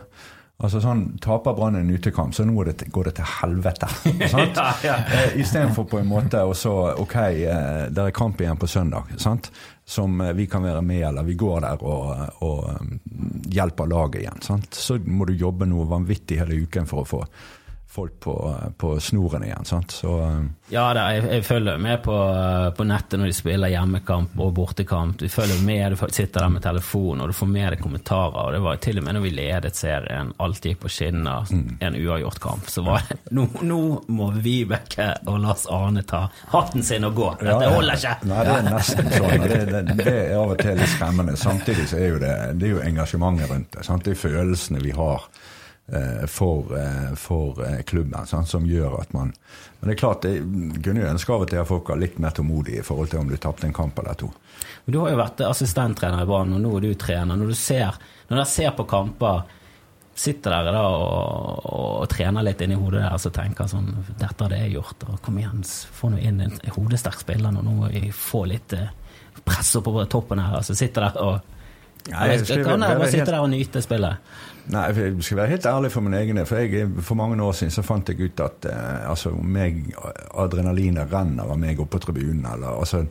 Altså 0.58 0.80
sånn, 0.82 1.02
Taper 1.22 1.54
Brann 1.54 1.76
en 1.78 1.90
utekamp, 1.94 2.34
så 2.34 2.42
nå 2.42 2.64
det, 2.66 2.88
går 2.90 3.06
det 3.06 3.12
til 3.20 3.28
helvete. 3.30 3.86
sant? 4.32 4.56
ja, 4.58 4.72
ja. 4.82 4.96
Eh, 5.14 5.36
Istedenfor 5.38 5.86
på 5.86 6.00
en 6.00 6.08
måte 6.10 6.40
og 6.42 6.56
så 6.58 6.72
Ok, 6.98 7.14
eh, 7.14 7.84
det 7.94 8.06
er 8.08 8.16
kamp 8.16 8.42
igjen 8.42 8.58
på 8.58 8.66
søndag, 8.66 9.12
sant? 9.22 9.52
som 9.88 10.18
eh, 10.20 10.32
vi 10.34 10.48
kan 10.50 10.66
være 10.66 10.82
med 10.82 11.04
eller 11.12 11.22
vi 11.28 11.36
går 11.38 11.62
der 11.62 11.84
og, 11.86 12.42
og 12.42 13.46
hjelper 13.54 13.86
laget 13.86 14.24
igjen. 14.24 14.42
Sant? 14.42 14.74
Så 14.74 14.98
må 15.06 15.28
du 15.30 15.36
jobbe 15.38 15.68
noe 15.70 15.86
vanvittig 15.88 16.40
hele 16.42 16.58
uken 16.66 16.90
for 16.90 17.04
å 17.04 17.08
få 17.08 17.22
folk 17.90 18.20
på, 18.20 18.54
på 18.76 19.00
snoren 19.00 19.44
igjen. 19.44 19.64
Sant? 19.64 19.90
Så, 19.90 20.20
uh... 20.20 20.44
ja, 20.68 20.94
da, 20.94 21.06
jeg, 21.14 21.24
jeg, 21.32 21.44
følger 21.44 21.78
med 21.80 22.02
på, 22.04 22.16
på, 22.76 22.84
nettet 22.84 23.16
når 23.20 23.30
de 23.30 23.36
spiller 23.36 23.72
hjemmekamp 23.72 24.36
og 24.44 24.52
bortekamp. 24.58 25.16
Du 25.18 25.28
følger 25.32 25.62
med, 25.64 25.96
du 25.96 26.12
sitter 26.12 26.44
der 26.44 26.52
med 26.52 26.62
telefon 26.62 27.24
og 27.24 27.32
du 27.32 27.36
får 27.38 27.48
med 27.48 27.72
deg 27.72 27.82
kommentarer. 27.82 28.36
og 28.44 28.52
Det 28.52 28.60
var 28.66 28.82
til 28.84 29.00
og 29.00 29.08
med 29.08 29.16
når 29.16 29.24
vi 29.24 29.32
ledet 29.38 29.74
serien, 29.76 30.34
alt 30.36 30.68
gikk 30.68 30.82
på 30.84 30.92
skinner, 30.92 31.48
mm. 31.48 31.78
en 31.88 31.98
uavgjort 31.98 32.40
kamp, 32.44 32.68
så 32.68 32.84
var 32.84 33.08
det 33.08 33.18
nå, 33.32 33.48
nå 33.64 33.82
må 34.12 34.30
Vibeke 34.36 35.10
og 35.24 35.40
Lars 35.42 35.64
Arne 35.72 36.04
ta 36.04 36.26
hatten 36.52 36.84
sin 36.84 37.08
og 37.08 37.16
gå. 37.16 37.34
Dette 37.40 37.72
holder 37.72 37.96
ikke! 37.96 38.16
Nei, 38.28 38.44
det 38.44 38.56
er 38.58 38.66
nesten 38.68 39.12
sånn. 39.16 39.46
Det, 39.48 39.60
det, 39.72 39.84
det, 39.94 40.10
er 40.12 40.34
av 40.36 40.52
og 40.52 40.60
til 40.60 40.76
litt 40.76 40.92
skremmende. 40.92 41.40
Samtidig 41.40 41.88
så 41.88 42.02
er 42.02 42.10
jo 42.12 42.20
det, 42.20 42.34
det 42.60 42.68
er 42.68 42.76
jo 42.76 42.84
engasjementet 42.84 43.48
rundt 43.48 43.78
det. 43.78 43.88
Sant? 43.88 44.04
Det 44.04 44.12
er 44.12 44.26
følelsene 44.28 44.84
vi 44.84 44.92
har 44.92 45.24
Eh, 45.24 45.56
for, 46.26 46.78
eh, 46.78 47.14
for 47.14 47.64
eh, 47.64 47.82
klubben, 47.82 48.26
sant, 48.26 48.48
som 48.48 48.66
gjør 48.66 49.00
at 49.00 49.12
man 49.12 49.32
Men 49.80 49.88
det 49.88 49.94
er 49.94 50.00
klart, 50.00 50.24
jeg 50.26 50.42
kunne 50.82 51.00
jo 51.00 51.08
ønske 51.08 51.32
av 51.32 51.42
og 51.44 51.48
til 51.48 51.60
at 51.60 51.68
folk 51.68 51.88
var 51.88 52.00
litt 52.02 52.16
mer 52.18 52.34
tålmodige 52.34 52.80
i 52.80 52.84
forhold 52.84 53.12
til 53.12 53.20
om 53.20 53.28
du 53.30 53.36
tapte 53.38 53.68
en 53.68 53.72
kamp 53.72 53.98
eller 53.98 54.16
to. 54.18 54.26
Du 54.84 54.98
har 54.98 55.12
jo 55.12 55.20
vært 55.20 55.44
assistenttrener 55.46 56.24
i 56.24 56.26
Brann, 56.26 56.56
og 56.56 56.64
nå 56.64 56.72
er 56.76 56.82
du 56.82 56.94
trener. 56.98 57.38
Når 57.38 57.52
du 57.52 57.54
ser, 57.54 57.94
når 58.26 58.40
dere 58.40 58.48
ser 58.50 58.74
på 58.74 58.88
kamper, 58.90 59.44
sitter 60.18 60.50
dere 60.50 60.72
da 60.74 60.82
og, 60.90 61.68
og, 61.70 62.08
trener 62.10 62.42
litt 62.42 62.64
inni 62.66 62.74
hodet 62.74 63.04
der 63.04 63.14
og 63.14 63.36
tenker 63.36 63.70
sånn 63.70 63.92
Dette 64.18 64.48
har 64.48 64.56
jeg 64.58 64.74
gjort, 64.74 65.06
og 65.06 65.20
kom 65.22 65.38
igjen, 65.38 65.62
få 66.00 66.10
nå 66.10 66.18
inn 66.18 66.42
en 66.42 66.58
hodesterk 66.74 67.22
spiller 67.22 67.54
nå, 67.54 67.62
nå 67.62 67.76
må 67.78 67.92
vi 67.94 68.10
få 68.10 68.42
litt 68.50 68.74
press 69.46 69.76
på 69.78 69.94
toppen 70.10 70.42
her. 70.42 70.58
Altså 70.58 70.74
sitter 70.74 71.06
der 71.06 71.22
og 71.22 71.54
ja, 72.10 72.28
jeg, 72.32 72.44
jeg, 72.48 72.64
kan 72.66 72.82
jeg 72.82 73.00
bare 73.00 73.10
sitte 73.12 73.30
der 73.32 73.40
og 73.44 73.50
nyte 73.52 73.82
spillet? 73.84 74.34
Nei, 74.68 74.84
jeg 74.92 75.24
skal 75.24 75.40
være 75.40 75.52
helt 75.54 75.66
ærlig 75.66 75.90
for 75.94 76.04
min 76.04 76.16
egen 76.18 76.36
del. 76.36 76.46
For, 76.48 76.60
jeg, 76.60 76.90
for 77.00 77.16
mange 77.16 77.40
år 77.42 77.56
siden 77.56 77.72
så 77.72 77.84
fant 77.86 78.08
jeg 78.12 78.20
ut 78.20 78.44
at 78.44 78.68
eh, 78.68 79.08
altså, 79.08 79.32
meg, 79.32 79.80
adrenalinet 80.36 81.12
renner 81.12 81.48
av 81.48 81.60
meg 81.60 81.80
oppe 81.80 81.96
på 81.96 82.08
tribunen. 82.08 82.44
Eller, 82.52 82.74
altså, 82.76 83.06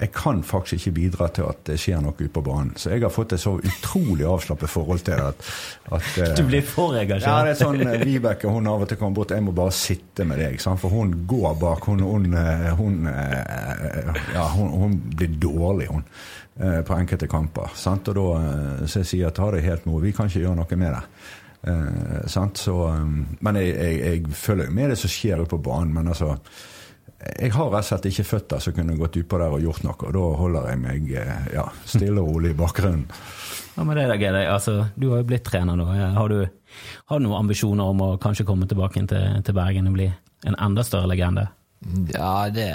jeg 0.00 0.08
kan 0.12 0.42
faktisk 0.42 0.72
ikke 0.86 0.94
bidra 0.94 1.26
til 1.28 1.44
at 1.48 1.58
det 1.68 1.74
skjer 1.80 2.00
noe 2.00 2.16
ute 2.16 2.30
på 2.32 2.40
banen. 2.44 2.72
Så 2.80 2.94
jeg 2.94 3.02
har 3.04 3.12
fått 3.12 3.34
et 3.36 3.42
så 3.42 3.54
utrolig 3.58 4.24
avslappet 4.24 4.70
forhold 4.72 5.02
til 5.04 5.18
det 5.18 5.26
at, 5.34 5.50
at 5.92 6.20
eh, 6.22 6.36
Du 6.38 6.46
blir 6.48 6.64
for 6.64 6.96
engasjert? 6.96 7.28
Ja, 7.28 7.42
det 7.44 7.52
er 7.52 7.60
sånn 7.60 7.84
eh, 7.84 8.04
Vibeke 8.08 8.52
hun 8.52 8.70
av 8.72 8.86
og 8.86 8.88
til 8.88 9.00
kommer 9.00 9.20
bort 9.20 9.34
Jeg 9.36 9.44
må 9.44 9.52
bare 9.56 9.74
sitte 9.76 10.24
med 10.28 10.40
deg, 10.40 10.56
sant? 10.64 10.80
for 10.80 10.92
hun 10.92 11.12
går 11.28 11.58
bak. 11.60 11.88
Hun, 11.88 12.04
hun, 12.08 12.30
eh, 12.40 12.70
hun, 12.78 13.04
ja, 14.32 14.46
hun 14.56 14.96
blir 15.12 15.36
dårlig, 15.40 15.90
hun. 15.92 16.08
Eh, 16.60 16.82
på 16.82 16.94
enkelte 16.94 17.26
kamper. 17.26 17.70
Sant? 17.74 18.08
Og 18.12 18.18
da 18.18 18.24
eh, 18.36 18.82
så 18.84 19.00
jeg 19.00 19.08
sier 19.08 19.32
ta 19.32 19.48
det 19.54 19.62
helt 19.64 19.86
med 19.88 20.02
Vi 20.04 20.12
kan 20.12 20.28
ikke 20.28 20.42
gjøre 20.44 20.58
noe 20.58 20.76
med 20.76 20.92
det. 20.92 21.02
Eh, 21.62 22.26
så, 22.28 22.76
um, 22.92 23.22
men 23.40 23.56
jeg, 23.56 23.72
jeg, 23.72 24.00
jeg, 24.02 24.34
følger 24.36 24.68
jo 24.68 24.76
med 24.76 24.92
det 24.92 24.98
som 25.00 25.12
skjer 25.12 25.40
ute 25.40 25.48
på 25.54 25.62
banen. 25.64 25.94
Men 25.96 26.12
altså 26.12 26.36
Jeg 27.38 27.54
har 27.54 27.70
rett 27.70 27.86
og 27.86 27.88
slett 27.88 28.10
ikke 28.10 28.26
føtter 28.26 28.60
som 28.60 28.74
kunne 28.76 28.98
gått 28.98 29.16
utpå 29.16 29.40
der 29.40 29.56
og 29.56 29.64
gjort 29.64 29.86
noe. 29.86 29.96
Og 29.96 30.12
da 30.18 30.26
holder 30.42 30.68
jeg 30.68 30.82
meg 30.82 31.10
ja, 31.54 31.64
stille 31.86 32.20
og 32.20 32.34
rolig 32.34 32.52
i 32.52 32.58
bakgrunnen. 32.58 33.06
Ja, 33.72 33.86
men 33.88 33.96
det 33.96 34.04
er 34.04 34.20
gøy. 34.20 34.42
Altså, 34.42 34.76
du 34.92 35.08
har 35.14 35.22
jo 35.22 35.30
blitt 35.30 35.46
trener 35.48 35.78
nå. 35.78 35.86
Har 35.88 36.28
du, 36.28 36.42
har 37.08 37.18
du 37.22 37.24
noen 37.24 37.46
ambisjoner 37.46 37.94
om 37.94 38.04
å 38.04 38.12
kanskje 38.20 38.44
komme 38.44 38.68
tilbake 38.68 39.06
til, 39.08 39.40
til 39.40 39.56
Bergen 39.56 39.88
og 39.88 39.96
bli 39.96 40.10
en 40.50 40.58
enda 40.58 40.84
større 40.84 41.08
legende? 41.08 41.46
Ja, 42.14 42.48
det 42.50 42.66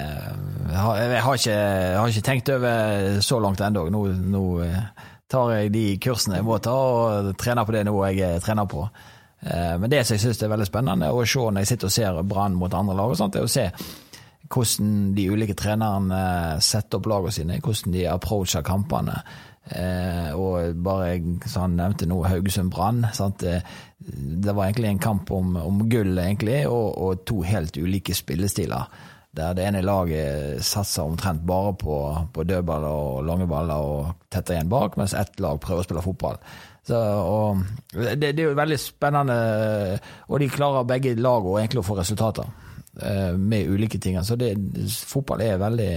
Jeg 0.68 0.76
har, 0.76 1.34
ikke, 1.34 1.50
jeg 1.50 1.98
har 1.98 2.08
ikke, 2.08 2.26
tenkt 2.26 2.50
over 2.52 3.20
så 3.24 3.38
langt 3.40 3.60
ennå. 3.64 3.86
Nå, 3.88 4.02
nå, 4.34 4.42
eh, 4.66 5.06
tar 5.28 5.52
jeg 5.54 5.72
de 5.72 5.84
kursene 6.02 6.40
jeg 6.40 6.44
må 6.44 6.58
ta, 6.60 6.74
og 6.74 7.30
trener 7.40 7.64
på 7.64 7.72
det 7.72 7.86
nivået 7.88 8.18
jeg 8.18 8.42
trener 8.44 8.68
på. 8.68 8.84
Eh, 9.40 9.78
men 9.80 9.88
det 9.90 10.04
som 10.04 10.16
jeg 10.16 10.26
syns 10.26 10.42
er 10.42 10.52
veldig 10.52 10.68
spennende 10.68 11.08
å 11.08 11.24
se 11.24 11.40
når 11.40 11.64
jeg 11.64 11.72
sitter 11.72 11.88
og 11.88 11.96
ser 11.96 12.20
Brann 12.28 12.58
mot 12.60 12.74
andre 12.74 12.98
lag, 12.98 13.14
og 13.14 13.16
sånt, 13.16 13.38
er 13.38 13.48
å 13.48 13.50
se 13.50 13.70
hvordan 14.48 14.92
de 15.16 15.26
ulike 15.28 15.56
trenerne 15.56 16.20
setter 16.64 17.00
opp 17.00 17.08
lagene 17.10 17.34
sine, 17.36 17.58
hvordan 17.64 17.92
de 17.92 18.06
approacher 18.08 18.64
kampene. 18.64 19.18
Eh, 19.70 20.30
og 20.32 20.78
bare 20.84 21.18
som 21.46 21.66
han 21.66 21.76
nevnte 21.76 22.08
nå, 22.08 22.22
Haugesund-Brann. 22.24 23.04
Eh, 23.04 23.62
det 23.98 24.54
var 24.54 24.64
egentlig 24.64 24.88
en 24.88 25.02
kamp 25.02 25.30
om, 25.30 25.56
om 25.60 25.84
gull, 25.90 26.16
egentlig, 26.18 26.62
og, 26.68 26.96
og, 26.96 27.24
to 27.28 27.42
helt 27.46 27.76
ulike 27.76 28.16
spillestiler. 28.16 28.88
Der 29.36 29.52
det 29.54 29.66
ene 29.68 29.84
laget 29.84 30.64
satser 30.64 31.04
omtrent 31.04 31.44
bare 31.46 31.74
på, 31.76 31.96
på 32.32 32.44
dødballer 32.48 32.88
og 32.88 33.26
lange 33.28 33.46
baller 33.46 33.84
og 33.84 34.30
tetter 34.32 34.56
igjen 34.56 34.72
bak, 34.72 34.96
mens 34.96 35.14
ett 35.14 35.36
lag 35.40 35.60
prøver 35.60 35.84
å 35.84 35.86
spille 35.86 36.04
fotball. 36.06 36.40
Så, 36.88 36.98
det, 37.92 38.16
det, 38.22 38.30
er 38.32 38.48
jo 38.48 38.56
veldig 38.56 38.78
spennende, 38.80 39.36
og 40.32 40.40
de 40.40 40.48
klarer 40.48 40.88
begge 40.88 41.12
lag 41.20 41.44
å 41.44 41.84
få 41.84 41.98
resultater 41.98 42.48
eh, 43.02 43.36
med 43.36 43.68
ulike 43.68 44.00
ting. 44.00 44.16
Så 44.24 44.38
det, 44.40 44.54
fotball 44.88 45.44
er 45.44 45.60
veldig, 45.60 45.92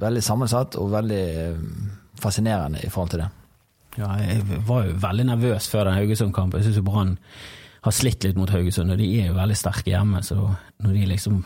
veldig 0.00 0.24
sammensatt 0.24 0.80
og 0.80 0.94
veldig 0.96 1.26
fascinerende 2.22 2.82
i 2.82 2.90
forhold 2.92 3.14
til 3.14 3.24
det. 3.24 3.30
Ja, 3.98 4.14
jeg 4.22 4.44
var 4.66 4.86
jo 4.86 4.94
veldig 5.02 5.26
nervøs 5.28 5.68
før 5.68 5.88
den 5.88 5.98
Haugesund-kampen. 5.98 6.62
Jeg 6.62 6.70
syns 6.70 6.86
Brann 6.86 7.16
har 7.82 7.94
slitt 7.94 8.24
litt 8.24 8.38
mot 8.38 8.50
Haugesund, 8.50 8.94
og 8.94 9.00
de 9.00 9.08
er 9.20 9.28
jo 9.28 9.36
veldig 9.36 9.58
sterke 9.58 9.92
hjemme. 9.92 10.22
Så 10.24 10.38
når 10.38 10.94
de 10.96 11.10
liksom 11.10 11.42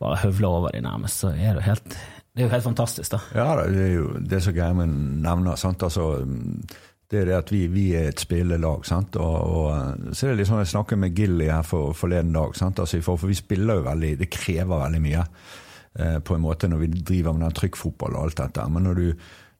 bare 0.00 0.20
høvler 0.22 0.48
over 0.60 0.74
de 0.74 0.84
nærmest, 0.84 1.24
så 1.24 1.32
er 1.32 1.56
det 1.56 1.62
jo 1.62 1.66
helt, 1.66 1.96
det 2.30 2.44
er 2.44 2.46
jo 2.46 2.52
helt 2.54 2.68
fantastisk, 2.68 3.16
da. 3.16 3.20
Ja, 3.34 3.48
det 3.66 3.82
er 3.88 3.96
jo 3.96 4.06
det 4.20 4.42
som 4.44 4.54
Geirmund 4.56 4.94
nevner. 5.24 5.58
sant, 5.60 5.82
altså 5.82 6.22
det 7.10 7.18
er 7.18 7.26
det 7.26 7.34
at 7.34 7.50
vi, 7.50 7.64
vi 7.66 7.88
er 7.98 8.12
et 8.12 8.22
spillelag. 8.22 8.84
sant? 8.86 9.16
Og, 9.18 9.36
og, 9.50 10.14
så 10.14 10.26
er 10.26 10.30
det 10.30 10.40
litt 10.40 10.50
sånn 10.50 10.62
Jeg 10.62 10.70
snakket 10.70 11.00
med 11.02 11.16
Gilly 11.18 11.48
her 11.50 11.66
for, 11.66 11.90
forleden 11.96 12.30
dag. 12.36 12.54
sant? 12.54 12.78
Altså, 12.78 13.00
for, 13.02 13.18
for, 13.18 13.26
vi 13.26 13.34
spiller 13.34 13.80
jo 13.80 13.86
veldig 13.88 14.12
Det 14.20 14.30
krever 14.30 14.84
veldig 14.84 15.00
mye 15.02 15.24
eh, 15.24 16.18
på 16.22 16.36
en 16.36 16.44
måte 16.44 16.70
når 16.70 16.84
vi 16.84 16.90
driver 17.00 17.34
med 17.34 17.48
den 17.48 17.56
trykkfotball 17.58 18.14
og 18.14 18.28
alt 18.28 18.38
dette. 18.44 18.68
Men 18.70 18.86
når 18.86 19.00
du 19.00 19.08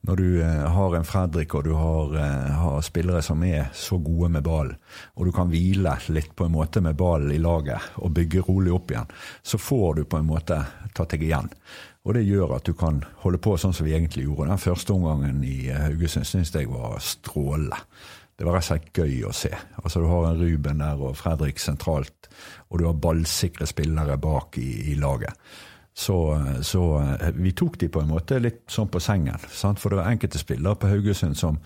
når 0.09 0.16
du 0.16 0.42
eh, 0.42 0.66
har 0.74 0.96
en 0.96 1.05
Fredrik 1.05 1.55
og 1.55 1.66
du 1.66 1.74
har, 1.76 2.14
eh, 2.16 2.53
har, 2.57 2.80
spillere 2.82 3.20
som 3.22 3.42
er 3.44 3.68
så 3.76 3.98
gode 4.01 4.30
med 4.32 4.44
ballen, 4.46 4.78
og 5.16 5.28
du 5.28 5.32
kan 5.36 5.51
hvile 5.53 5.96
litt 6.09 6.32
på 6.36 6.46
en 6.46 6.55
måte 6.55 6.80
med 6.84 6.96
ballen 6.96 7.34
i 7.34 7.40
laget 7.42 8.01
og 8.01 8.14
bygge 8.16 8.46
rolig 8.48 8.72
opp 8.72 8.94
igjen, 8.94 9.12
så 9.42 9.61
får 9.61 10.01
du 10.01 10.05
på 10.05 10.20
en 10.20 10.30
måte 10.30 10.62
tatt 10.96 11.12
deg 11.12 11.26
igjen. 11.28 11.51
Og 12.09 12.16
det 12.16 12.24
gjør 12.24 12.57
at 12.57 12.64
du 12.64 12.72
kan 12.72 13.03
holde 13.20 13.42
på 13.44 13.59
sånn 13.61 13.76
som 13.76 13.84
vi 13.84 13.92
egentlig 13.92 14.24
gjorde. 14.24 14.48
Den 14.48 14.62
første 14.62 14.96
omgangen 14.96 15.44
i 15.44 15.68
eh, 15.68 15.84
Haugesund 15.84 16.28
syns 16.28 16.55
jeg 16.55 16.70
var 16.70 16.96
strålende. 17.05 17.76
det 18.40 18.46
var 18.48 18.57
rett 18.57 18.64
og 18.64 18.70
slett 18.70 18.96
gøy 18.96 19.24
å 19.28 19.34
se. 19.36 19.53
Altså 19.82 20.01
Du 20.01 20.07
har 20.09 20.30
en 20.30 20.40
Ruben 20.40 20.80
der 20.80 20.96
og 20.96 21.18
Fredrik 21.20 21.61
sentralt, 21.61 22.30
og 22.70 22.78
du 22.80 22.86
har 22.86 22.96
ballsikre 22.96 23.66
spillere 23.68 24.16
bak 24.16 24.57
i, 24.57 24.92
i 24.92 24.94
laget. 24.96 25.36
Så, 25.95 26.16
så, 26.64 26.82
vi 27.34 27.51
tok 27.53 27.74
de 27.80 27.88
på 27.93 28.01
en 28.01 28.12
måte 28.12 28.38
litt 28.41 28.62
sånn 28.70 28.88
på 28.88 29.01
sengen. 29.03 29.43
Sant? 29.53 29.80
For 29.82 29.93
det 29.93 29.99
var 29.99 30.12
enkelte 30.12 30.41
spillere 30.41 30.78
på 30.78 30.88
Haugesund 30.88 31.36
som, 31.36 31.59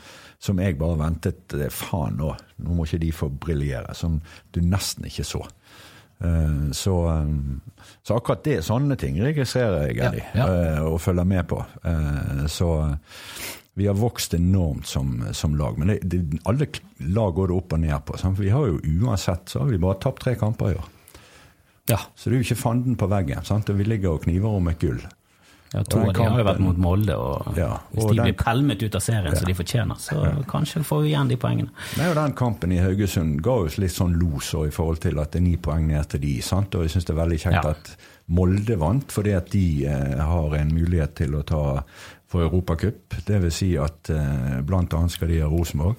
som 0.42 0.58
jeg 0.58 0.78
bare 0.80 0.96
ventet 1.04 1.54
Faen, 1.70 2.16
nå, 2.18 2.32
nå 2.64 2.78
må 2.78 2.86
ikke 2.88 3.02
de 3.04 3.12
få 3.14 3.28
briljere. 3.28 3.94
Som 3.94 4.18
du 4.56 4.62
nesten 4.64 5.06
ikke 5.10 5.26
så. 5.28 5.44
Eh, 6.18 6.70
så, 6.72 7.08
eh, 7.08 7.26
så, 8.02 8.16
akkurat 8.16 8.44
det, 8.44 8.62
sånne 8.64 8.96
ting 9.00 9.18
registrerer 9.22 9.88
jeg, 9.88 9.98
Eddie, 9.98 10.24
ja, 10.34 10.46
ja. 10.46 10.62
Eh, 10.76 10.80
og 10.86 11.00
følger 11.02 11.28
med 11.28 11.46
på. 11.50 11.60
Så 12.50 12.70
vi 13.74 13.88
har 13.88 13.98
vokst 13.98 14.36
enormt 14.36 14.86
som, 14.86 15.16
som 15.34 15.56
lag. 15.58 15.78
Men 15.78 15.94
det, 15.94 16.00
det, 16.06 16.40
alle 16.48 16.68
lag 17.10 17.34
går 17.34 17.50
det 17.50 17.56
opp 17.58 17.74
og 17.74 17.82
ned 17.82 17.96
på. 18.06 18.18
Sant? 18.20 18.38
Vi 18.38 18.52
har 18.54 18.68
jo 18.70 18.80
uansett 19.04 19.50
så 19.50 19.64
har 19.64 19.72
vi 19.72 19.82
bare 19.82 19.98
tapt 20.02 20.22
tre 20.24 20.36
kamper 20.38 20.70
i 20.74 20.78
år. 20.78 20.90
Ja. 21.90 22.00
Så 22.16 22.30
det 22.30 22.38
er 22.38 22.40
jo 22.40 22.48
ikke 22.48 22.62
fanden 22.62 22.96
på 22.96 23.08
veggen. 23.12 23.44
Sant? 23.44 23.68
Og 23.70 23.78
vi 23.78 23.86
ligger 23.88 24.16
og 24.16 24.24
kniver 24.24 24.56
om 24.56 24.72
et 24.72 24.80
gull. 24.80 25.02
Ja, 25.74 25.80
to 25.90 26.04
av 26.04 26.12
de 26.14 26.22
har 26.22 26.38
jo 26.38 26.46
vært 26.46 26.60
mot 26.62 26.76
Molde, 26.78 27.14
og 27.18 27.56
ja, 27.58 27.80
hvis 27.90 28.04
de 28.04 28.14
den, 28.14 28.28
blir 28.28 28.36
pelmet 28.38 28.82
ut 28.84 28.94
av 28.94 29.02
serien 29.02 29.32
ja. 29.32 29.40
som 29.40 29.48
de 29.48 29.56
fortjener, 29.58 29.98
så 29.98 30.20
ja. 30.22 30.30
kanskje 30.46 30.84
får 30.86 31.00
vi 31.02 31.08
igjen 31.10 31.32
de 31.32 31.38
poengene. 31.42 31.72
Nei, 31.98 32.06
og 32.12 32.14
Den 32.14 32.36
kampen 32.38 32.74
i 32.76 32.78
Haugesund 32.78 33.40
ga 33.42 33.56
oss 33.64 33.80
litt 33.82 33.90
sånn 33.90 34.14
los 34.20 34.52
i 34.54 34.70
forhold 34.74 35.02
til 35.02 35.18
at 35.18 35.34
det 35.34 35.40
er 35.40 35.46
ni 35.48 35.56
poeng 35.58 35.88
ned 35.90 36.12
til 36.12 36.22
de. 36.22 36.36
sant? 36.46 36.78
Og 36.78 36.86
jeg 36.86 36.94
syns 36.94 37.08
det 37.08 37.14
er 37.16 37.18
veldig 37.24 37.40
kjekt 37.42 37.70
at 37.72 37.90
Molde 38.38 38.78
vant, 38.80 39.10
fordi 39.12 39.34
at 39.34 39.50
de 39.50 39.66
eh, 39.90 40.20
har 40.22 40.54
en 40.60 40.70
mulighet 40.78 41.18
til 41.18 41.34
å 41.34 41.42
ta 41.42 41.64
for 42.30 42.46
Europacup. 42.46 43.18
Det 43.26 43.42
vil 43.42 43.52
si 43.52 43.74
at 43.74 44.14
eh, 44.14 44.62
annet 44.62 45.12
skal 45.16 45.34
de 45.34 45.42
ha 45.42 45.50
Rosenborg 45.50 45.98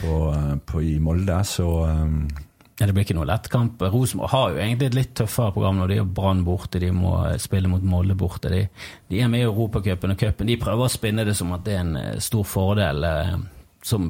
på 0.00 0.80
i 0.80 0.96
Molde, 1.04 1.36
så 1.44 1.68
eh, 1.84 2.16
ja, 2.80 2.86
Det 2.86 2.94
blir 2.96 3.04
ikke 3.04 3.18
noe 3.18 3.28
lettkamp. 3.28 3.82
Rosenborg 3.92 4.30
har 4.32 4.52
jo 4.54 4.60
egentlig 4.62 4.86
et 4.88 4.94
litt 4.96 5.10
tøffere 5.20 5.52
program 5.52 5.82
når 5.82 5.90
de 5.90 5.98
har 6.00 6.12
Brann 6.16 6.44
borte, 6.46 6.80
de 6.80 6.88
må 6.96 7.12
spille 7.42 7.68
mot 7.68 7.82
Molde 7.84 8.16
borte. 8.16 8.48
De, 8.48 8.62
de 9.12 9.18
er 9.20 9.28
med 9.28 9.42
i 9.42 9.48
Europacupen 9.48 10.14
og 10.14 10.22
cupen. 10.22 10.48
De 10.48 10.56
prøver 10.60 10.86
å 10.86 10.92
spinne 10.92 11.26
det 11.28 11.34
som 11.36 11.52
at 11.52 11.66
det 11.66 11.74
er 11.76 11.82
en 11.82 11.98
eh, 12.00 12.14
stor 12.24 12.46
fordel. 12.48 13.04
Eh, 13.04 13.34
som 13.84 14.08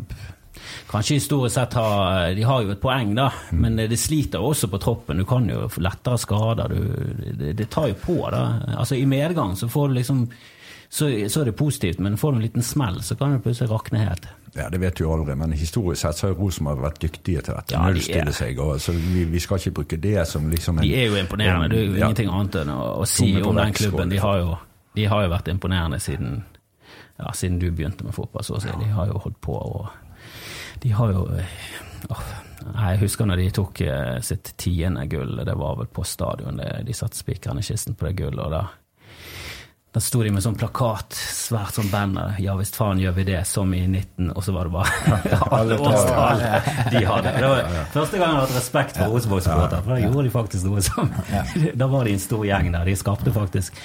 kanskje 0.90 1.18
historisk 1.18 1.54
sett 1.54 1.74
har 1.78 2.30
De 2.34 2.46
har 2.46 2.62
jo 2.62 2.70
et 2.70 2.82
poeng, 2.82 3.10
da, 3.18 3.26
mm. 3.50 3.58
men 3.58 3.82
det 3.90 3.98
sliter 3.98 4.38
også 4.38 4.70
på 4.70 4.78
troppen. 4.86 5.18
Du 5.18 5.26
kan 5.26 5.50
jo 5.50 5.66
få 5.66 5.82
lettere 5.82 6.22
skader. 6.22 6.70
Du, 6.70 7.34
det, 7.34 7.56
det, 7.58 7.70
tar 7.74 7.90
jo 7.90 7.98
på, 7.98 8.20
da. 8.30 8.44
Altså 8.76 9.00
I 9.00 9.06
medgang 9.10 9.56
så 9.58 9.66
får 9.66 9.90
du 9.90 9.98
liksom 9.98 10.24
så, 10.92 11.28
så, 11.28 11.40
er 11.40 11.44
det 11.44 11.52
positivt, 11.52 11.98
men 11.98 12.16
får 12.18 12.32
du 12.32 12.36
en 12.36 12.42
liten 12.42 12.62
smell, 12.62 13.02
så 13.02 13.14
kan 13.14 13.32
det 13.32 13.44
plutselig 13.44 13.70
rakne 13.70 13.98
helt. 13.98 14.24
Ja, 14.54 14.68
Det 14.68 14.80
vet 14.82 14.96
du 14.98 15.04
aldri, 15.06 15.36
men 15.38 15.52
historisk 15.52 16.02
sett 16.02 16.18
så 16.18 16.26
har 16.26 16.34
Rosenborg 16.34 16.82
vært 16.82 16.98
dyktige 17.04 17.44
til 17.46 17.54
dette. 17.54 17.76
Ja, 17.76 17.84
Nullstille 17.86 18.32
seg. 18.34 18.58
Og, 18.58 18.80
så 18.82 18.92
vi, 18.96 19.22
vi, 19.30 19.38
skal 19.38 19.62
ikke 19.62 19.70
bruke 19.78 20.00
det 20.02 20.24
som 20.26 20.48
liksom 20.50 20.80
en, 20.80 20.82
De 20.82 20.96
er 20.98 21.06
jo 21.06 21.20
imponerende. 21.20 21.68
En, 21.68 21.70
det 21.70 21.78
er 21.78 21.86
jo 21.86 21.92
ja, 21.94 22.08
ingenting 22.08 22.32
annet 22.34 22.58
enn 22.64 22.72
å, 22.74 22.80
å 23.04 23.06
si 23.06 23.30
om 23.38 23.60
den 23.60 23.76
klubben. 23.78 24.10
De 24.10 24.18
har, 24.18 24.40
jo, 24.42 24.58
de 24.98 25.06
har, 25.12 25.22
jo, 25.22 25.30
vært 25.36 25.52
imponerende 25.54 26.02
siden, 26.02 26.42
ja, 27.22 27.30
siden 27.38 27.62
du 27.62 27.68
begynte 27.70 28.08
med 28.08 28.16
fotball, 28.18 28.42
så 28.48 28.58
å 28.58 28.64
si. 28.66 28.74
De 28.82 28.90
har 28.90 29.14
jo 29.14 29.22
holdt 29.28 29.38
på 29.46 29.54
og 29.60 29.86
De 30.82 30.90
har 30.96 31.14
jo 31.14 31.22
åh, 32.10 32.28
Jeg 32.66 33.02
husker 33.04 33.30
når 33.30 33.44
de 33.44 33.48
tok 33.62 33.86
eh, 33.86 34.18
sitt 34.26 34.56
tiende 34.58 35.06
gull, 35.06 35.38
det 35.46 35.54
var 35.54 35.78
vel 35.78 35.94
på 35.94 36.02
stadion. 36.02 36.58
De 36.58 36.98
satte 36.98 37.22
spikeren 37.22 37.62
i 37.62 37.66
kisten 37.70 37.94
på 37.94 38.10
det 38.10 38.16
gullet. 38.24 38.42
og 38.42 38.58
da 38.58 38.66
da 39.90 39.98
sto 39.98 40.20
de 40.22 40.30
med 40.30 40.42
sånn 40.44 40.54
plakat, 40.54 41.16
svært 41.18 41.74
sånn 41.74 41.88
banner. 41.90 42.36
Ja 42.38 42.52
visst 42.58 42.76
faen 42.78 43.00
gjør 43.02 43.16
vi 43.16 43.24
det, 43.32 43.40
som 43.50 43.72
i 43.74 43.80
19 43.88 44.28
Og 44.36 44.44
så 44.46 44.54
var 44.54 44.68
det 44.68 44.74
bare 44.76 45.48
alle 45.56 45.78
årstall 45.82 46.44
de 46.92 47.00
hadde. 47.08 47.32
Det 47.34 47.48
var 47.50 47.72
første 47.96 48.20
gang 48.20 48.28
jeg 48.28 48.36
har 48.36 48.44
hatt 48.44 48.54
respekt 48.54 49.00
for 49.00 49.16
Rosenborg-supportere, 49.16 49.82
for 49.82 49.96
da 49.96 49.98
gjorde 50.04 50.28
de 50.28 50.36
faktisk 50.36 50.68
noe 50.68 50.84
som 50.86 51.10
Da 51.82 51.90
var 51.90 52.06
de 52.06 52.14
en 52.14 52.22
stor 52.22 52.46
gjeng 52.46 52.70
der. 52.70 52.86
De 52.86 52.96
skapte 53.02 53.34
faktisk 53.34 53.82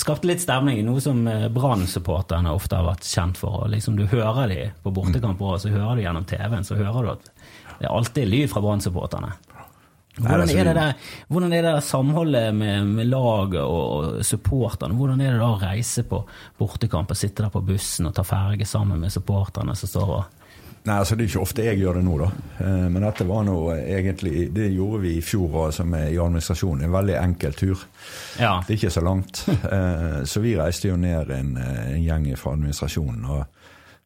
skapte 0.00 0.28
litt 0.30 0.42
stemning, 0.42 0.84
noe 0.86 1.02
som 1.02 1.24
eh, 1.28 1.48
Brann-supporterne 1.50 2.52
ofte 2.54 2.78
har 2.78 2.86
vært 2.86 3.08
kjent 3.10 3.40
for. 3.40 3.64
Og 3.64 3.72
liksom 3.74 3.98
Du 3.98 4.06
hører 4.06 4.46
de 4.52 4.60
på 4.84 4.92
bortekamper, 4.94 5.58
så 5.58 5.72
hører 5.74 5.98
du 5.98 6.04
gjennom 6.04 6.28
TV-en 6.30 6.66
så 6.66 6.78
hører 6.78 7.02
du 7.02 7.12
at 7.16 7.32
det 7.80 7.88
er 7.88 7.94
alltid 7.96 8.28
lyd 8.28 8.50
fra 8.52 8.60
Brann-supporterne. 8.62 9.32
Hvordan 10.18 10.50
er 10.50 10.64
det 10.64 10.74
der, 10.74 11.12
hvordan 11.28 11.52
er 11.52 11.62
det 11.62 11.72
der 11.72 11.84
samholdet 11.86 12.54
med, 12.54 12.88
med 12.98 13.06
laget 13.06 13.62
og 13.62 14.24
supporterne? 14.26 14.96
Hvordan 14.98 15.22
er 15.22 15.36
det 15.36 15.40
da 15.40 15.52
å 15.52 15.60
reise 15.60 16.04
på 16.08 16.24
bortekamp 16.58 17.14
og 17.14 17.18
sitte 17.18 17.44
der 17.44 17.52
på 17.54 17.62
bussen 17.64 18.10
og 18.10 18.16
ta 18.16 18.24
ferge 18.26 18.66
sammen 18.68 19.00
med 19.00 19.14
supporterne 19.14 19.76
som 19.78 19.92
står 19.92 20.14
og 20.18 20.36
Nei, 20.80 20.94
altså 20.96 21.12
Det 21.16 21.26
er 21.26 21.28
ikke 21.28 21.42
ofte 21.44 21.64
jeg 21.66 21.76
gjør 21.82 21.98
det 21.98 22.02
nå, 22.06 22.14
da. 22.22 22.26
Eh, 22.64 22.84
men 22.88 23.04
dette 23.04 23.26
var 23.28 23.42
nå 23.44 23.56
egentlig 23.76 24.46
Det 24.56 24.70
gjorde 24.72 25.02
vi 25.02 25.10
i 25.18 25.24
fjor 25.24 25.66
altså 25.66 25.84
i 25.84 26.16
administrasjonen. 26.16 26.86
En 26.86 26.94
veldig 26.94 27.18
enkel 27.20 27.52
tur. 27.52 27.82
Ja. 28.40 28.54
Det 28.64 28.72
er 28.72 28.78
ikke 28.78 28.94
så 28.96 29.04
langt. 29.04 29.44
Eh, 29.70 30.22
så 30.24 30.40
vi 30.40 30.56
reiste 30.56 30.88
jo 30.88 30.96
ned 30.98 31.30
en, 31.30 31.52
en 31.60 32.00
gjeng 32.00 32.24
fra 32.40 32.54
administrasjonen. 32.56 33.28
og 33.28 33.44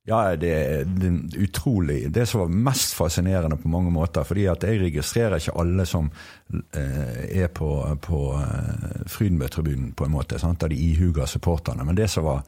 ja, 0.04 0.36
det 0.36 0.50
er 0.52 1.40
utrolig 1.40 2.10
Det 2.12 2.26
som 2.28 2.42
var 2.42 2.56
mest 2.68 2.92
fascinerende 2.94 3.56
på 3.56 3.70
mange 3.72 3.90
måter, 3.90 4.24
fordi 4.28 4.46
at 4.52 4.66
jeg 4.66 4.82
registrerer 4.82 5.40
ikke 5.40 5.56
alle 5.60 5.86
som 5.88 6.10
eh, 6.76 7.42
er 7.42 7.48
på, 7.48 7.70
på 8.04 8.22
eh, 8.36 9.02
Frydenbø-tribunen, 9.08 9.94
på 9.96 10.04
en 10.04 10.12
måte, 10.12 10.38
sant? 10.38 10.62
av 10.62 10.72
de 10.72 10.76
ihuga 10.76 11.26
supporterne. 11.26 11.84
Men 11.84 11.96
det 11.96 12.10
som 12.12 12.28
var 12.28 12.44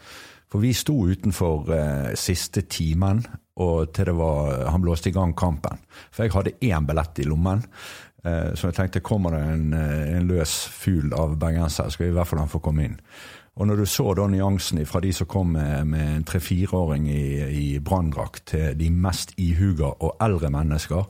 For 0.46 0.62
vi 0.62 0.70
sto 0.76 0.94
utenfor 1.08 1.72
eh, 1.74 2.12
siste 2.14 2.62
timen 2.70 3.24
og 3.56 3.92
til 3.96 4.10
det 4.10 4.14
var 4.14 4.68
han 4.70 4.82
blåste 4.84 5.08
i 5.08 5.14
gang 5.16 5.32
kampen. 5.34 5.80
For 6.12 6.22
jeg 6.22 6.34
hadde 6.36 6.58
én 6.60 6.86
billett 6.86 7.18
i 7.18 7.24
lommen. 7.26 7.64
Eh, 8.26 8.52
så 8.54 8.68
jeg 8.68 8.76
tenkte 8.76 9.04
kommer 9.04 9.36
det 9.36 9.42
en, 9.54 9.72
eh, 9.72 10.16
en 10.16 10.28
løs 10.28 10.54
fugl 10.72 11.14
av 11.14 11.36
bergensere, 11.38 11.90
skal 11.90 12.10
i 12.10 12.14
hvert 12.16 12.28
fall 12.28 12.42
han 12.42 12.52
få 12.52 12.60
komme 12.60 12.84
inn. 12.84 12.96
Og 13.56 13.66
når 13.66 13.80
du 13.80 13.86
så 13.88 14.10
da 14.16 14.26
nyansen 14.28 14.82
fra 14.84 15.00
de 15.00 15.12
som 15.16 15.28
kom 15.30 15.54
med, 15.56 15.86
med 15.88 16.16
en 16.18 16.24
tre-fireåring 16.28 17.06
i, 17.08 17.26
i 17.48 17.68
branndrakt, 17.80 18.44
til 18.52 18.74
de 18.76 18.90
mest 18.92 19.32
ihuga 19.40 19.94
og 19.96 20.18
eldre 20.20 20.50
mennesker 20.52 21.06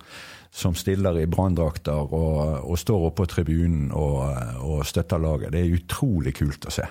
som 0.56 0.76
stiller 0.78 1.18
i 1.20 1.26
branndrakter 1.26 2.14
og, 2.14 2.62
og, 2.62 2.78
står 2.78 3.08
oppe 3.08 3.24
på 3.24 3.26
tribunen 3.34 3.90
og, 3.92 4.22
og, 4.62 4.86
støtter 4.86 5.20
laget, 5.20 5.52
det 5.52 5.64
er 5.64 5.74
utrolig 5.74 6.32
kult 6.38 6.70
å 6.70 6.72
se. 6.72 6.86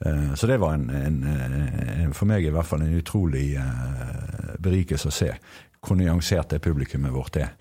Uh, 0.00 0.34
så 0.34 0.48
det 0.48 0.58
var 0.60 0.74
en, 0.74 0.90
en, 0.90 1.22
en, 1.24 2.12
for 2.16 2.28
meg 2.28 2.44
i 2.44 2.52
hvert 2.52 2.66
fall 2.66 2.82
en 2.84 2.98
utrolig 2.98 3.54
uh, 3.60 4.56
berikelse 4.58 5.08
å 5.08 5.14
se 5.14 5.30
hvor 5.80 5.96
nyansert 5.96 6.50
det 6.52 6.60
publikummet 6.64 7.14
vårt 7.14 7.38
er, 7.40 7.54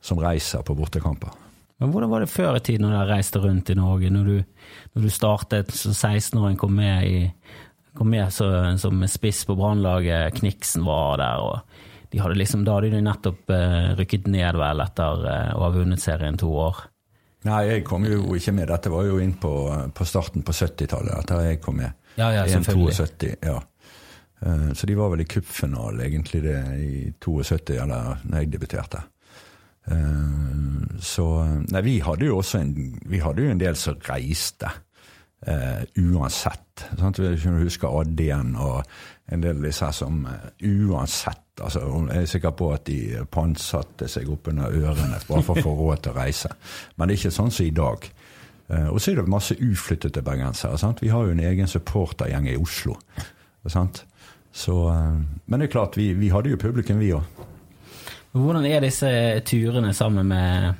som 0.00 0.20
reiser 0.20 0.64
på 0.66 0.76
bortekamper. 0.76 1.51
Men 1.82 1.90
hvordan 1.90 2.10
var 2.12 2.22
det 2.22 2.30
før 2.30 2.56
i 2.56 2.60
tiden 2.62 2.84
når 2.86 2.92
du 2.94 3.08
reiste 3.10 3.40
rundt 3.42 3.70
i 3.72 3.74
Norge? 3.74 4.10
Når 4.14 4.28
du, 4.28 4.68
når 4.94 5.02
du 5.02 5.10
startet 5.10 5.72
som 5.74 5.90
16-åring, 5.90 6.54
kom 6.60 6.76
med, 6.78 7.08
i, 7.08 7.56
kom 7.98 8.12
med 8.12 8.30
så, 8.30 8.46
som 8.78 9.02
spiss 9.10 9.40
på 9.48 9.56
Brannlaget, 9.58 10.36
Kniksen 10.38 10.86
var 10.86 11.18
der, 11.18 11.42
og 11.42 12.12
de 12.12 12.20
hadde 12.22 12.38
liksom, 12.38 12.62
da 12.62 12.76
hadde 12.76 12.92
de 12.94 13.02
nettopp 13.02 13.50
uh, 13.50 13.96
rykket 13.98 14.30
ned 14.30 14.60
vel 14.62 14.84
etter 14.84 15.26
uh, 15.26 15.50
å 15.56 15.64
ha 15.64 15.72
vunnet 15.74 16.02
serien 16.02 16.38
to 16.38 16.52
år. 16.54 16.84
Nei, 17.48 17.62
jeg 17.72 17.84
kom 17.88 18.06
jo 18.06 18.36
ikke 18.38 18.54
med. 18.54 18.68
Dette 18.70 18.92
var 18.92 19.08
jo 19.08 19.18
inn 19.18 19.34
på, 19.42 19.52
på 19.90 20.06
starten 20.06 20.46
på 20.46 20.54
70-tallet 20.54 21.16
etter 21.18 21.46
jeg 21.48 21.62
kom 21.64 21.80
med. 21.82 21.98
Ja, 22.14 22.30
ja, 22.30 22.46
selvfølgelig. 22.46 22.94
72, 22.94 23.32
ja. 23.42 23.58
Uh, 24.38 24.70
så 24.78 24.86
de 24.86 24.94
var 25.02 25.10
vel 25.16 25.24
i 25.24 25.30
cupfinale 25.34 26.06
egentlig 26.06 26.44
det 26.46 26.60
i 26.78 26.92
72, 27.18 27.80
eller 27.82 28.22
når 28.22 28.44
jeg 28.44 28.54
debuterte. 28.54 29.02
Eh, 29.90 30.98
så 31.02 31.26
Nei, 31.72 31.82
vi 31.82 31.98
hadde 32.04 32.28
jo 32.28 32.38
også 32.38 32.62
en, 32.62 32.72
jo 33.10 33.50
en 33.50 33.60
del 33.60 33.76
som 33.78 33.98
reiste. 34.08 34.70
Uh, 35.42 35.82
uansett. 35.98 36.84
Sant? 36.94 37.18
Vi 37.18 37.50
husker 37.64 37.90
Addien 37.98 38.52
og 38.62 38.84
en 39.26 39.40
del 39.42 39.56
av 39.56 39.64
disse 39.66 39.88
som 39.96 40.20
uh, 40.22 40.44
uansett 40.62 41.58
altså, 41.58 41.80
Jeg 42.12 42.20
er 42.20 42.28
sikker 42.30 42.54
på 42.54 42.68
at 42.70 42.84
de 42.86 43.24
pantsatte 43.26 44.06
seg 44.06 44.30
oppunder 44.30 44.70
ørene 44.70 45.18
bare 45.26 45.42
for 45.42 45.58
å 45.58 45.64
få 45.66 45.74
råd 45.80 46.04
til 46.04 46.14
å 46.14 46.20
reise. 46.20 46.52
Men 46.94 47.10
det 47.10 47.16
er 47.16 47.24
ikke 47.24 47.34
sånn 47.34 47.50
som 47.50 47.66
i 47.66 47.74
dag. 47.74 48.06
Uh, 48.70 48.88
og 48.92 49.02
så 49.02 49.10
er 49.10 49.18
det 49.18 49.34
masse 49.34 49.58
uflyttede 49.58 50.22
bergensere. 50.22 50.94
Vi 51.02 51.10
har 51.10 51.26
jo 51.26 51.34
en 51.34 51.46
egen 51.50 51.74
supportergjeng 51.74 52.46
i 52.52 52.58
Oslo. 52.62 52.94
Sant? 53.66 54.04
Så, 54.54 54.76
men 55.46 55.58
det 55.58 55.66
er 55.66 55.74
klart, 55.74 55.98
vi, 55.98 56.12
vi 56.14 56.30
hadde 56.30 56.54
jo 56.54 56.60
publikum, 56.60 57.02
vi 57.02 57.14
òg. 57.16 57.26
Hvordan 58.32 58.66
er 58.66 58.80
disse 58.80 59.08
turene 59.44 59.92
sammen 59.94 60.28
med, 60.28 60.78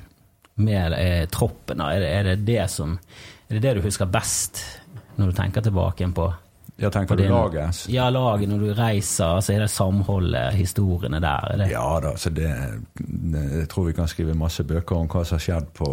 med 0.55 0.95
eh, 0.97 1.25
troppen? 1.29 1.81
Er 1.85 1.99
det, 2.01 2.09
er 2.09 2.29
det, 2.31 2.37
det 2.47 2.63
som 2.73 2.97
Er 3.49 3.59
det 3.59 3.65
det 3.67 3.75
du 3.77 3.85
husker 3.85 4.09
best 4.09 4.63
når 5.15 5.29
du 5.29 5.37
tenker 5.37 5.61
tilbake 5.61 6.07
på 6.15 6.31
ja, 6.81 6.89
tenker 6.89 7.15
du 7.15 7.27
laget? 7.29 7.83
Ja, 7.93 8.07
laget 8.09 8.49
når 8.49 8.57
du 8.63 8.73
reiser. 8.73 9.35
altså 9.35 9.53
Er 9.53 9.59
det 9.59 9.69
samholdet, 9.69 10.55
historiene 10.57 11.19
der? 11.21 11.57
Det? 11.57 11.67
Ja 11.71 11.99
da, 12.01 12.15
så 12.17 12.29
det, 12.33 12.49
Jeg 12.49 13.69
tror 13.69 13.85
vi 13.85 13.93
kan 13.93 14.07
skrive 14.07 14.33
masse 14.33 14.63
bøker 14.63 14.97
om 14.97 15.07
hva 15.07 15.21
som 15.23 15.37
har 15.37 15.45
skjedd 15.45 15.69
på, 15.77 15.89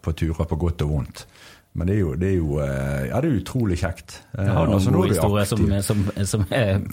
på 0.00 0.12
turer, 0.12 0.48
på 0.48 0.56
godt 0.56 0.82
og 0.86 0.94
vondt. 0.94 1.26
Men 1.74 1.88
det 1.90 1.94
er 1.96 2.00
jo, 2.04 2.10
det 2.14 2.28
er 2.28 2.34
jo 2.36 2.58
eh, 2.62 3.06
ja, 3.08 3.18
det 3.18 3.28
er 3.28 3.38
utrolig 3.40 3.76
kjekt. 3.80 4.12
Jeg 4.36 4.52
har 4.54 4.68
noen 4.68 4.76
altså, 4.76 4.92
gode 4.94 5.10
historier 5.10 5.48
som, 5.50 5.64
som, 5.82 6.04
som 6.30 6.44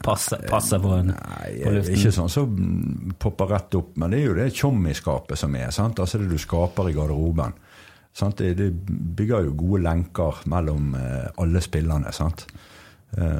passer, 0.02 0.42
passer, 0.50 0.82
på 0.82 0.96
en 0.96 1.12
Nei, 1.12 1.52
på 1.62 1.74
luften. 1.76 2.00
Ikke 2.00 2.14
sånn 2.16 2.32
som 2.34 2.56
så 2.56 3.14
popper 3.22 3.54
rett 3.54 3.78
opp, 3.78 3.92
men 4.02 4.16
det 4.16 4.24
er 4.24 4.26
jo 4.26 4.40
det 4.40 4.48
tjommiskapet 4.58 5.38
som 5.38 5.60
er. 5.60 5.70
sant? 5.76 6.02
Altså 6.02 6.22
det 6.24 6.32
du 6.32 6.42
skaper 6.42 6.90
i 6.90 6.96
garderoben. 6.98 7.54
Sant? 8.10 8.42
Det, 8.42 8.56
det 8.58 8.72
bygger 9.22 9.52
jo 9.52 9.56
gode 9.62 9.84
lenker 9.86 10.42
mellom 10.50 10.96
alle 10.98 11.62
spillerne. 11.62 12.10
sant? 12.18 12.48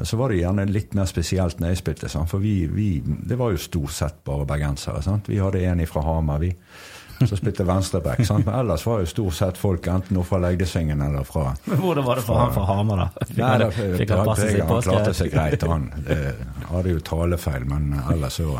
Så 0.06 0.18
var 0.20 0.30
det 0.30 0.42
gjerne 0.44 0.68
litt 0.70 0.94
mer 0.94 1.10
spesielt 1.10 1.58
når 1.58 1.72
jeg 1.72 1.82
spilte, 1.82 2.08
for 2.28 2.38
vi, 2.44 2.68
vi, 2.70 2.88
det 3.02 3.38
var 3.40 3.54
jo 3.54 3.60
stort 3.60 3.94
sett 3.96 4.22
bare 4.28 4.46
bergensere. 4.46 5.02
Sant? 5.02 5.26
Vi 5.32 5.42
hadde 5.42 5.64
en 5.66 5.82
fra 5.90 6.06
Hamar, 6.06 6.44
vi 6.44 6.52
som 7.26 7.38
spilte 7.38 7.64
venstreback. 7.64 8.20
Men 8.30 8.48
ellers 8.54 8.86
var 8.86 9.00
jo 9.02 9.08
stort 9.10 9.34
sett 9.34 9.58
folk 9.58 9.86
enten 9.86 10.18
fra 10.24 10.38
Legdesvingen 10.42 11.02
eller 11.02 11.24
fra 11.24 11.52
Men 11.64 11.78
Hvordan 11.78 12.04
var 12.04 12.20
det 12.20 12.24
for 12.26 12.40
han 12.40 12.52
fra 12.54 12.64
Hamar, 12.68 13.02
da? 13.02 13.26
Fikk, 13.26 13.38
Nei, 13.38 13.52
da, 13.62 13.70
fikk 13.72 14.12
han 14.14 14.24
passe 14.26 14.48
seg 14.48 14.60
på? 14.60 14.74
Han 14.74 14.86
klarte 14.86 15.14
seg 15.16 15.32
greit, 15.32 15.66
han. 15.68 15.88
Det 16.06 16.20
hadde 16.70 16.94
jo 16.94 17.02
talefeil, 17.06 17.66
men 17.68 17.92
ellers 18.12 18.38
så 18.40 18.58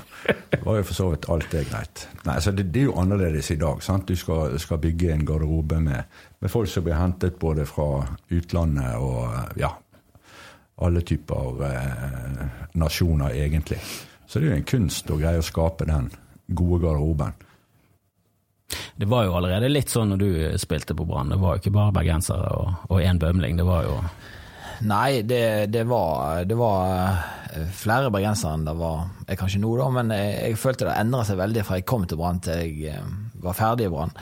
var 0.62 0.80
jo 0.80 0.86
for 0.88 0.98
så 0.98 1.08
vidt 1.12 1.28
alt 1.32 1.48
det 1.54 1.64
greit. 1.70 2.06
Nei, 2.28 2.38
så 2.40 2.54
det, 2.54 2.68
det, 2.74 2.84
er 2.84 2.90
jo 2.90 2.98
annerledes 3.02 3.52
i 3.54 3.58
dag. 3.60 3.82
sant? 3.84 4.08
Du 4.08 4.18
skal, 4.18 4.58
skal 4.62 4.80
bygge 4.82 5.12
en 5.14 5.26
garderobe 5.26 5.80
med, 5.82 6.18
med, 6.38 6.50
folk 6.52 6.70
som 6.70 6.86
blir 6.86 6.98
hentet 6.98 7.38
både 7.40 7.66
fra 7.68 8.04
utlandet 8.30 8.98
og 9.00 9.58
ja, 9.60 9.72
alle 10.82 11.02
typer 11.06 11.64
eh, 11.68 12.42
nasjoner, 12.80 13.34
egentlig. 13.38 13.78
Så 14.26 14.40
det 14.40 14.48
er 14.48 14.54
jo 14.54 14.60
en 14.60 14.68
kunst 14.68 15.10
å 15.12 15.18
greie 15.20 15.40
å 15.40 15.44
skape 15.44 15.86
den 15.88 16.10
gode 16.56 16.80
garderoben. 16.86 17.34
Det 18.96 19.08
var 19.10 19.26
jo 19.26 19.36
allerede 19.38 19.70
litt 19.70 19.92
sånn 19.92 20.12
når 20.14 20.22
du 20.22 20.30
spilte 20.60 20.96
på 20.98 21.06
Brann. 21.08 21.32
Det 21.32 21.40
var 21.42 21.56
jo 21.56 21.62
ikke 21.64 21.74
bare 21.74 21.96
bergensere 22.00 22.52
og 22.88 22.98
én 23.00 23.20
bømling. 23.22 23.58
Det 23.60 23.66
var 23.68 23.88
jo 23.88 23.98
Nei, 24.82 25.22
det, 25.22 25.70
det, 25.70 25.84
var, 25.86 26.42
det 26.48 26.56
var 26.58 26.88
eh, 27.54 27.66
flere 27.76 28.10
bergensere 28.10 28.56
enn 28.56 28.64
det 28.66 28.74
var 28.80 29.04
jeg 29.28 29.38
kanskje 29.38 29.60
nå, 29.62 29.76
da. 29.78 29.88
Men 29.94 30.10
jeg, 30.16 30.32
jeg 30.40 30.58
følte 30.58 30.88
det 30.88 30.96
endra 30.98 31.22
seg 31.28 31.38
veldig 31.38 31.62
fra 31.68 31.78
jeg 31.78 31.86
kom 31.86 32.06
til 32.10 32.18
Brann 32.18 32.40
til 32.42 32.64
jeg 32.64 32.96
eh, 32.96 33.12
var 33.44 33.58
ferdig 33.58 33.86
i 33.86 33.92
Brann. 33.92 34.14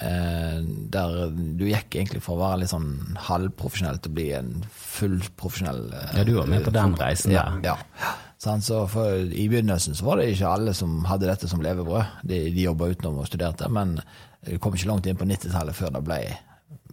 Eh, 0.00 0.56
der 0.94 1.14
du 1.30 1.66
gikk 1.68 1.98
egentlig 1.98 2.22
fra 2.24 2.34
å 2.34 2.40
være 2.40 2.62
litt 2.62 2.72
sånn 2.72 3.18
halvprofesjonell 3.26 4.00
til 4.00 4.12
å 4.12 4.16
bli 4.16 4.26
en 4.38 4.50
fullprofesjonell 4.70 5.82
eh, 5.92 6.12
Ja, 6.16 6.26
du 6.26 6.34
var 6.38 6.50
med 6.50 6.64
på 6.66 6.74
den 6.74 6.96
reisen 6.98 7.34
der. 7.34 7.58
Ja. 7.66 7.76
ja. 8.00 8.12
Så 8.40 8.86
for, 8.88 9.18
I 9.36 9.48
begynnelsen 9.52 9.94
så 9.94 10.06
var 10.06 10.16
det 10.16 10.30
ikke 10.32 10.48
alle 10.48 10.72
som 10.74 11.02
hadde 11.04 11.28
dette 11.28 11.48
som 11.48 11.60
levebrød. 11.60 12.22
De, 12.24 12.38
de 12.54 12.62
jobba 12.64 12.88
utenom 12.88 13.18
og 13.20 13.28
studerte, 13.28 13.68
men 13.68 13.98
det 14.46 14.56
kom 14.64 14.72
ikke 14.72 14.88
langt 14.88 15.08
inn 15.10 15.18
på 15.20 15.28
90-tallet 15.28 15.76
før 15.76 15.92
det 15.98 16.06
ble 16.06 16.22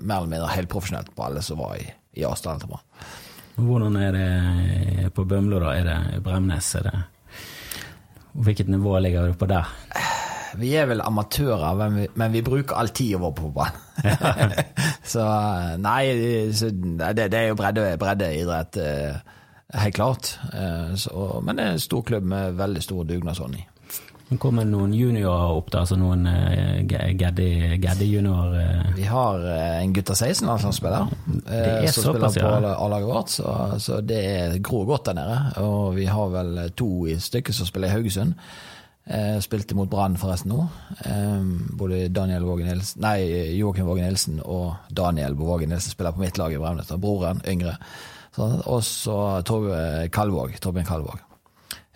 mer 0.02 0.20
eller 0.20 0.34
mindre 0.34 0.52
helt 0.52 0.70
profesjonelt 0.72 1.14
på 1.16 1.24
alle 1.24 1.44
som 1.46 1.62
var 1.62 1.78
i, 1.80 1.86
i 2.20 2.26
avstand 2.28 2.66
til 2.66 2.74
Brann. 2.74 2.84
Hvordan 3.58 3.96
er 4.02 4.18
det 4.18 5.14
på 5.16 5.24
Bømlo, 5.26 5.62
da? 5.64 5.72
Er 5.80 5.88
det 5.88 6.20
Bremnes? 6.26 6.68
Er 6.78 6.90
det 6.90 6.98
Hvilket 8.38 8.68
nivå 8.70 9.00
ligger 9.02 9.32
du 9.32 9.40
på 9.40 9.48
der? 9.50 9.72
Vi 10.58 10.74
er 10.78 10.86
vel 10.90 11.02
amatører, 11.02 11.74
men 11.80 11.96
vi, 11.96 12.06
men 12.20 12.36
vi 12.36 12.44
bruker 12.46 12.78
all 12.78 12.92
tida 12.94 13.18
vår 13.22 13.34
på 13.38 13.48
fotball. 13.48 13.72
så 15.14 15.24
nei, 15.82 16.04
så 16.54 16.70
det, 16.76 17.32
det, 17.32 17.40
er 17.40 17.50
jo 17.50 17.58
bredde, 17.58 17.88
breddeidrett. 18.02 18.78
Eh, 18.84 19.37
Helt 19.74 19.96
klart. 19.96 20.40
Eh, 20.54 20.96
så, 20.96 21.42
men 21.44 21.58
det 21.58 21.64
er 21.64 21.76
en 21.76 21.80
stor 21.84 22.06
klubb 22.08 22.24
med 22.24 22.56
veldig 22.56 22.84
stor 22.84 23.04
dugnadsånd 23.08 23.56
i. 23.60 23.66
Det 24.28 24.36
kommer 24.44 24.66
noen 24.68 24.92
juniorer 24.92 25.54
opp, 25.56 25.70
da? 25.72 25.86
Altså 25.86 25.96
noen 25.96 26.26
uh, 26.28 26.84
Gaddi-juniorer? 26.84 28.56
Uh. 28.60 28.90
Vi 28.98 29.06
har 29.08 29.40
uh, 29.40 29.78
en 29.80 29.94
av 30.02 30.18
16 30.18 30.50
landslagsspiller 30.50 31.06
uh, 31.08 31.86
som 31.88 32.10
spiller 32.10 32.34
på 32.36 32.72
A-laget 32.74 33.08
vårt, 33.08 33.32
så, 33.32 33.54
så, 33.80 34.02
det 34.04 34.60
gror 34.68 34.84
godt 34.90 35.08
der 35.08 35.16
nede. 35.22 35.38
Og 35.64 35.96
vi 35.96 36.10
har 36.12 36.34
vel 36.34 36.60
to 36.76 36.90
i 37.08 37.16
stykket 37.24 37.56
som 37.56 37.70
spiller 37.70 37.88
i 37.88 37.96
Haugesund. 37.96 38.36
Spilte 39.40 39.72
mot 39.80 39.88
Brann 39.88 40.18
forresten 40.20 40.52
nå. 40.52 40.66
både 41.80 42.10
Daniel 42.12 42.44
Vågen 42.44 42.68
Nilsen, 42.68 43.00
nei, 43.06 43.22
Joakim 43.56 43.88
Vågen 43.88 44.04
Nilsen 44.04 44.42
og 44.44 44.92
Daniel 44.92 45.38
Vågen 45.40 45.72
Nilsen 45.72 45.96
spiller 45.96 46.12
på 46.12 46.26
mitt 46.26 46.36
lag 46.36 46.52
i 46.52 46.60
Bremnes. 46.60 46.92
Broren, 47.00 47.40
yngre. 47.48 47.78
Og 48.38 48.84
så 48.86 49.18
Torbe 49.48 50.08
Kalvåg, 50.14 50.60
Torbjørn 50.62 50.88
Kalvåg. 50.88 51.24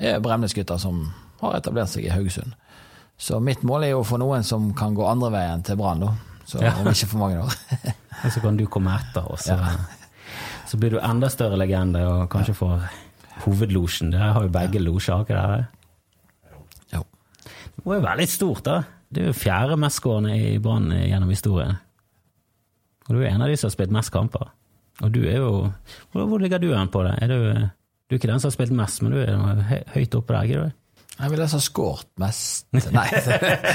Det 0.02 0.16
er 0.16 0.24
Bremnes-gutter 0.24 0.80
som 0.82 1.04
har 1.42 1.60
etablert 1.60 1.92
seg 1.92 2.08
i 2.08 2.14
Haugesund. 2.14 2.56
Så 3.22 3.38
mitt 3.44 3.62
mål 3.68 3.86
er 3.86 3.94
jo 3.94 4.02
å 4.02 4.08
få 4.08 4.18
noen 4.18 4.46
som 4.46 4.72
kan 4.78 4.96
gå 4.98 5.06
andre 5.06 5.30
veien 5.36 5.62
til 5.66 5.78
Brann. 5.78 6.08
Så 6.50 6.62
ja. 6.64 6.74
om 6.82 6.90
ikke 6.90 7.12
for 7.12 7.22
mange 7.22 7.44
år. 7.44 7.54
og 8.24 8.34
så 8.34 8.42
kan 8.42 8.58
du 8.58 8.66
komme 8.72 8.96
etter, 8.98 9.28
og 9.30 9.38
så, 9.40 9.54
ja. 9.54 10.40
så 10.68 10.80
blir 10.82 10.96
du 10.96 11.00
enda 11.00 11.30
større 11.30 11.60
legende 11.62 12.02
og 12.10 12.26
kanskje 12.34 12.58
får 12.58 12.88
hovedlosjen. 13.46 14.10
Dere 14.14 14.32
har 14.36 14.48
jo 14.48 14.54
begge 14.54 14.82
losjer, 14.82 15.20
har 15.22 15.28
ikke 15.28 15.38
dere? 15.38 15.62
Jo. 16.96 17.06
Det 17.46 17.86
må 17.86 18.00
jo 18.00 18.06
være 18.08 18.22
litt 18.24 18.34
stort, 18.34 18.66
da. 18.66 18.82
Du 19.12 19.22
er 19.22 19.30
jo 19.30 19.38
fjerde 19.38 19.78
mestskårende 19.80 20.36
i 20.40 20.58
Brann 20.64 20.90
gjennom 20.96 21.32
historien. 21.32 21.78
Og 23.08 23.16
du 23.16 23.22
er 23.22 23.34
en 23.36 23.46
av 23.46 23.52
de 23.52 23.58
som 23.60 23.70
har 23.70 23.76
spilt 23.76 23.94
mest 23.94 24.14
kamper. 24.14 24.50
Og 25.02 25.14
du 25.14 25.24
er 25.26 25.40
jo 25.42 25.54
Hvor, 26.12 26.26
hvor 26.26 26.42
ligger 26.42 26.62
du 26.62 26.72
an 26.78 26.92
på 26.94 27.04
det? 27.08 27.16
Er 27.22 27.32
du, 27.32 27.40
du 28.08 28.16
er 28.16 28.20
ikke 28.20 28.30
den 28.30 28.44
som 28.44 28.52
har 28.52 28.58
spilt 28.58 28.76
mest, 28.76 29.02
men 29.02 29.16
du 29.16 29.22
er 29.24 29.86
høyt 29.96 30.16
oppe 30.20 30.36
der, 30.36 30.48
ikke 30.48 30.62
du? 30.62 30.78
Jeg 31.22 31.32
ville 31.34 31.46
ha 31.46 31.62
skåret 31.62 32.08
mest 32.22 32.68
Nei, 32.98 33.08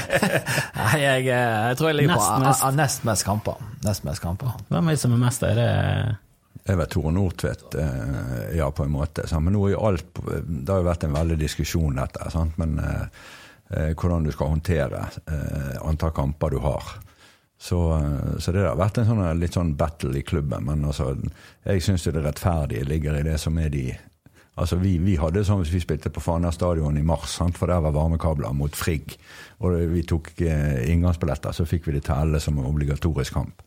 Nei 0.79 1.01
jeg, 1.01 1.25
jeg, 1.29 1.77
tror 1.79 1.91
jeg 1.91 1.99
ligger 1.99 2.15
nest 2.15 2.29
på 2.31 2.39
mest. 2.43 2.63
A, 2.63 2.69
a, 2.69 2.75
nest 2.75 3.05
mest 3.07 3.27
kamper. 3.27 3.67
Nest 3.85 4.07
mest 4.07 4.23
kamper. 4.23 4.55
Hvem 4.71 4.89
er 4.89 4.97
det 4.97 5.03
som 5.03 5.13
er 5.15 5.21
mest? 5.21 5.45
Er 5.47 5.59
det 5.59 5.69
jeg 6.67 6.75
vet 6.81 6.89
Tore 6.91 7.11
Nordtvedt, 7.15 7.75
eh, 7.79 8.57
ja, 8.57 8.65
på 8.75 8.83
en 8.83 8.91
måte. 8.91 9.23
Men 9.39 9.55
nå 9.55 9.69
er 9.69 9.77
alt, 9.79 10.09
Det 10.13 10.67
har 10.67 10.81
jo 10.81 10.89
vært 10.89 11.05
en 11.07 11.15
veldig 11.15 11.37
diskusjon, 11.39 11.95
dette. 11.95 12.27
Sant? 12.33 12.57
Men 12.59 12.79
eh, 12.83 13.05
eh, 13.71 13.93
hvordan 13.95 14.27
du 14.27 14.33
skal 14.35 14.51
håndtere 14.51 15.05
eh, 15.31 15.77
antall 15.87 16.11
kamper 16.11 16.51
du 16.51 16.59
har. 16.65 16.97
Så, 17.57 17.79
eh, 17.97 18.37
så, 18.39 18.51
det 18.51 18.65
har 18.65 18.77
vært 18.77 19.01
en 19.01 19.09
sånn, 19.09 19.23
litt 19.39 19.57
sånn 19.57 19.75
battle 19.77 20.19
i 20.19 20.25
klubben. 20.25 20.67
Men 20.69 20.85
altså, 20.85 21.13
jeg 21.65 21.83
syns 21.85 22.05
det 22.07 22.21
rettferdige 22.21 22.87
ligger 22.87 23.19
i 23.19 23.25
det 23.27 23.39
som 23.41 23.57
er 23.61 23.73
de 23.73 23.89
Altså, 24.57 24.79
vi, 24.81 24.95
vi 24.97 25.13
hadde 25.21 25.43
sånn 25.45 25.59
hvis 25.61 25.69
vi 25.69 25.83
spilte 25.83 26.09
på 26.09 26.21
Fana 26.23 26.49
stadion 26.49 26.95
i 26.97 27.03
mars, 27.05 27.35
sant? 27.37 27.59
for 27.59 27.69
der 27.69 27.83
var 27.85 27.93
varmekabler 27.93 28.55
mot 28.57 28.73
Frigg. 28.73 29.13
Og 29.61 29.75
vi 29.91 30.01
tok 30.01 30.31
eh, 30.41 30.79
inngangsbilletter, 30.89 31.53
så 31.53 31.65
fikk 31.69 31.85
vi 31.85 31.93
det 31.93 32.07
til 32.07 32.17
alle 32.17 32.41
som 32.41 32.57
obligatorisk 32.65 33.37
kamp. 33.37 33.61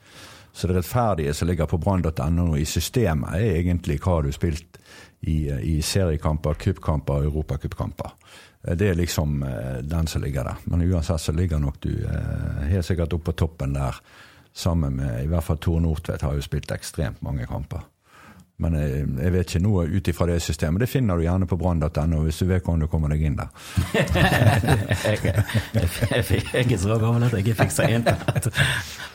Så 0.50 0.66
det 0.66 0.80
rettferdige 0.80 1.34
som 1.38 1.46
ligger 1.46 1.70
på 1.70 1.78
brann.no 1.78 2.56
i 2.58 2.66
systemet, 2.66 3.38
er 3.38 3.60
egentlig 3.60 4.00
hva 4.02 4.18
du 4.18 4.32
har 4.32 4.34
spilt 4.34 4.80
i, 5.20 5.46
i 5.46 5.76
seriekamper, 5.78 6.58
cupkamper 6.58 7.20
og 7.20 7.30
europacupkamper. 7.30 8.16
Eh, 8.62 8.76
det 8.76 8.88
er 8.88 8.94
liksom 8.94 9.42
eh, 9.42 9.78
den 9.82 10.06
som 10.06 10.22
ligger 10.22 10.44
der. 10.44 10.56
Men 10.64 10.82
uansett 10.82 11.20
så 11.20 11.32
ligger 11.32 11.58
nok 11.58 11.80
du 11.80 11.92
eh, 12.04 12.66
helt 12.68 12.86
sikkert 12.86 13.12
oppe 13.12 13.32
på 13.32 13.38
toppen 13.44 13.72
der, 13.76 13.96
sammen 14.52 14.96
med 14.96 15.24
i 15.24 15.28
hvert 15.30 15.44
fall 15.46 15.58
Tor 15.62 15.80
Nordtvedt 15.80 16.22
har 16.26 16.34
jo 16.34 16.42
spilt 16.42 16.72
ekstremt 16.74 17.22
mange 17.22 17.46
kamper. 17.46 17.84
Men 18.60 18.76
jeg, 18.78 19.06
jeg 19.24 19.34
vet 19.36 19.54
ikke 19.54 19.62
noe 19.64 19.86
ut 19.88 20.10
ifra 20.12 20.28
det 20.30 20.38
systemet. 20.44 20.84
Det 20.84 20.90
finner 20.90 21.16
du 21.16 21.24
gjerne 21.24 21.48
på 21.50 21.58
brann.no 21.60 22.24
hvis 22.26 22.42
du 22.42 22.46
vet 22.50 22.64
hvordan 22.64 22.84
du 22.84 22.88
kommer 22.92 23.14
deg 23.14 23.24
inn 23.24 23.38
der. 23.40 23.48
jeg, 25.06 26.22
jeg, 26.52 26.66
er 26.66 26.78
så 26.80 27.00
gammel 27.00 27.26
at 27.26 27.34
jeg 27.38 27.46
ikke 27.46 27.58
fikser 27.64 27.96
internett. 27.96 28.50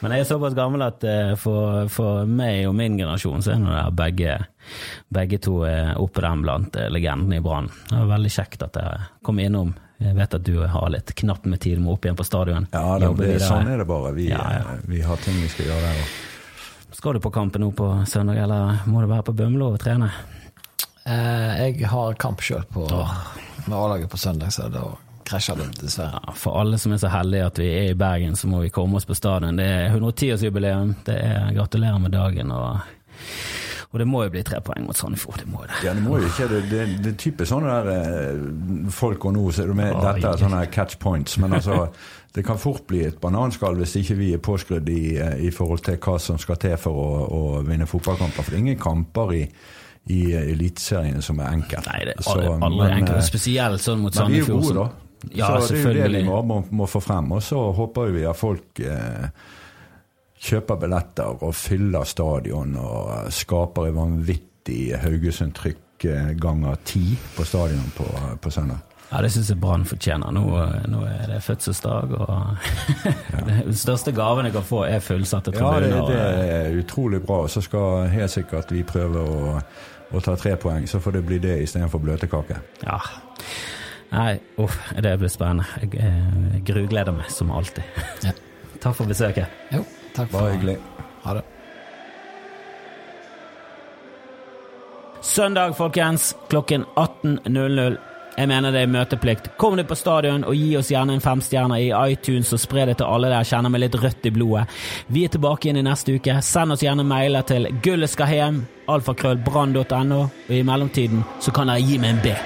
Men 0.02 0.16
jeg 0.16 0.26
er 0.26 0.30
såpass 0.30 0.58
gammel 0.58 0.86
at 0.88 1.06
for, 1.42 1.86
for 1.94 2.26
meg 2.30 2.66
og 2.70 2.76
min 2.78 2.98
generasjon 3.00 3.46
så 3.46 3.56
er 3.56 3.64
det 3.70 3.86
begge 3.96 4.36
begge 5.10 5.38
to 5.38 5.62
er 5.68 5.96
oppe 6.02 6.22
der 6.24 6.38
blant 6.42 6.76
eh, 6.76 6.90
legendene 6.92 7.40
i 7.40 7.44
Brann. 7.44 7.70
Det 7.90 7.98
var 7.98 8.14
veldig 8.16 8.32
kjekt 8.32 8.66
at 8.66 8.80
jeg 8.80 9.10
kom 9.26 9.42
innom. 9.42 9.74
Jeg 10.02 10.16
vet 10.18 10.34
at 10.36 10.44
du 10.44 10.58
har 10.60 10.90
litt 10.92 11.14
knapt 11.16 11.46
med 11.48 11.62
tid, 11.64 11.80
må 11.80 11.96
opp 11.96 12.06
igjen 12.06 12.18
på 12.20 12.26
stadion. 12.28 12.68
Ja, 12.74 12.98
det, 13.00 13.14
det, 13.22 13.36
sånn 13.46 13.70
er 13.72 13.80
det 13.80 13.88
bare. 13.88 14.12
Vi, 14.18 14.30
ja, 14.32 14.42
ja. 14.58 14.64
Eh, 14.76 14.88
vi, 14.92 15.04
har 15.06 15.22
ting 15.24 15.38
vi 15.40 15.52
skal 15.52 15.72
gjøre 15.72 15.84
der 15.86 16.02
òg. 16.02 16.16
Skal 16.96 17.14
du 17.14 17.20
på 17.20 17.32
kampen 17.32 17.62
nå 17.62 17.72
på 17.76 17.90
søndag, 18.08 18.38
eller 18.44 18.86
må 18.88 19.02
du 19.04 19.10
være 19.12 19.26
på 19.28 19.34
Bømlo 19.36 19.74
og 19.74 19.82
trene? 19.84 20.08
Eh, 21.04 21.66
jeg 21.66 21.90
har 21.92 22.16
kamp 22.16 22.40
sjøl 22.42 22.64
med 22.72 23.76
A-laget 23.76 24.08
på 24.10 24.18
søndag, 24.18 24.54
så 24.56 24.70
da 24.72 24.86
krasjer 25.28 25.60
det 25.60 25.68
dessverre. 25.82 26.22
Ja, 26.24 26.36
for 26.40 26.56
alle 26.62 26.80
som 26.80 26.94
er 26.96 27.02
så 27.02 27.12
heldige 27.12 27.50
at 27.50 27.60
vi 27.60 27.68
er 27.68 27.90
i 27.92 27.98
Bergen, 28.00 28.40
så 28.40 28.48
må 28.48 28.62
vi 28.64 28.72
komme 28.72 28.96
oss 28.96 29.10
på 29.10 29.18
stadion. 29.18 29.60
Det 29.60 29.68
er 29.68 29.92
110-årsjubileum. 29.92 30.96
Det 31.06 31.20
er 31.20 31.52
Gratulerer 31.58 32.00
med 32.00 32.16
dagen. 32.16 32.56
og 32.56 32.80
og 33.96 34.00
det 34.00 34.08
må 34.12 34.26
jo 34.26 34.32
bli 34.34 34.42
tre 34.44 34.58
poeng 34.60 34.84
mot 34.84 34.98
Sandefjord. 34.98 35.38
Det 35.40 35.48
må 35.48 35.62
det. 35.64 35.76
Ja, 35.86 35.94
det 35.96 36.02
må 36.04 36.18
jo 36.20 36.28
ikke. 36.28 36.50
Det, 36.52 36.58
det, 36.68 36.80
det 37.00 37.14
er 37.14 37.20
typisk 37.22 37.48
sånne 37.48 37.78
der 37.78 37.92
eh, 37.94 38.90
folk 38.92 39.24
og 39.30 39.38
nå, 39.38 39.44
så 39.56 39.64
er 39.64 39.70
det 39.72 39.78
med, 39.80 39.96
dette 40.04 40.34
er 40.34 40.42
sånne 40.42 40.66
catch 40.74 40.98
points. 41.00 41.38
Men 41.40 41.56
altså, 41.56 41.78
det 42.36 42.44
kan 42.44 42.60
fort 42.60 42.84
bli 42.88 43.06
et 43.08 43.18
bananskall 43.22 43.78
hvis 43.80 43.96
ikke 44.02 44.18
vi 44.20 44.34
er 44.36 44.44
påskrudd 44.44 44.90
i, 44.92 45.16
eh, 45.16 45.48
i 45.48 45.52
forhold 45.56 45.86
til 45.86 45.98
hva 46.04 46.18
som 46.20 46.40
skal 46.42 46.60
til 46.60 46.76
for 46.82 47.00
å, 47.00 47.10
å 47.26 47.42
vinne 47.64 47.88
fotballkamper. 47.88 48.44
For 48.44 48.52
det 48.52 48.60
er 48.60 48.66
ingen 48.66 48.82
kamper 48.82 49.36
i 49.38 49.44
i 50.06 50.20
Eliteserien 50.38 51.22
som 51.26 51.40
er 51.42 51.50
enkelt. 51.56 51.88
Nei, 51.90 52.04
det 52.06 52.14
er 52.14 52.30
aldri, 52.30 52.46
så, 52.46 52.58
aldri 52.68 52.90
enkelt. 53.00 53.18
Eh, 53.18 53.26
Spesielt 53.26 53.82
sånn 53.82 54.04
mot 54.04 54.14
Sandefjord. 54.14 54.50
Men 54.50 54.62
vi 54.62 54.70
er 54.70 54.76
gode, 54.76 54.84
da. 54.84 55.32
Ja, 55.34 55.48
så 55.58 55.74
det 55.74 55.80
er 55.80 55.86
jo 55.88 55.94
det 55.98 56.10
vi 56.20 56.26
må, 56.28 56.42
må, 56.46 56.60
må 56.78 56.86
få 56.90 57.02
frem. 57.02 57.32
Og 57.34 57.42
så 57.42 57.62
håper 57.74 58.12
vi 58.14 58.26
at 58.30 58.38
folk 58.38 58.82
eh, 58.86 59.48
kjøper 60.46 60.82
billetter 60.84 61.42
og 61.48 61.56
fyller 61.58 62.06
stadion 62.06 62.78
og 62.78 63.32
skaper 63.34 63.90
et 63.90 63.98
vanvittig 63.98 64.82
Haugesund-trykk 65.02 65.82
ganger 66.38 66.78
ti 66.86 67.16
på 67.34 67.46
stadion 67.48 67.88
på, 67.98 68.06
på 68.44 68.52
søndag. 68.54 68.95
Ja, 69.16 69.22
det 69.24 69.30
syns 69.32 69.48
jeg 69.48 69.60
Brann 69.64 69.86
fortjener. 69.88 70.32
Nå, 70.36 70.42
nå, 70.92 71.02
er 71.08 71.30
det 71.32 71.38
fødselsdag, 71.46 72.16
og 72.20 72.58
den 73.48 73.76
største 73.80 74.12
gaven 74.12 74.50
jeg 74.50 74.56
kan 74.58 74.64
få, 74.68 74.82
er 74.90 75.00
fullsatte 75.00 75.54
tribuner. 75.56 75.86
Ja, 75.88 76.02
det, 76.04 76.16
det, 76.20 76.56
er 76.56 76.80
utrolig 76.82 77.22
bra. 77.24 77.38
Så 77.48 77.62
skal 77.64 78.10
helt 78.12 78.34
sikkert 78.34 78.74
vi 78.76 78.82
prøve 78.84 79.22
å, 79.24 79.54
å 80.12 80.22
ta 80.26 80.34
tre 80.36 80.58
poeng. 80.60 80.84
Så 80.92 81.00
får 81.00 81.16
det 81.16 81.22
bli 81.30 81.38
det 81.46 81.54
istedenfor 81.64 82.04
bløtkake. 82.04 82.58
Ja. 82.82 82.98
Nei, 84.12 84.34
uff, 84.60 84.76
det 85.00 85.14
blir 85.22 85.32
spennende. 85.32 85.64
Jeg, 85.86 85.94
jeg 85.96 86.66
grugleder 86.68 87.16
meg 87.16 87.32
som 87.32 87.54
alltid. 87.56 87.88
Ja. 88.26 88.34
Takk 88.84 88.98
for 88.98 89.08
besøket. 89.08 89.48
Jo, 89.72 89.80
takk 90.14 90.28
for 90.28 90.42
Bare 90.42 90.58
hyggelig. 90.58 90.76
Ha 91.24 91.38
det. 91.38 91.46
Søndag, 95.26 95.72
folkens, 95.80 96.34
klokken 96.52 96.84
18.00. 97.00 97.96
Jeg 98.36 98.50
mener 98.52 98.74
det 98.76 98.82
er 98.84 98.92
møteplikt. 98.92 99.54
Kom 99.58 99.78
deg 99.80 99.88
på 99.88 99.96
stadion 99.96 100.44
og 100.44 100.58
gi 100.58 100.74
oss 100.76 100.92
gjerne 100.92 101.16
en 101.16 101.24
femstjerne 101.24 101.80
i 101.86 101.92
iTunes 102.12 102.52
og 102.56 102.60
spre 102.60 102.88
det 102.90 102.98
til 103.00 103.08
alle 103.08 103.32
der 103.32 103.48
kjenner 103.48 103.72
med 103.72 103.86
litt 103.86 103.96
rødt 103.96 104.28
i 104.28 104.34
blodet. 104.36 104.66
Vi 105.08 105.24
er 105.24 105.32
tilbake 105.32 105.70
igjen 105.70 105.80
i 105.80 105.86
neste 105.88 106.18
uke. 106.18 106.36
Send 106.44 106.76
oss 106.76 106.84
gjerne 106.84 107.08
mailer 107.08 107.48
til 107.48 107.70
gullet 107.86 108.12
skal 108.12 108.34
hjem, 108.36 108.62
alfakrøllbrann.no, 108.92 110.22
og 110.28 110.52
i 110.52 110.62
mellomtiden 110.68 111.24
så 111.40 111.56
kan 111.56 111.72
dere 111.72 111.88
gi 111.88 112.00
meg 112.02 112.18
en 112.18 112.24
B. 112.28 112.38